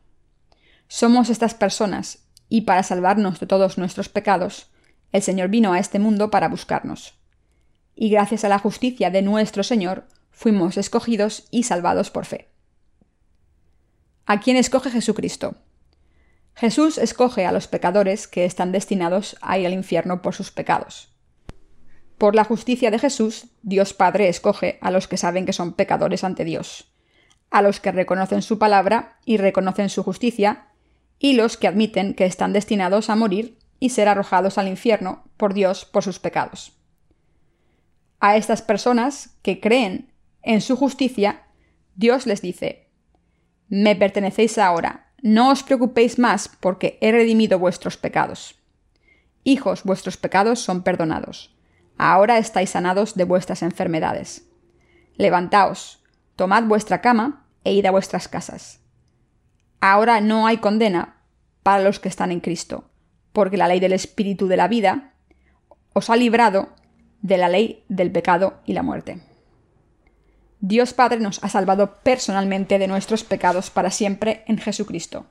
Somos 0.87 1.29
estas 1.29 1.53
personas, 1.53 2.19
y 2.49 2.61
para 2.61 2.83
salvarnos 2.83 3.39
de 3.39 3.47
todos 3.47 3.77
nuestros 3.77 4.09
pecados, 4.09 4.71
el 5.11 5.21
Señor 5.21 5.49
vino 5.49 5.73
a 5.73 5.79
este 5.79 5.99
mundo 5.99 6.29
para 6.29 6.49
buscarnos. 6.49 7.15
Y 7.95 8.09
gracias 8.09 8.43
a 8.43 8.49
la 8.49 8.59
justicia 8.59 9.09
de 9.09 9.21
nuestro 9.21 9.63
Señor, 9.63 10.07
fuimos 10.31 10.77
escogidos 10.77 11.47
y 11.51 11.63
salvados 11.63 12.09
por 12.09 12.25
fe. 12.25 12.49
¿A 14.25 14.39
quién 14.39 14.57
escoge 14.57 14.89
Jesucristo? 14.89 15.55
Jesús 16.55 16.97
escoge 16.97 17.45
a 17.45 17.51
los 17.51 17.67
pecadores 17.67 18.27
que 18.27 18.45
están 18.45 18.71
destinados 18.71 19.37
a 19.41 19.57
ir 19.57 19.65
al 19.65 19.73
infierno 19.73 20.21
por 20.21 20.35
sus 20.35 20.51
pecados. 20.51 21.12
Por 22.24 22.36
la 22.36 22.45
justicia 22.45 22.89
de 22.89 22.99
Jesús, 22.99 23.47
Dios 23.63 23.93
Padre 23.93 24.30
escoge 24.30 24.78
a 24.80 24.91
los 24.91 25.09
que 25.09 25.17
saben 25.17 25.45
que 25.45 25.51
son 25.51 25.74
pecadores 25.74 26.24
ante 26.24 26.45
Dios, 26.45 26.89
a 27.51 27.61
los 27.61 27.82
que 27.82 27.91
reconocen 27.91 28.41
su 28.41 28.57
palabra 28.57 29.19
y 29.26 29.36
reconocen 29.36 29.89
su 29.89 30.03
justicia, 30.03 30.67
y 31.19 31.34
los 31.34 31.57
que 31.57 31.67
admiten 31.67 32.13
que 32.13 32.26
están 32.26 32.53
destinados 32.53 33.09
a 33.09 33.17
morir 33.17 33.59
y 33.82 33.89
ser 33.89 34.07
arrojados 34.07 34.57
al 34.57 34.69
infierno 34.69 35.26
por 35.36 35.53
Dios 35.53 35.84
por 35.84 36.01
sus 36.01 36.19
pecados. 36.19 36.71
A 38.21 38.38
estas 38.38 38.61
personas 38.61 39.38
que 39.41 39.59
creen 39.59 40.13
en 40.43 40.61
su 40.61 40.78
justicia, 40.78 41.47
Dios 41.95 42.26
les 42.26 42.41
dice, 42.41 42.88
Me 43.67 43.97
pertenecéis 43.97 44.57
ahora, 44.57 45.11
no 45.21 45.51
os 45.51 45.61
preocupéis 45.61 46.17
más 46.19 46.49
porque 46.61 46.97
he 47.01 47.11
redimido 47.11 47.59
vuestros 47.59 47.97
pecados. 47.97 48.55
Hijos, 49.43 49.84
vuestros 49.84 50.15
pecados 50.15 50.61
son 50.61 50.84
perdonados. 50.84 51.53
Ahora 51.97 52.37
estáis 52.37 52.71
sanados 52.71 53.15
de 53.15 53.23
vuestras 53.23 53.63
enfermedades. 53.63 54.47
Levantaos, 55.15 56.03
tomad 56.35 56.63
vuestra 56.63 57.01
cama 57.01 57.45
e 57.63 57.73
id 57.73 57.85
a 57.85 57.91
vuestras 57.91 58.27
casas. 58.27 58.79
Ahora 59.79 60.21
no 60.21 60.47
hay 60.47 60.57
condena 60.57 61.17
para 61.61 61.83
los 61.83 61.99
que 61.99 62.09
están 62.09 62.31
en 62.31 62.39
Cristo, 62.39 62.89
porque 63.31 63.57
la 63.57 63.67
ley 63.67 63.79
del 63.79 63.93
Espíritu 63.93 64.47
de 64.47 64.57
la 64.57 64.67
vida 64.67 65.13
os 65.93 66.09
ha 66.09 66.15
librado 66.15 66.69
de 67.21 67.37
la 67.37 67.49
ley 67.49 67.85
del 67.87 68.11
pecado 68.11 68.61
y 68.65 68.73
la 68.73 68.83
muerte. 68.83 69.21
Dios 70.59 70.93
Padre 70.93 71.19
nos 71.19 71.43
ha 71.43 71.49
salvado 71.49 71.99
personalmente 72.03 72.79
de 72.79 72.87
nuestros 72.87 73.23
pecados 73.23 73.69
para 73.69 73.91
siempre 73.91 74.43
en 74.47 74.57
Jesucristo. 74.57 75.27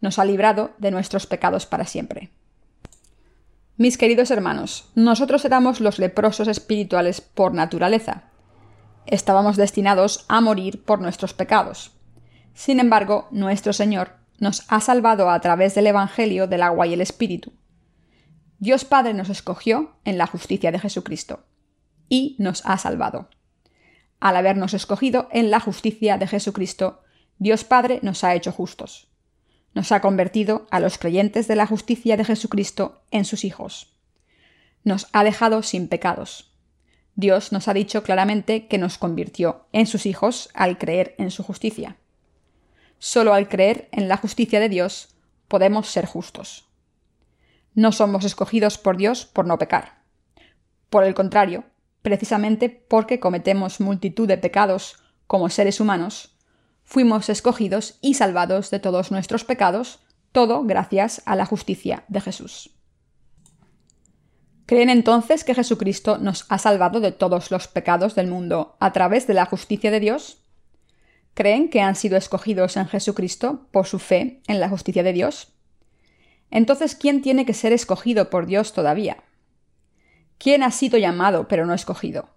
Nos 0.00 0.18
ha 0.18 0.24
librado 0.24 0.72
de 0.78 0.90
nuestros 0.90 1.26
pecados 1.26 1.66
para 1.66 1.84
siempre. 1.84 2.30
Mis 3.78 3.98
queridos 3.98 4.30
hermanos, 4.30 4.90
nosotros 4.94 5.44
éramos 5.44 5.80
los 5.80 5.98
leprosos 5.98 6.48
espirituales 6.48 7.20
por 7.20 7.52
naturaleza. 7.52 8.30
Estábamos 9.04 9.58
destinados 9.58 10.24
a 10.28 10.40
morir 10.40 10.82
por 10.82 11.02
nuestros 11.02 11.34
pecados. 11.34 11.90
Sin 12.54 12.80
embargo, 12.80 13.28
nuestro 13.30 13.74
Señor 13.74 14.12
nos 14.38 14.64
ha 14.68 14.80
salvado 14.80 15.28
a 15.28 15.38
través 15.40 15.74
del 15.74 15.88
Evangelio 15.88 16.46
del 16.46 16.62
agua 16.62 16.86
y 16.86 16.94
el 16.94 17.02
Espíritu. 17.02 17.52
Dios 18.58 18.86
Padre 18.86 19.12
nos 19.12 19.28
escogió 19.28 19.96
en 20.06 20.16
la 20.16 20.26
justicia 20.26 20.72
de 20.72 20.78
Jesucristo 20.78 21.44
y 22.08 22.34
nos 22.38 22.64
ha 22.64 22.78
salvado. 22.78 23.28
Al 24.20 24.36
habernos 24.36 24.72
escogido 24.72 25.28
en 25.32 25.50
la 25.50 25.60
justicia 25.60 26.16
de 26.16 26.26
Jesucristo, 26.26 27.02
Dios 27.38 27.64
Padre 27.64 27.98
nos 28.02 28.24
ha 28.24 28.34
hecho 28.34 28.52
justos 28.52 29.10
nos 29.76 29.92
ha 29.92 30.00
convertido 30.00 30.66
a 30.70 30.80
los 30.80 30.96
creyentes 30.96 31.48
de 31.48 31.54
la 31.54 31.66
justicia 31.66 32.16
de 32.16 32.24
Jesucristo 32.24 33.02
en 33.10 33.26
sus 33.26 33.44
hijos. 33.44 33.92
Nos 34.84 35.06
ha 35.12 35.22
dejado 35.22 35.62
sin 35.62 35.88
pecados. 35.88 36.50
Dios 37.14 37.52
nos 37.52 37.68
ha 37.68 37.74
dicho 37.74 38.02
claramente 38.02 38.68
que 38.68 38.78
nos 38.78 38.96
convirtió 38.96 39.66
en 39.72 39.86
sus 39.86 40.06
hijos 40.06 40.48
al 40.54 40.78
creer 40.78 41.14
en 41.18 41.30
su 41.30 41.42
justicia. 41.42 41.98
Solo 42.98 43.34
al 43.34 43.50
creer 43.50 43.90
en 43.92 44.08
la 44.08 44.16
justicia 44.16 44.60
de 44.60 44.70
Dios 44.70 45.10
podemos 45.46 45.88
ser 45.88 46.06
justos. 46.06 46.70
No 47.74 47.92
somos 47.92 48.24
escogidos 48.24 48.78
por 48.78 48.96
Dios 48.96 49.26
por 49.26 49.46
no 49.46 49.58
pecar. 49.58 49.98
Por 50.88 51.04
el 51.04 51.12
contrario, 51.12 51.64
precisamente 52.00 52.70
porque 52.70 53.20
cometemos 53.20 53.80
multitud 53.80 54.26
de 54.26 54.38
pecados 54.38 54.96
como 55.26 55.50
seres 55.50 55.80
humanos, 55.80 56.34
fuimos 56.86 57.28
escogidos 57.28 57.98
y 58.00 58.14
salvados 58.14 58.70
de 58.70 58.78
todos 58.78 59.10
nuestros 59.10 59.44
pecados, 59.44 59.98
todo 60.32 60.62
gracias 60.64 61.20
a 61.26 61.36
la 61.36 61.44
justicia 61.44 62.04
de 62.08 62.20
Jesús. 62.20 62.70
¿Creen 64.66 64.88
entonces 64.88 65.44
que 65.44 65.54
Jesucristo 65.54 66.18
nos 66.18 66.46
ha 66.48 66.58
salvado 66.58 67.00
de 67.00 67.12
todos 67.12 67.50
los 67.50 67.68
pecados 67.68 68.14
del 68.14 68.28
mundo 68.28 68.76
a 68.80 68.92
través 68.92 69.26
de 69.26 69.34
la 69.34 69.46
justicia 69.46 69.90
de 69.90 70.00
Dios? 70.00 70.42
¿Creen 71.34 71.68
que 71.68 71.80
han 71.80 71.96
sido 71.96 72.16
escogidos 72.16 72.76
en 72.76 72.86
Jesucristo 72.86 73.66
por 73.70 73.86
su 73.86 73.98
fe 73.98 74.40
en 74.46 74.58
la 74.58 74.68
justicia 74.68 75.02
de 75.02 75.12
Dios? 75.12 75.52
Entonces, 76.50 76.94
¿quién 76.94 77.20
tiene 77.20 77.44
que 77.44 77.54
ser 77.54 77.72
escogido 77.72 78.30
por 78.30 78.46
Dios 78.46 78.72
todavía? 78.72 79.24
¿Quién 80.38 80.62
ha 80.62 80.70
sido 80.70 80.98
llamado 80.98 81.48
pero 81.48 81.66
no 81.66 81.74
escogido? 81.74 82.30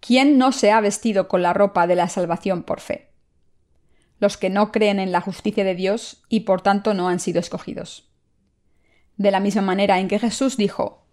¿Quién 0.00 0.38
no 0.38 0.52
se 0.52 0.70
ha 0.70 0.80
vestido 0.80 1.28
con 1.28 1.42
la 1.42 1.52
ropa 1.52 1.86
de 1.86 1.96
la 1.96 2.08
salvación 2.08 2.62
por 2.62 2.80
fe? 2.80 3.07
Los 4.20 4.36
que 4.36 4.50
no 4.50 4.72
creen 4.72 4.98
en 4.98 5.12
la 5.12 5.20
justicia 5.20 5.64
de 5.64 5.74
Dios 5.74 6.22
y 6.28 6.40
por 6.40 6.60
tanto 6.60 6.94
no 6.94 7.08
han 7.08 7.20
sido 7.20 7.40
escogidos. 7.40 8.10
De 9.16 9.30
la 9.30 9.40
misma 9.40 9.62
manera 9.62 9.98
en 9.98 10.08
que 10.08 10.18
Jesús 10.18 10.56
dijo, 10.56 11.06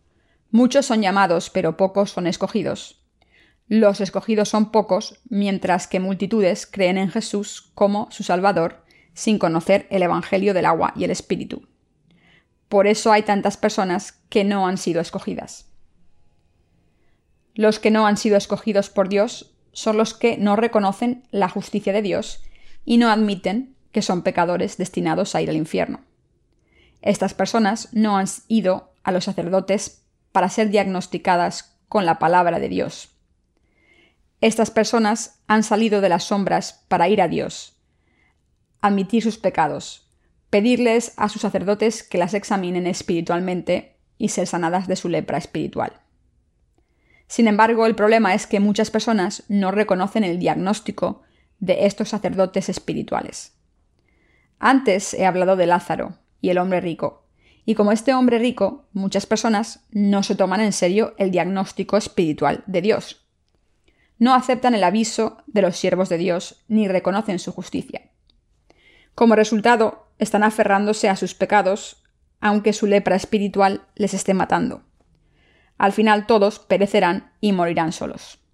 Muchos 0.52 0.86
son 0.86 1.02
llamados, 1.02 1.50
pero 1.50 1.76
pocos 1.76 2.12
son 2.12 2.28
escogidos. 2.28 3.02
Los 3.68 4.00
escogidos 4.00 4.50
son 4.50 4.72
pocos, 4.72 5.20
mientras 5.28 5.88
que 5.88 6.00
multitudes 6.00 6.68
creen 6.68 6.98
en 6.98 7.10
Jesús 7.10 7.72
como 7.74 8.08
su 8.12 8.24
Salvador, 8.24 8.86
sin 9.14 9.40
conocer 9.40 9.88
el 9.90 10.04
Evangelio 10.04 10.54
del 10.54 10.66
agua 10.66 10.94
y 10.96 11.04
el 11.04 11.12
Espíritu. 11.12 11.68
Por 12.70 12.88
eso 12.88 13.12
hay 13.12 13.24
tantas 13.24 13.58
personas 13.58 14.14
que 14.30 14.44
no 14.44 14.68
han 14.68 14.78
sido 14.78 15.02
escogidas. 15.02 15.72
Los 17.54 17.80
que 17.80 17.92
no 17.92 18.06
han 18.06 18.18
sido 18.18 18.38
escogidos 18.38 18.90
por 18.90 19.10
Dios 19.10 19.56
son 19.72 19.98
los 19.98 20.14
que 20.14 20.38
no 20.38 20.56
reconocen 20.56 21.24
la 21.32 21.50
justicia 21.50 21.92
de 21.92 22.02
Dios 22.02 22.45
y 22.86 22.98
no 22.98 23.10
admiten 23.10 23.76
que 23.92 24.02
son 24.02 24.22
pecadores 24.22 24.78
destinados 24.78 25.36
a 25.36 25.42
ir 25.42 25.50
al 25.50 25.58
infierno. 25.58 26.02
Estas 27.02 27.34
personas 27.34 27.90
no 27.92 28.18
han 28.18 28.28
ido 28.48 28.94
a 29.04 29.12
los 29.12 29.26
sacerdotes 29.26 30.04
para 30.32 30.50
ser 30.50 30.70
diagnosticadas 30.70 31.78
con 31.88 32.06
la 32.06 32.20
palabra 32.20 32.60
de 32.60 32.70
Dios. 32.70 33.10
Estas 34.42 34.70
personas 34.70 35.40
han 35.48 35.64
salido 35.64 36.02
de 36.02 36.10
las 36.10 36.26
sombras 36.26 36.86
para 36.88 37.08
ir 37.10 37.22
a 37.22 37.28
Dios, 37.28 37.78
admitir 38.82 39.24
sus 39.24 39.38
pecados, 39.38 40.10
pedirles 40.50 41.14
a 41.18 41.30
sus 41.30 41.42
sacerdotes 41.42 42.04
que 42.04 42.18
las 42.18 42.34
examinen 42.34 42.88
espiritualmente 42.88 43.98
y 44.18 44.30
ser 44.30 44.48
sanadas 44.48 44.88
de 44.88 44.96
su 44.96 45.10
lepra 45.10 45.38
espiritual. 45.38 46.02
Sin 47.28 47.48
embargo, 47.48 47.86
el 47.86 47.96
problema 47.96 48.34
es 48.34 48.46
que 48.46 48.60
muchas 48.60 48.92
personas 48.92 49.44
no 49.48 49.72
reconocen 49.72 50.24
el 50.24 50.38
diagnóstico 50.38 51.24
de 51.60 51.86
estos 51.86 52.10
sacerdotes 52.10 52.70
espirituales. 52.70 53.54
Antes 54.60 55.14
he 55.14 55.26
hablado 55.26 55.56
de 55.56 55.68
Lázaro 55.68 56.18
y 56.42 56.50
el 56.50 56.58
hombre 56.58 56.82
rico, 56.82 57.26
y 57.66 57.74
como 57.74 57.92
este 57.92 58.14
hombre 58.14 58.38
rico, 58.38 58.86
muchas 58.94 59.26
personas 59.26 59.86
no 59.92 60.22
se 60.22 60.36
toman 60.36 60.62
en 60.62 60.72
serio 60.72 61.16
el 61.18 61.32
diagnóstico 61.32 61.98
espiritual 61.98 62.64
de 62.68 62.82
Dios. 62.82 63.26
No 64.20 64.36
aceptan 64.36 64.76
el 64.76 64.84
aviso 64.84 65.38
de 65.48 65.64
los 65.64 65.76
siervos 65.76 66.08
de 66.10 66.18
Dios 66.18 66.64
ni 66.68 66.88
reconocen 66.88 67.40
su 67.40 67.52
justicia. 67.52 68.12
Como 69.16 69.36
resultado, 69.36 70.08
están 70.20 70.44
aferrándose 70.44 71.10
a 71.10 71.16
sus 71.16 71.34
pecados, 71.34 72.04
aunque 72.40 72.74
su 72.74 72.86
lepra 72.86 73.16
espiritual 73.16 73.88
les 73.96 74.14
esté 74.14 74.34
matando. 74.34 74.84
Al 75.78 75.92
final 75.92 76.28
todos 76.28 76.60
perecerán 76.60 77.34
y 77.42 77.52
morirán 77.52 77.92
solos. 77.92 78.45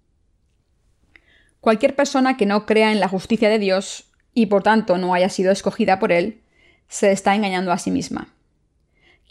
Cualquier 1.62 1.94
persona 1.94 2.36
que 2.36 2.44
no 2.44 2.66
crea 2.66 2.90
en 2.90 2.98
la 2.98 3.06
justicia 3.06 3.48
de 3.48 3.60
Dios 3.60 4.10
y 4.34 4.46
por 4.46 4.64
tanto 4.64 4.98
no 4.98 5.14
haya 5.14 5.28
sido 5.28 5.52
escogida 5.52 6.00
por 6.00 6.10
Él, 6.10 6.42
se 6.88 7.12
está 7.12 7.36
engañando 7.36 7.70
a 7.70 7.78
sí 7.78 7.92
misma. 7.92 8.34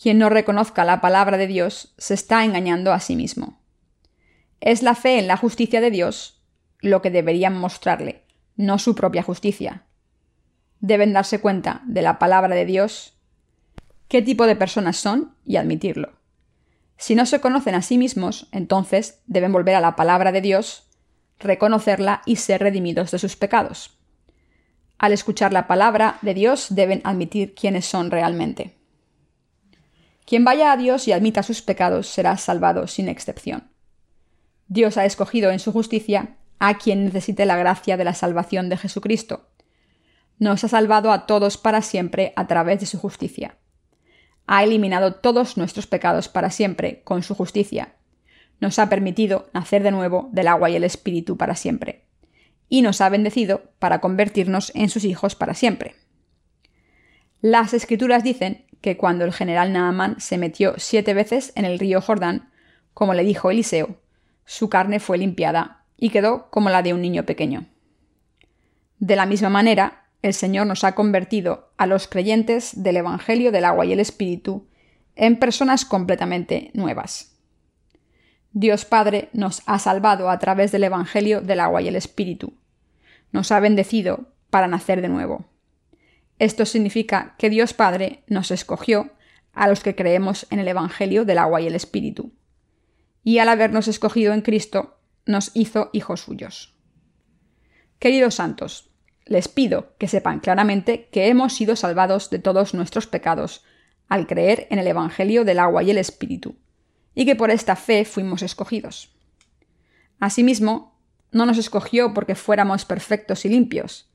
Quien 0.01 0.17
no 0.17 0.29
reconozca 0.29 0.85
la 0.85 1.01
palabra 1.01 1.35
de 1.35 1.47
Dios 1.47 1.93
se 1.97 2.13
está 2.13 2.45
engañando 2.45 2.93
a 2.93 3.01
sí 3.01 3.17
mismo. 3.17 3.59
Es 4.61 4.81
la 4.81 4.95
fe 4.95 5.19
en 5.19 5.27
la 5.27 5.35
justicia 5.35 5.81
de 5.81 5.91
Dios 5.91 6.41
lo 6.79 7.01
que 7.01 7.11
deberían 7.11 7.57
mostrarle, 7.57 8.23
no 8.55 8.79
su 8.79 8.95
propia 8.95 9.23
justicia. 9.23 9.83
Deben 10.79 11.11
darse 11.11 11.41
cuenta 11.41 11.81
de 11.85 12.01
la 12.01 12.17
palabra 12.17 12.55
de 12.55 12.65
Dios, 12.65 13.13
qué 14.07 14.21
tipo 14.21 14.47
de 14.47 14.55
personas 14.55 14.95
son 14.95 15.35
y 15.43 15.57
admitirlo. 15.57 16.13
Si 16.95 17.13
no 17.13 17.25
se 17.25 17.41
conocen 17.41 17.75
a 17.75 17.81
sí 17.81 17.97
mismos, 17.97 18.47
entonces 18.53 19.19
deben 19.27 19.51
volver 19.51 19.75
a 19.75 19.81
la 19.81 19.97
palabra 19.97 20.31
de 20.31 20.39
Dios, 20.39 20.87
reconocerla 21.43 22.21
y 22.25 22.37
ser 22.37 22.61
redimidos 22.61 23.11
de 23.11 23.19
sus 23.19 23.35
pecados. 23.35 23.97
Al 24.97 25.13
escuchar 25.13 25.53
la 25.53 25.67
palabra 25.67 26.17
de 26.21 26.33
Dios 26.33 26.67
deben 26.69 27.01
admitir 27.03 27.55
quiénes 27.55 27.85
son 27.85 28.11
realmente. 28.11 28.75
Quien 30.25 30.45
vaya 30.45 30.71
a 30.71 30.77
Dios 30.77 31.07
y 31.07 31.11
admita 31.11 31.43
sus 31.43 31.61
pecados 31.61 32.07
será 32.07 32.37
salvado 32.37 32.87
sin 32.87 33.09
excepción. 33.09 33.71
Dios 34.67 34.97
ha 34.97 35.05
escogido 35.05 35.51
en 35.51 35.59
su 35.59 35.71
justicia 35.71 36.37
a 36.59 36.77
quien 36.77 37.05
necesite 37.05 37.45
la 37.45 37.57
gracia 37.57 37.97
de 37.97 38.03
la 38.03 38.13
salvación 38.13 38.69
de 38.69 38.77
Jesucristo. 38.77 39.49
Nos 40.37 40.63
ha 40.63 40.67
salvado 40.67 41.11
a 41.11 41.25
todos 41.25 41.57
para 41.57 41.81
siempre 41.81 42.33
a 42.35 42.47
través 42.47 42.79
de 42.79 42.85
su 42.85 42.99
justicia 42.99 43.57
ha 44.47 44.63
eliminado 44.65 45.13
todos 45.15 45.55
nuestros 45.55 45.87
pecados 45.87 46.27
para 46.27 46.49
siempre 46.49 47.03
con 47.03 47.23
su 47.23 47.35
justicia. 47.35 47.95
Nos 48.61 48.79
ha 48.79 48.87
permitido 48.87 49.49
nacer 49.53 49.83
de 49.83 49.91
nuevo 49.91 50.29
del 50.31 50.47
agua 50.47 50.69
y 50.69 50.77
el 50.77 50.85
espíritu 50.85 51.35
para 51.35 51.55
siempre. 51.55 52.05
Y 52.69 52.83
nos 52.83 53.01
ha 53.01 53.09
bendecido 53.09 53.63
para 53.79 53.99
convertirnos 53.99 54.71
en 54.73 54.87
sus 54.87 55.03
hijos 55.03 55.35
para 55.35 55.53
siempre. 55.53 55.95
Las 57.41 57.73
escrituras 57.73 58.23
dicen 58.23 58.65
que 58.79 58.95
cuando 58.97 59.25
el 59.25 59.33
general 59.33 59.73
Naaman 59.73 60.21
se 60.21 60.37
metió 60.37 60.75
siete 60.77 61.13
veces 61.13 61.51
en 61.55 61.65
el 61.65 61.79
río 61.79 61.99
Jordán, 62.01 62.51
como 62.93 63.13
le 63.13 63.23
dijo 63.23 63.51
Eliseo, 63.51 63.97
su 64.45 64.69
carne 64.69 64.99
fue 64.99 65.17
limpiada 65.17 65.83
y 65.97 66.09
quedó 66.09 66.49
como 66.49 66.69
la 66.69 66.83
de 66.83 66.93
un 66.93 67.01
niño 67.01 67.25
pequeño. 67.25 67.65
De 68.99 69.15
la 69.15 69.25
misma 69.25 69.49
manera, 69.49 70.05
el 70.21 70.35
Señor 70.35 70.67
nos 70.67 70.83
ha 70.83 70.93
convertido 70.93 71.71
a 71.77 71.87
los 71.87 72.07
creyentes 72.07 72.83
del 72.83 72.97
Evangelio 72.97 73.51
del 73.51 73.65
agua 73.65 73.85
y 73.85 73.93
el 73.93 73.99
Espíritu 73.99 74.67
en 75.15 75.39
personas 75.39 75.83
completamente 75.83 76.69
nuevas. 76.73 77.30
Dios 78.53 78.83
Padre 78.83 79.29
nos 79.31 79.61
ha 79.65 79.79
salvado 79.79 80.29
a 80.29 80.37
través 80.37 80.73
del 80.73 80.83
Evangelio 80.83 81.39
del 81.39 81.61
agua 81.61 81.81
y 81.81 81.87
el 81.87 81.95
Espíritu. 81.95 82.53
Nos 83.31 83.51
ha 83.53 83.61
bendecido 83.61 84.33
para 84.49 84.67
nacer 84.67 85.01
de 85.01 85.07
nuevo. 85.07 85.45
Esto 86.37 86.65
significa 86.65 87.35
que 87.37 87.49
Dios 87.49 87.73
Padre 87.73 88.23
nos 88.27 88.51
escogió 88.51 89.11
a 89.53 89.69
los 89.69 89.81
que 89.81 89.95
creemos 89.95 90.47
en 90.49 90.59
el 90.59 90.67
Evangelio 90.67 91.23
del 91.23 91.37
agua 91.37 91.61
y 91.61 91.67
el 91.67 91.75
Espíritu. 91.75 92.33
Y 93.23 93.37
al 93.37 93.47
habernos 93.47 93.87
escogido 93.87 94.33
en 94.33 94.41
Cristo, 94.41 94.97
nos 95.25 95.51
hizo 95.53 95.89
hijos 95.93 96.21
suyos. 96.21 96.75
Queridos 97.99 98.35
santos, 98.35 98.89
les 99.25 99.47
pido 99.47 99.95
que 99.97 100.09
sepan 100.09 100.39
claramente 100.39 101.07
que 101.09 101.27
hemos 101.27 101.53
sido 101.53 101.77
salvados 101.77 102.29
de 102.29 102.39
todos 102.39 102.73
nuestros 102.73 103.07
pecados 103.07 103.63
al 104.09 104.27
creer 104.27 104.67
en 104.71 104.79
el 104.79 104.87
Evangelio 104.87 105.45
del 105.45 105.59
agua 105.59 105.83
y 105.83 105.91
el 105.91 105.97
Espíritu, 105.97 106.57
y 107.13 107.25
que 107.25 107.35
por 107.35 107.51
esta 107.51 107.75
fe 107.75 108.05
fuimos 108.05 108.41
escogidos. 108.41 109.09
Asimismo, 110.19 110.99
no 111.31 111.45
nos 111.45 111.57
escogió 111.57 112.13
porque 112.13 112.35
fuéramos 112.35 112.85
perfectos 112.85 113.45
y 113.45 113.49
limpios. 113.49 114.09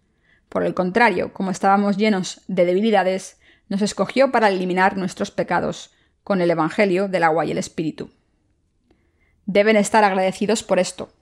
Por 0.49 0.65
el 0.65 0.75
contrario, 0.75 1.33
como 1.33 1.51
estábamos 1.51 1.97
llenos 1.97 2.43
de 2.47 2.65
debilidades, 2.65 3.39
nos 3.69 3.83
escogió 3.83 4.31
para 4.31 4.49
eliminar 4.49 4.97
nuestros 4.97 5.31
pecados 5.31 5.93
con 6.23 6.41
el 6.41 6.51
Evangelio 6.51 7.09
del 7.09 7.25
agua 7.25 7.45
y 7.45 7.51
el 7.51 7.59
Espíritu. 7.59 8.11
Deben 9.47 9.77
estar 9.77 10.05
agradecidos 10.05 10.63
por 10.63 10.79
esto, 10.79 11.13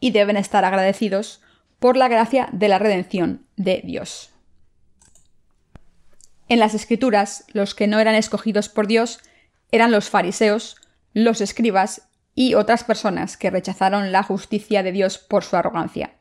y 0.00 0.10
deben 0.10 0.36
estar 0.36 0.64
agradecidos 0.64 1.40
por 1.78 1.96
la 1.96 2.08
gracia 2.08 2.48
de 2.52 2.68
la 2.68 2.78
redención 2.78 3.46
de 3.56 3.82
Dios. 3.84 4.30
En 6.48 6.58
las 6.58 6.74
Escrituras, 6.74 7.44
los 7.52 7.74
que 7.74 7.86
no 7.86 8.00
eran 8.00 8.14
escogidos 8.14 8.68
por 8.68 8.86
Dios 8.86 9.20
eran 9.70 9.92
los 9.92 10.08
fariseos, 10.08 10.76
los 11.12 11.40
escribas 11.40 12.08
y 12.34 12.54
otras 12.54 12.84
personas 12.84 13.36
que 13.36 13.50
rechazaron 13.50 14.12
la 14.12 14.22
justicia 14.22 14.82
de 14.82 14.92
Dios 14.92 15.18
por 15.18 15.44
su 15.44 15.56
arrogancia. 15.56 16.14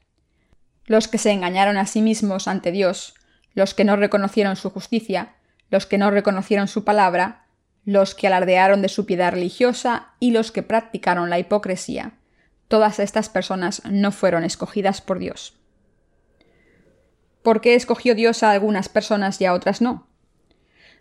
Los 0.85 1.07
que 1.07 1.17
se 1.17 1.31
engañaron 1.31 1.77
a 1.77 1.85
sí 1.85 2.01
mismos 2.01 2.47
ante 2.47 2.71
Dios, 2.71 3.13
los 3.53 3.73
que 3.73 3.83
no 3.83 3.95
reconocieron 3.95 4.55
su 4.55 4.69
justicia, 4.69 5.35
los 5.69 5.85
que 5.85 5.97
no 5.97 6.11
reconocieron 6.11 6.67
su 6.67 6.83
palabra, 6.83 7.45
los 7.85 8.15
que 8.15 8.27
alardearon 8.27 8.81
de 8.81 8.89
su 8.89 9.05
piedad 9.05 9.31
religiosa 9.31 10.13
y 10.19 10.31
los 10.31 10.51
que 10.51 10.63
practicaron 10.63 11.29
la 11.29 11.39
hipocresía, 11.39 12.17
todas 12.67 12.99
estas 12.99 13.29
personas 13.29 13.81
no 13.85 14.11
fueron 14.11 14.43
escogidas 14.43 15.01
por 15.01 15.19
Dios. 15.19 15.57
¿Por 17.43 17.61
qué 17.61 17.75
escogió 17.75 18.13
Dios 18.13 18.43
a 18.43 18.51
algunas 18.51 18.89
personas 18.89 19.39
y 19.39 19.45
a 19.45 19.53
otras 19.53 19.81
no? 19.81 20.07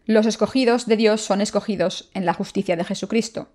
Los 0.05 0.26
escogidos 0.26 0.87
de 0.87 0.97
Dios 0.97 1.20
son 1.20 1.41
escogidos 1.41 2.11
en 2.14 2.24
la 2.24 2.34
justicia 2.34 2.76
de 2.76 2.84
Jesucristo. 2.84 3.51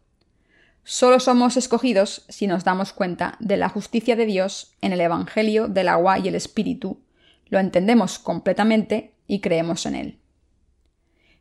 Solo 0.83 1.19
somos 1.19 1.57
escogidos 1.57 2.25
si 2.29 2.47
nos 2.47 2.63
damos 2.63 2.93
cuenta 2.93 3.37
de 3.39 3.57
la 3.57 3.69
justicia 3.69 4.15
de 4.15 4.25
Dios 4.25 4.75
en 4.81 4.93
el 4.93 5.01
Evangelio 5.01 5.67
del 5.67 5.87
agua 5.89 6.19
y 6.19 6.27
el 6.27 6.35
Espíritu, 6.35 7.03
lo 7.47 7.59
entendemos 7.59 8.19
completamente 8.19 9.15
y 9.27 9.41
creemos 9.41 9.85
en 9.85 9.95
él. 9.95 10.19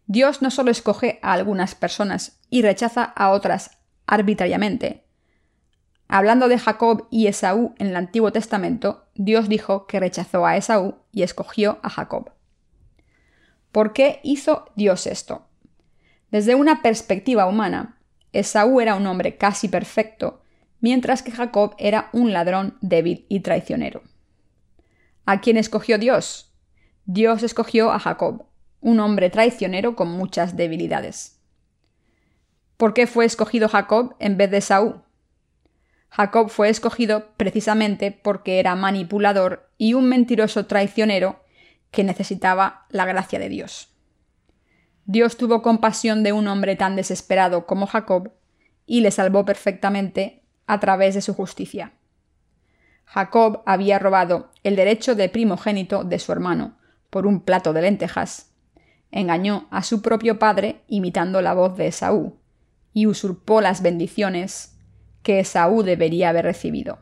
Dios 0.07 0.43
no 0.43 0.51
solo 0.51 0.71
escoge 0.71 1.19
a 1.23 1.33
algunas 1.33 1.75
personas 1.75 2.41
y 2.51 2.63
rechaza 2.63 3.05
a 3.05 3.31
otras 3.31 3.79
arbitrariamente, 4.07 5.05
Hablando 6.13 6.49
de 6.49 6.59
Jacob 6.59 7.07
y 7.09 7.29
Esaú 7.29 7.73
en 7.79 7.87
el 7.87 7.95
Antiguo 7.95 8.33
Testamento, 8.33 9.07
Dios 9.15 9.49
dijo 9.49 9.87
que 9.87 10.01
rechazó 10.01 10.45
a 10.45 10.57
Esaú 10.57 10.97
y 11.13 11.23
escogió 11.23 11.79
a 11.85 11.89
Jacob. 11.89 12.33
¿Por 13.71 13.93
qué 13.93 14.19
hizo 14.25 14.65
Dios 14.75 15.07
esto? 15.07 15.47
Desde 16.33 16.57
una 16.57 16.83
perspectiva 16.83 17.47
humana, 17.47 18.00
Esaú 18.33 18.81
era 18.81 18.95
un 18.95 19.07
hombre 19.07 19.37
casi 19.37 19.69
perfecto, 19.69 20.43
mientras 20.81 21.23
que 21.23 21.33
Jacob 21.33 21.75
era 21.79 22.11
un 22.13 22.33
ladrón 22.33 22.77
débil 22.81 23.27
y 23.29 23.41
traicionero. 23.41 24.03
¿A 25.27 25.41
quién 25.41 25.57
escogió 25.57 25.99
Dios? 25.99 26.53
Dios 27.05 27.43
escogió 27.43 27.93
a 27.93 27.99
Jacob, 27.99 28.47
un 28.81 29.01
hombre 29.01 29.31
traicionero 29.31 29.97
con 29.97 30.09
muchas 30.09 30.57
debilidades. 30.57 31.41
¿Por 32.77 32.95
qué 32.95 33.07
fue 33.07 33.27
escogido 33.27 33.69
Jacob 33.69 34.17
en 34.21 34.37
vez 34.37 34.51
de 34.51 34.59
Esaú? 34.59 35.03
Jacob 36.09 36.49
fue 36.49 36.69
escogido 36.69 37.29
precisamente 37.37 38.11
porque 38.11 38.59
era 38.59 38.75
manipulador 38.75 39.71
y 39.79 39.95
un 39.95 40.09
mentiroso 40.09 40.67
traicionero 40.67 41.41
que 41.91 42.05
necesitaba 42.05 42.87
la 42.91 43.05
gracia 43.05 43.39
de 43.39 43.49
Dios. 43.49 43.90
Dios 45.13 45.37
tuvo 45.37 45.61
compasión 45.61 46.23
de 46.23 46.33
un 46.33 46.47
hombre 46.47 46.77
tan 46.77 46.95
desesperado 46.95 47.67
como 47.67 47.89
Jacob 47.89 48.31
y 48.87 49.01
le 49.01 49.11
salvó 49.11 49.45
perfectamente 49.45 50.45
a 50.69 50.79
través 50.79 51.17
de 51.17 51.21
su 51.21 51.35
justicia. 51.35 51.95
Jacob 53.07 53.65
había 53.67 53.99
robado 53.99 54.53
el 54.63 54.77
derecho 54.77 55.17
de 55.17 55.29
primogénito 55.29 56.05
de 56.05 56.21
su 56.21 56.31
hermano 56.31 56.79
por 57.11 57.27
un 57.27 57.41
plato 57.41 57.73
de 57.73 57.83
lentejas, 57.83 58.53
engañó 59.11 59.67
a 59.73 59.83
su 59.83 60.01
propio 60.01 60.39
padre 60.39 60.83
imitando 60.87 61.43
la 61.43 61.55
voz 61.55 61.77
de 61.77 61.89
Esaú, 61.89 62.39
y 62.93 63.09
usurpó 63.09 63.61
las 63.61 63.83
bendiciones 63.83 64.79
que 65.25 65.41
Esaú 65.41 65.83
debería 65.83 66.29
haber 66.29 66.45
recibido. 66.45 67.01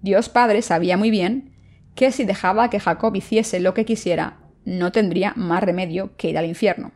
Dios 0.00 0.30
Padre 0.30 0.62
sabía 0.62 0.96
muy 0.96 1.10
bien 1.10 1.54
que 1.94 2.10
si 2.10 2.24
dejaba 2.24 2.70
que 2.70 2.80
Jacob 2.80 3.14
hiciese 3.14 3.60
lo 3.60 3.74
que 3.74 3.84
quisiera, 3.84 4.45
no 4.66 4.92
tendría 4.92 5.32
más 5.36 5.62
remedio 5.62 6.14
que 6.16 6.28
ir 6.28 6.36
al 6.36 6.44
infierno. 6.44 6.92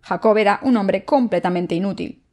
Jacob 0.00 0.36
era 0.38 0.58
un 0.62 0.76
hombre 0.76 1.04
completamente 1.04 1.74
inútil. 1.74 2.24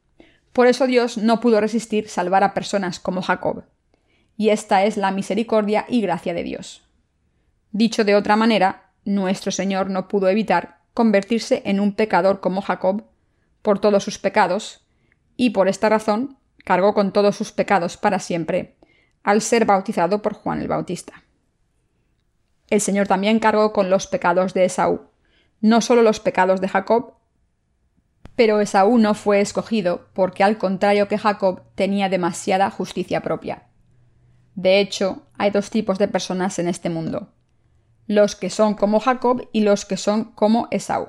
Por 0.52 0.66
eso 0.66 0.86
Dios 0.86 1.18
no 1.18 1.38
pudo 1.38 1.60
resistir 1.60 2.08
salvar 2.08 2.42
a 2.42 2.54
personas 2.54 2.98
como 2.98 3.22
Jacob. 3.22 3.64
Y 4.36 4.48
esta 4.48 4.84
es 4.84 4.96
la 4.96 5.10
misericordia 5.10 5.84
y 5.88 6.00
gracia 6.00 6.34
de 6.34 6.42
Dios. 6.42 6.82
Dicho 7.70 8.04
de 8.04 8.16
otra 8.16 8.36
manera, 8.36 8.90
nuestro 9.04 9.52
Señor 9.52 9.90
no 9.90 10.08
pudo 10.08 10.28
evitar 10.28 10.78
convertirse 10.94 11.62
en 11.66 11.78
un 11.78 11.94
pecador 11.94 12.40
como 12.40 12.62
Jacob 12.62 13.04
por 13.60 13.78
todos 13.78 14.02
sus 14.02 14.18
pecados, 14.18 14.84
y 15.36 15.50
por 15.50 15.68
esta 15.68 15.88
razón 15.88 16.38
cargó 16.64 16.94
con 16.94 17.12
todos 17.12 17.36
sus 17.36 17.52
pecados 17.52 17.96
para 17.96 18.18
siempre, 18.18 18.76
al 19.22 19.40
ser 19.40 19.66
bautizado 19.66 20.20
por 20.22 20.34
Juan 20.34 20.60
el 20.60 20.68
Bautista. 20.68 21.22
El 22.70 22.80
Señor 22.80 23.06
también 23.06 23.38
cargó 23.38 23.72
con 23.72 23.90
los 23.90 24.06
pecados 24.06 24.54
de 24.54 24.64
Esaú, 24.64 25.02
no 25.60 25.80
solo 25.80 26.02
los 26.02 26.20
pecados 26.20 26.60
de 26.60 26.68
Jacob, 26.68 27.14
pero 28.36 28.60
Esaú 28.60 28.98
no 28.98 29.14
fue 29.14 29.40
escogido 29.40 30.08
porque 30.14 30.42
al 30.42 30.58
contrario 30.58 31.08
que 31.08 31.18
Jacob 31.18 31.62
tenía 31.74 32.08
demasiada 32.08 32.70
justicia 32.70 33.20
propia. 33.20 33.64
De 34.54 34.80
hecho, 34.80 35.22
hay 35.38 35.50
dos 35.50 35.70
tipos 35.70 35.98
de 35.98 36.08
personas 36.08 36.58
en 36.58 36.68
este 36.68 36.90
mundo, 36.90 37.32
los 38.06 38.36
que 38.36 38.50
son 38.50 38.74
como 38.74 39.00
Jacob 39.00 39.48
y 39.52 39.60
los 39.60 39.84
que 39.84 39.96
son 39.96 40.24
como 40.24 40.68
Esaú. 40.70 41.08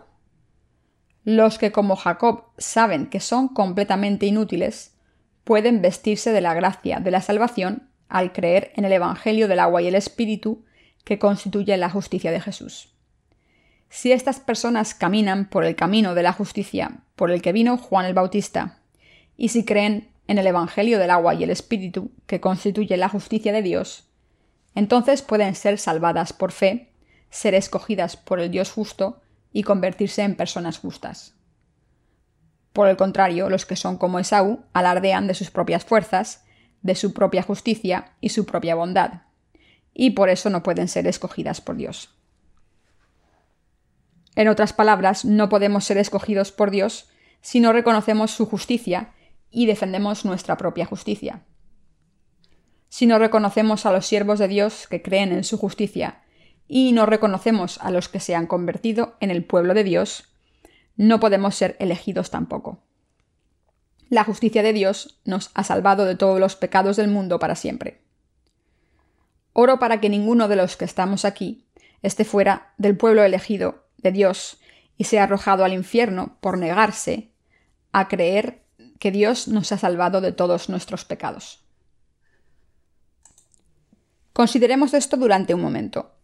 Los 1.24 1.58
que 1.58 1.72
como 1.72 1.96
Jacob 1.96 2.46
saben 2.58 3.08
que 3.08 3.20
son 3.20 3.48
completamente 3.48 4.26
inútiles, 4.26 4.98
pueden 5.44 5.82
vestirse 5.82 6.32
de 6.32 6.42
la 6.42 6.54
gracia 6.54 7.00
de 7.00 7.12
la 7.12 7.22
salvación 7.22 7.90
al 8.10 8.34
creer 8.34 8.72
en 8.76 8.86
el 8.86 8.92
Evangelio 8.92 9.48
del 9.48 9.60
agua 9.60 9.82
y 9.82 9.88
el 9.88 9.96
Espíritu 9.96 10.66
que 11.04 11.20
constituye 11.20 11.76
la 11.78 11.90
justicia 11.90 12.32
de 12.32 12.42
Jesús. 12.42 12.90
Si 13.90 14.12
estas 14.12 14.40
personas 14.40 14.96
caminan 14.96 15.50
por 15.50 15.66
el 15.66 15.76
camino 15.76 16.16
de 16.16 16.24
la 16.24 16.34
justicia 16.34 17.04
por 17.16 17.32
el 17.32 17.42
que 17.42 17.52
vino 17.52 17.78
Juan 17.78 18.06
el 18.06 18.14
Bautista, 18.14 18.80
y 19.38 19.50
si 19.50 19.66
creen 19.66 20.10
en 20.28 20.38
el 20.38 20.48
Evangelio 20.48 21.00
del 21.00 21.12
agua 21.12 21.36
y 21.36 21.44
el 21.44 21.50
Espíritu 21.50 22.12
que 22.26 22.42
constituye 22.42 22.98
la 22.98 23.10
justicia 23.10 23.52
de 23.54 23.62
Dios, 23.62 24.10
entonces 24.76 25.22
pueden 25.22 25.56
ser 25.56 25.78
salvadas 25.78 26.34
por 26.34 26.52
fe, 26.52 26.94
ser 27.30 27.54
escogidas 27.54 28.18
por 28.18 28.40
el 28.40 28.50
Dios 28.50 28.72
justo 28.72 29.22
y 29.52 29.64
convertirse 29.64 30.24
en 30.24 30.36
personas 30.36 30.80
justas. 30.80 31.36
Por 32.74 32.88
el 32.88 32.98
contrario, 32.98 33.50
los 33.50 33.68
que 33.68 33.76
son 33.76 33.98
como 33.98 34.18
Esaú 34.18 34.64
alardean 34.74 35.28
de 35.28 35.36
sus 35.36 35.52
propias 35.52 35.86
fuerzas, 35.86 36.44
de 36.82 36.96
su 36.96 37.14
propia 37.14 37.44
justicia 37.44 38.14
y 38.20 38.30
su 38.30 38.46
propia 38.46 38.74
bondad, 38.74 39.22
y 39.94 40.12
por 40.12 40.30
eso 40.30 40.50
no 40.50 40.64
pueden 40.64 40.88
ser 40.88 41.08
escogidas 41.08 41.62
por 41.62 41.76
Dios. 41.76 42.10
En 44.36 44.48
otras 44.48 44.74
palabras, 44.74 45.26
no 45.26 45.50
podemos 45.50 45.86
ser 45.86 45.98
escogidos 45.98 46.52
por 46.52 46.72
Dios 46.72 47.10
si 47.42 47.60
no 47.60 47.74
reconocemos 47.74 48.32
su 48.32 48.46
justicia 48.46 49.14
y 49.52 49.68
defendemos 49.68 50.26
nuestra 50.26 50.58
propia 50.58 50.86
justicia. 50.86 51.44
Si 52.90 53.06
no 53.06 53.20
reconocemos 53.20 53.86
a 53.86 53.92
los 53.92 54.06
siervos 54.06 54.40
de 54.40 54.48
Dios 54.48 54.88
que 54.88 55.02
creen 55.02 55.32
en 55.32 55.44
su 55.44 55.58
justicia 55.58 56.24
y 56.68 56.92
no 56.92 57.06
reconocemos 57.06 57.80
a 57.80 57.92
los 57.92 58.10
que 58.10 58.20
se 58.20 58.36
han 58.36 58.48
convertido 58.48 59.16
en 59.20 59.30
el 59.30 59.44
pueblo 59.44 59.74
de 59.74 59.84
Dios, 59.84 60.30
no 60.96 61.20
podemos 61.20 61.56
ser 61.56 61.76
elegidos 61.80 62.32
tampoco. 62.32 62.84
La 64.10 64.24
justicia 64.24 64.64
de 64.64 64.74
Dios 64.74 65.20
nos 65.26 65.52
ha 65.54 65.64
salvado 65.64 66.06
de 66.06 66.16
todos 66.16 66.40
los 66.40 66.56
pecados 66.56 66.98
del 66.98 67.08
mundo 67.08 67.40
para 67.40 67.56
siempre. 67.56 68.03
Oro 69.54 69.80
para 69.80 70.02
que 70.02 70.10
ninguno 70.10 70.48
de 70.48 70.56
los 70.56 70.76
que 70.78 70.86
estamos 70.86 71.26
aquí 71.26 71.66
esté 72.02 72.26
fuera 72.26 72.74
del 72.78 72.98
pueblo 72.98 73.24
elegido 73.24 73.86
de 73.98 74.12
Dios 74.12 74.60
y 74.98 75.06
sea 75.06 75.24
arrojado 75.24 75.64
al 75.64 75.74
infierno 75.74 76.38
por 76.42 76.58
negarse 76.58 77.32
a 77.92 78.08
creer 78.08 78.64
que 79.00 79.12
Dios 79.12 79.48
nos 79.48 79.72
ha 79.72 79.78
salvado 79.78 80.22
de 80.22 80.32
todos 80.32 80.70
nuestros 80.70 81.06
pecados. 81.06 81.64
Consideremos 84.34 84.94
esto 84.94 85.16
durante 85.18 85.54
un 85.54 85.62
momento. 85.62 86.16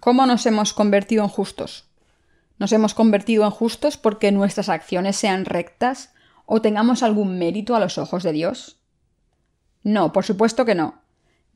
¿Cómo 0.00 0.24
nos 0.26 0.46
hemos 0.46 0.72
convertido 0.72 1.22
en 1.22 1.28
justos? 1.28 1.86
¿Nos 2.58 2.72
hemos 2.72 2.94
convertido 2.94 3.44
en 3.44 3.50
justos 3.50 3.96
porque 3.96 4.32
nuestras 4.32 4.68
acciones 4.68 5.16
sean 5.16 5.44
rectas 5.44 6.12
o 6.46 6.62
tengamos 6.62 7.02
algún 7.02 7.38
mérito 7.38 7.76
a 7.76 7.80
los 7.80 7.98
ojos 7.98 8.22
de 8.22 8.32
Dios? 8.32 8.80
No, 9.82 10.12
por 10.12 10.24
supuesto 10.24 10.64
que 10.64 10.74
no. 10.74 11.02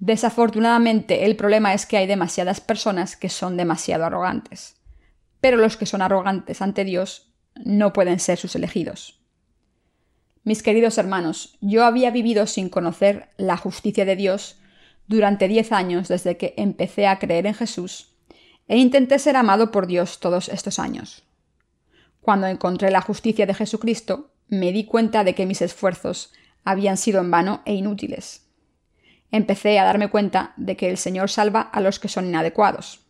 Desafortunadamente, 0.03 1.27
el 1.27 1.37
problema 1.37 1.75
es 1.75 1.87
que 1.87 1.97
hay 1.97 2.09
demasiadas 2.09 2.61
personas 2.61 3.15
que 3.15 3.29
son 3.29 3.57
demasiado 3.57 4.05
arrogantes. 4.05 4.75
Pero 5.41 5.57
los 5.57 5.77
que 5.77 5.87
son 5.87 6.03
arrogantes 6.03 6.61
ante 6.61 6.85
Dios 6.85 7.33
no 7.65 7.93
pueden 7.93 8.19
ser 8.19 8.37
sus 8.37 8.57
elegidos. 8.57 9.21
Mis 10.43 10.65
queridos 10.65 10.99
hermanos, 10.99 11.57
yo 11.61 11.85
había 11.85 12.11
vivido 12.11 12.49
sin 12.49 12.69
conocer 12.69 13.29
la 13.37 13.57
justicia 13.57 14.05
de 14.05 14.17
Dios 14.17 14.59
durante 15.07 15.47
diez 15.47 15.71
años 15.71 16.09
desde 16.09 16.37
que 16.37 16.55
empecé 16.57 17.07
a 17.07 17.21
creer 17.21 17.47
en 17.47 17.55
Jesús 17.55 18.17
e 18.67 18.79
intenté 18.79 19.21
ser 19.21 19.37
amado 19.37 19.71
por 19.71 19.87
Dios 19.87 20.19
todos 20.19 20.49
estos 20.49 20.81
años. 20.81 21.23
Cuando 22.21 22.49
encontré 22.49 22.91
la 22.91 23.03
justicia 23.03 23.47
de 23.47 23.55
Jesucristo, 23.55 24.33
me 24.49 24.73
di 24.73 24.85
cuenta 24.85 25.23
de 25.23 25.37
que 25.37 25.47
mis 25.47 25.63
esfuerzos 25.63 26.33
habían 26.65 26.97
sido 26.97 27.21
en 27.21 27.31
vano 27.31 27.63
e 27.67 27.75
inútiles. 27.75 28.42
Empecé 29.33 29.79
a 29.79 29.85
darme 29.85 30.11
cuenta 30.11 30.53
de 30.57 30.77
que 30.77 30.89
el 30.89 30.99
Señor 30.99 31.31
salva 31.31 31.63
a 31.63 31.81
los 31.81 31.99
que 31.99 32.09
son 32.09 32.27
inadecuados. 32.27 33.01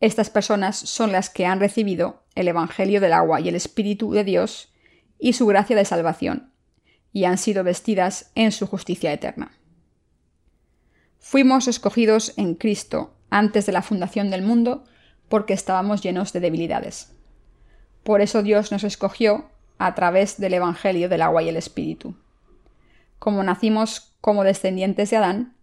Estas 0.00 0.30
personas 0.30 0.76
son 0.76 1.12
las 1.12 1.30
que 1.30 1.46
han 1.46 1.60
recibido 1.60 2.22
el 2.34 2.46
Evangelio 2.46 3.00
del 3.00 3.14
agua 3.14 3.40
y 3.40 3.48
el 3.48 3.54
Espíritu 3.54 4.12
de 4.12 4.22
Dios 4.22 4.72
y 5.18 5.32
su 5.32 5.46
gracia 5.46 5.76
de 5.76 5.84
salvación, 5.86 6.52
y 7.12 7.24
han 7.24 7.38
sido 7.38 7.64
vestidas 7.64 8.30
en 8.34 8.52
su 8.52 8.66
justicia 8.66 9.12
eterna. 9.12 9.58
Fuimos 11.18 11.68
escogidos 11.68 12.34
en 12.36 12.54
Cristo 12.54 13.16
antes 13.30 13.64
de 13.64 13.72
la 13.72 13.80
fundación 13.80 14.30
del 14.30 14.42
mundo 14.42 14.84
porque 15.30 15.54
estábamos 15.54 16.02
llenos 16.02 16.34
de 16.34 16.40
debilidades. 16.40 17.14
Por 18.02 18.20
eso 18.20 18.42
Dios 18.42 18.70
nos 18.72 18.84
escogió 18.84 19.50
a 19.78 19.94
través 19.94 20.38
del 20.38 20.52
Evangelio 20.52 21.08
del 21.08 21.22
agua 21.22 21.42
y 21.42 21.48
el 21.48 21.56
Espíritu. 21.56 22.14
Como 23.24 23.42
nacimos 23.42 24.14
como 24.20 24.44
descendientes 24.44 25.08
de 25.08 25.16
Adán, 25.16 25.56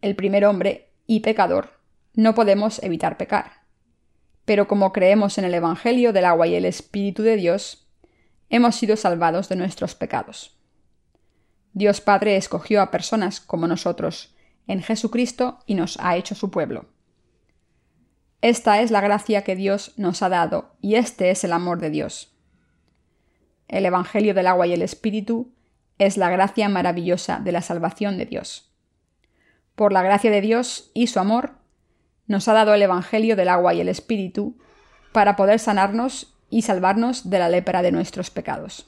el 0.00 0.16
primer 0.16 0.46
hombre 0.46 0.90
y 1.06 1.20
pecador, 1.20 1.82
no 2.14 2.34
podemos 2.34 2.82
evitar 2.82 3.18
pecar. 3.18 3.66
Pero 4.46 4.68
como 4.68 4.90
creemos 4.90 5.36
en 5.36 5.44
el 5.44 5.52
Evangelio 5.52 6.14
del 6.14 6.24
agua 6.24 6.46
y 6.46 6.54
el 6.54 6.64
Espíritu 6.64 7.22
de 7.22 7.36
Dios, 7.36 7.86
hemos 8.48 8.74
sido 8.74 8.96
salvados 8.96 9.50
de 9.50 9.56
nuestros 9.56 9.94
pecados. 9.94 10.58
Dios 11.74 12.00
Padre 12.00 12.38
escogió 12.38 12.80
a 12.80 12.90
personas 12.90 13.38
como 13.38 13.66
nosotros 13.66 14.34
en 14.66 14.80
Jesucristo 14.82 15.58
y 15.66 15.74
nos 15.74 15.98
ha 16.00 16.16
hecho 16.16 16.34
su 16.34 16.50
pueblo. 16.50 16.86
Esta 18.40 18.80
es 18.80 18.90
la 18.90 19.02
gracia 19.02 19.44
que 19.44 19.56
Dios 19.56 19.92
nos 19.98 20.22
ha 20.22 20.30
dado 20.30 20.74
y 20.80 20.94
este 20.94 21.28
es 21.28 21.44
el 21.44 21.52
amor 21.52 21.80
de 21.80 21.90
Dios. 21.90 22.34
El 23.68 23.84
Evangelio 23.84 24.32
del 24.32 24.46
agua 24.46 24.66
y 24.66 24.72
el 24.72 24.80
Espíritu 24.80 25.52
es 25.98 26.16
la 26.16 26.30
gracia 26.30 26.68
maravillosa 26.68 27.40
de 27.40 27.52
la 27.52 27.62
salvación 27.62 28.18
de 28.18 28.26
Dios. 28.26 28.72
Por 29.74 29.92
la 29.92 30.02
gracia 30.02 30.30
de 30.30 30.40
Dios 30.40 30.90
y 30.94 31.08
su 31.08 31.18
amor, 31.18 31.52
nos 32.26 32.46
ha 32.48 32.52
dado 32.52 32.74
el 32.74 32.82
Evangelio 32.82 33.36
del 33.36 33.48
agua 33.48 33.74
y 33.74 33.80
el 33.80 33.88
Espíritu 33.88 34.56
para 35.12 35.36
poder 35.36 35.58
sanarnos 35.58 36.34
y 36.50 36.62
salvarnos 36.62 37.30
de 37.30 37.38
la 37.38 37.48
lepra 37.48 37.82
de 37.82 37.92
nuestros 37.92 38.30
pecados. 38.30 38.86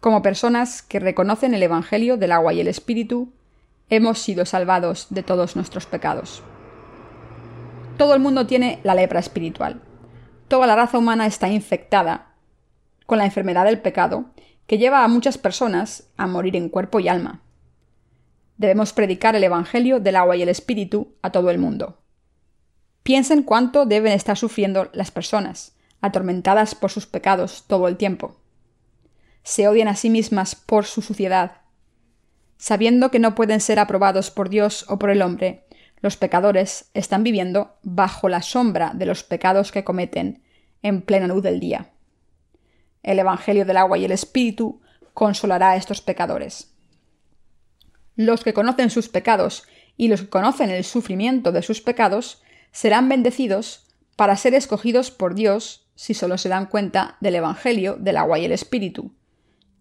Como 0.00 0.22
personas 0.22 0.82
que 0.82 1.00
reconocen 1.00 1.54
el 1.54 1.62
Evangelio 1.62 2.16
del 2.16 2.32
agua 2.32 2.52
y 2.52 2.60
el 2.60 2.68
Espíritu, 2.68 3.32
hemos 3.90 4.18
sido 4.18 4.46
salvados 4.46 5.08
de 5.10 5.22
todos 5.22 5.56
nuestros 5.56 5.86
pecados. 5.86 6.42
Todo 7.96 8.14
el 8.14 8.20
mundo 8.20 8.46
tiene 8.46 8.78
la 8.84 8.94
lepra 8.94 9.18
espiritual. 9.18 9.82
Toda 10.46 10.66
la 10.66 10.76
raza 10.76 10.98
humana 10.98 11.26
está 11.26 11.48
infectada 11.48 12.34
con 13.06 13.18
la 13.18 13.24
enfermedad 13.24 13.64
del 13.64 13.80
pecado 13.80 14.26
que 14.68 14.78
lleva 14.78 15.02
a 15.02 15.08
muchas 15.08 15.38
personas 15.38 16.04
a 16.18 16.26
morir 16.26 16.54
en 16.54 16.68
cuerpo 16.68 17.00
y 17.00 17.08
alma. 17.08 17.42
Debemos 18.58 18.92
predicar 18.92 19.34
el 19.34 19.42
Evangelio 19.42 19.98
del 19.98 20.14
agua 20.14 20.36
y 20.36 20.42
el 20.42 20.50
Espíritu 20.50 21.16
a 21.22 21.32
todo 21.32 21.50
el 21.50 21.58
mundo. 21.58 21.98
Piensen 23.02 23.42
cuánto 23.42 23.86
deben 23.86 24.12
estar 24.12 24.36
sufriendo 24.36 24.90
las 24.92 25.10
personas, 25.10 25.74
atormentadas 26.02 26.74
por 26.74 26.90
sus 26.90 27.06
pecados 27.06 27.64
todo 27.66 27.88
el 27.88 27.96
tiempo. 27.96 28.36
Se 29.42 29.66
odian 29.66 29.88
a 29.88 29.96
sí 29.96 30.10
mismas 30.10 30.54
por 30.54 30.84
su 30.84 31.00
suciedad. 31.00 31.62
Sabiendo 32.58 33.10
que 33.10 33.20
no 33.20 33.34
pueden 33.34 33.60
ser 33.60 33.78
aprobados 33.78 34.30
por 34.30 34.50
Dios 34.50 34.84
o 34.88 34.98
por 34.98 35.08
el 35.08 35.22
hombre, 35.22 35.64
Los 36.00 36.16
pecadores 36.16 36.90
están 36.94 37.24
viviendo 37.24 37.76
bajo 37.82 38.28
la 38.28 38.42
sombra 38.42 38.92
de 38.94 39.06
los 39.06 39.24
pecados 39.24 39.72
que 39.72 39.82
cometen 39.82 40.42
en 40.82 41.02
plena 41.02 41.26
luz 41.26 41.42
del 41.42 41.58
día. 41.58 41.90
El 43.08 43.18
Evangelio 43.20 43.64
del 43.64 43.78
agua 43.78 43.96
y 43.96 44.04
el 44.04 44.12
Espíritu 44.12 44.82
consolará 45.14 45.70
a 45.70 45.76
estos 45.76 46.02
pecadores. 46.02 46.74
Los 48.16 48.44
que 48.44 48.52
conocen 48.52 48.90
sus 48.90 49.08
pecados 49.08 49.66
y 49.96 50.08
los 50.08 50.20
que 50.20 50.28
conocen 50.28 50.68
el 50.68 50.84
sufrimiento 50.84 51.50
de 51.50 51.62
sus 51.62 51.80
pecados 51.80 52.42
serán 52.70 53.08
bendecidos 53.08 53.86
para 54.14 54.36
ser 54.36 54.52
escogidos 54.52 55.10
por 55.10 55.34
Dios 55.34 55.88
si 55.94 56.12
solo 56.12 56.36
se 56.36 56.50
dan 56.50 56.66
cuenta 56.66 57.16
del 57.22 57.36
Evangelio 57.36 57.96
del 57.98 58.18
agua 58.18 58.40
y 58.40 58.44
el 58.44 58.52
Espíritu, 58.52 59.14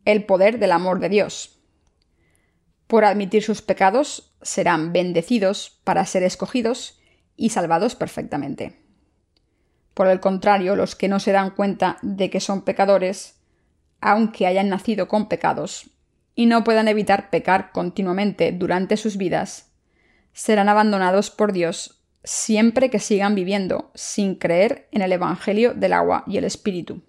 el 0.05 0.23
poder 0.23 0.57
del 0.57 0.71
amor 0.71 1.01
de 1.01 1.09
Dios. 1.09 1.59
Por 2.87 3.03
admitir 3.03 3.43
sus 3.43 3.61
pecados 3.61 4.37
serán 4.41 4.93
bendecidos 4.93 5.81
para 5.83 6.05
ser 6.05 6.23
escogidos 6.23 6.97
y 7.35 7.49
salvados 7.49 7.93
perfectamente. 7.95 8.86
Por 9.97 10.05
el 10.09 10.19
contrario, 10.19 10.75
los 10.75 10.95
que 10.95 11.07
no 11.07 11.19
se 11.19 11.31
dan 11.31 11.49
cuenta 11.49 11.97
de 12.03 12.29
que 12.29 12.39
son 12.39 12.61
pecadores, 12.61 13.39
aunque 13.99 14.45
hayan 14.45 14.69
nacido 14.69 15.07
con 15.07 15.27
pecados, 15.27 15.89
y 16.35 16.45
no 16.45 16.63
puedan 16.63 16.87
evitar 16.87 17.31
pecar 17.31 17.71
continuamente 17.71 18.51
durante 18.51 18.95
sus 18.95 19.17
vidas, 19.17 19.71
serán 20.33 20.69
abandonados 20.69 21.31
por 21.31 21.51
Dios 21.51 21.99
siempre 22.23 22.91
que 22.91 22.99
sigan 22.99 23.33
viviendo 23.33 23.89
sin 23.95 24.35
creer 24.35 24.87
en 24.91 25.01
el 25.01 25.13
Evangelio 25.13 25.73
del 25.73 25.93
agua 25.93 26.23
y 26.27 26.37
el 26.37 26.43
Espíritu, 26.43 27.01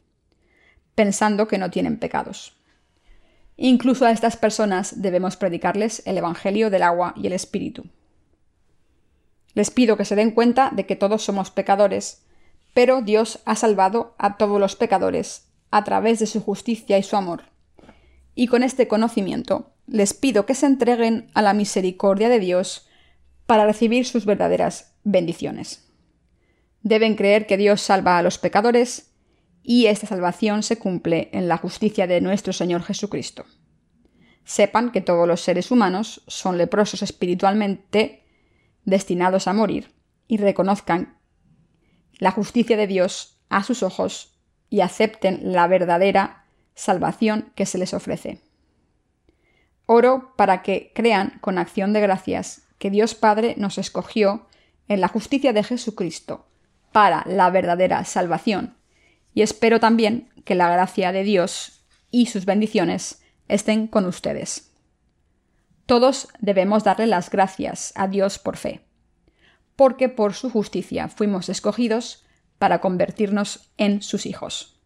pensando 0.95 1.47
que 1.47 1.59
no 1.59 1.71
tienen 1.71 1.99
pecados. 1.99 2.57
Incluso 3.59 4.07
a 4.07 4.13
estas 4.13 4.39
personas 4.39 5.03
debemos 5.03 5.37
predicarles 5.37 6.03
el 6.07 6.17
Evangelio 6.17 6.71
del 6.71 6.85
agua 6.85 7.13
y 7.17 7.27
el 7.27 7.35
Espíritu. 7.35 7.85
Les 9.53 9.71
pido 9.71 9.99
que 9.99 10.07
se 10.07 10.17
den 10.17 10.31
cuenta 10.31 10.71
de 10.73 10.87
que 10.87 10.97
todos 10.97 11.23
somos 11.23 11.51
pecadores 11.51 12.25
pero 12.79 13.03
Dios 13.03 13.41
ha 13.45 13.57
salvado 13.57 14.15
a 14.19 14.37
todos 14.37 14.61
los 14.61 14.77
pecadores 14.77 15.49
a 15.73 15.83
través 15.83 16.21
de 16.21 16.27
su 16.27 16.41
justicia 16.41 16.97
y 16.97 17.03
su 17.03 17.17
amor. 17.17 17.43
Y 18.37 18.47
con 18.47 18.63
este 18.63 18.87
conocimiento 18.87 19.73
les 19.89 20.15
pido 20.15 20.47
que 20.47 20.55
se 20.55 20.67
entreguen 20.67 21.29
a 21.35 21.43
la 21.43 21.55
misericordia 21.55 22.29
de 22.29 22.39
Dios 22.39 22.87
para 23.47 23.67
recibir 23.67 24.07
sus 24.07 24.27
verdaderas 24.27 24.95
bendiciones. 25.03 25.89
Deben 26.85 27.17
creer 27.17 27.49
que 27.49 27.57
Dios 27.57 27.81
salva 27.81 28.17
a 28.17 28.23
los 28.23 28.39
pecadores 28.39 29.11
y 29.65 29.87
esta 29.87 30.07
salvación 30.07 30.63
se 30.63 30.79
cumple 30.79 31.31
en 31.33 31.49
la 31.49 31.57
justicia 31.57 32.07
de 32.07 32.21
nuestro 32.21 32.53
Señor 32.53 32.85
Jesucristo. 32.85 33.45
Sepan 34.45 34.93
que 34.93 35.01
todos 35.01 35.27
los 35.27 35.41
seres 35.41 35.73
humanos 35.73 36.23
son 36.29 36.57
leprosos 36.57 37.03
espiritualmente 37.03 38.23
destinados 38.85 39.49
a 39.49 39.53
morir 39.53 39.91
y 40.29 40.37
reconozcan 40.37 41.18
la 42.19 42.31
justicia 42.31 42.77
de 42.77 42.87
Dios 42.87 43.39
a 43.49 43.63
sus 43.63 43.83
ojos 43.83 44.35
y 44.71 44.81
acepten 44.81 45.53
la 45.53 45.67
verdadera 45.67 46.45
salvación 46.75 47.53
que 47.55 47.67
se 47.67 47.79
les 47.79 47.95
ofrece. 47.95 48.41
Oro 49.87 50.35
para 50.37 50.63
que 50.63 50.93
crean 50.95 51.39
con 51.41 51.59
acción 51.59 51.93
de 51.93 52.01
gracias 52.01 52.63
que 52.79 52.91
Dios 52.91 53.15
Padre 53.15 53.55
nos 53.57 53.79
escogió 53.79 54.47
en 54.87 55.01
la 55.01 55.09
justicia 55.09 55.53
de 55.53 55.65
Jesucristo 55.65 56.47
para 56.93 57.25
la 57.27 57.51
verdadera 57.51 58.05
salvación, 58.05 58.77
y 59.35 59.43
espero 59.43 59.81
también 59.81 60.31
que 60.45 60.55
la 60.55 60.71
gracia 60.71 61.13
de 61.13 61.23
Dios 61.23 61.85
y 62.11 62.27
sus 62.27 62.45
bendiciones 62.45 63.23
estén 63.49 63.87
con 63.87 64.07
ustedes. 64.07 64.73
Todos 65.87 66.29
debemos 66.39 66.85
darle 66.85 67.07
las 67.07 67.31
gracias 67.31 67.93
a 67.97 68.09
Dios 68.09 68.39
por 68.39 68.57
fe 68.57 68.88
porque 69.79 70.09
por 70.09 70.35
su 70.35 70.51
justicia 70.51 71.07
fuimos 71.07 71.49
escogidos 71.49 72.27
para 72.59 72.81
convertirnos 72.81 73.71
en 73.77 74.03
sus 74.03 74.27
hijos. 74.27 74.83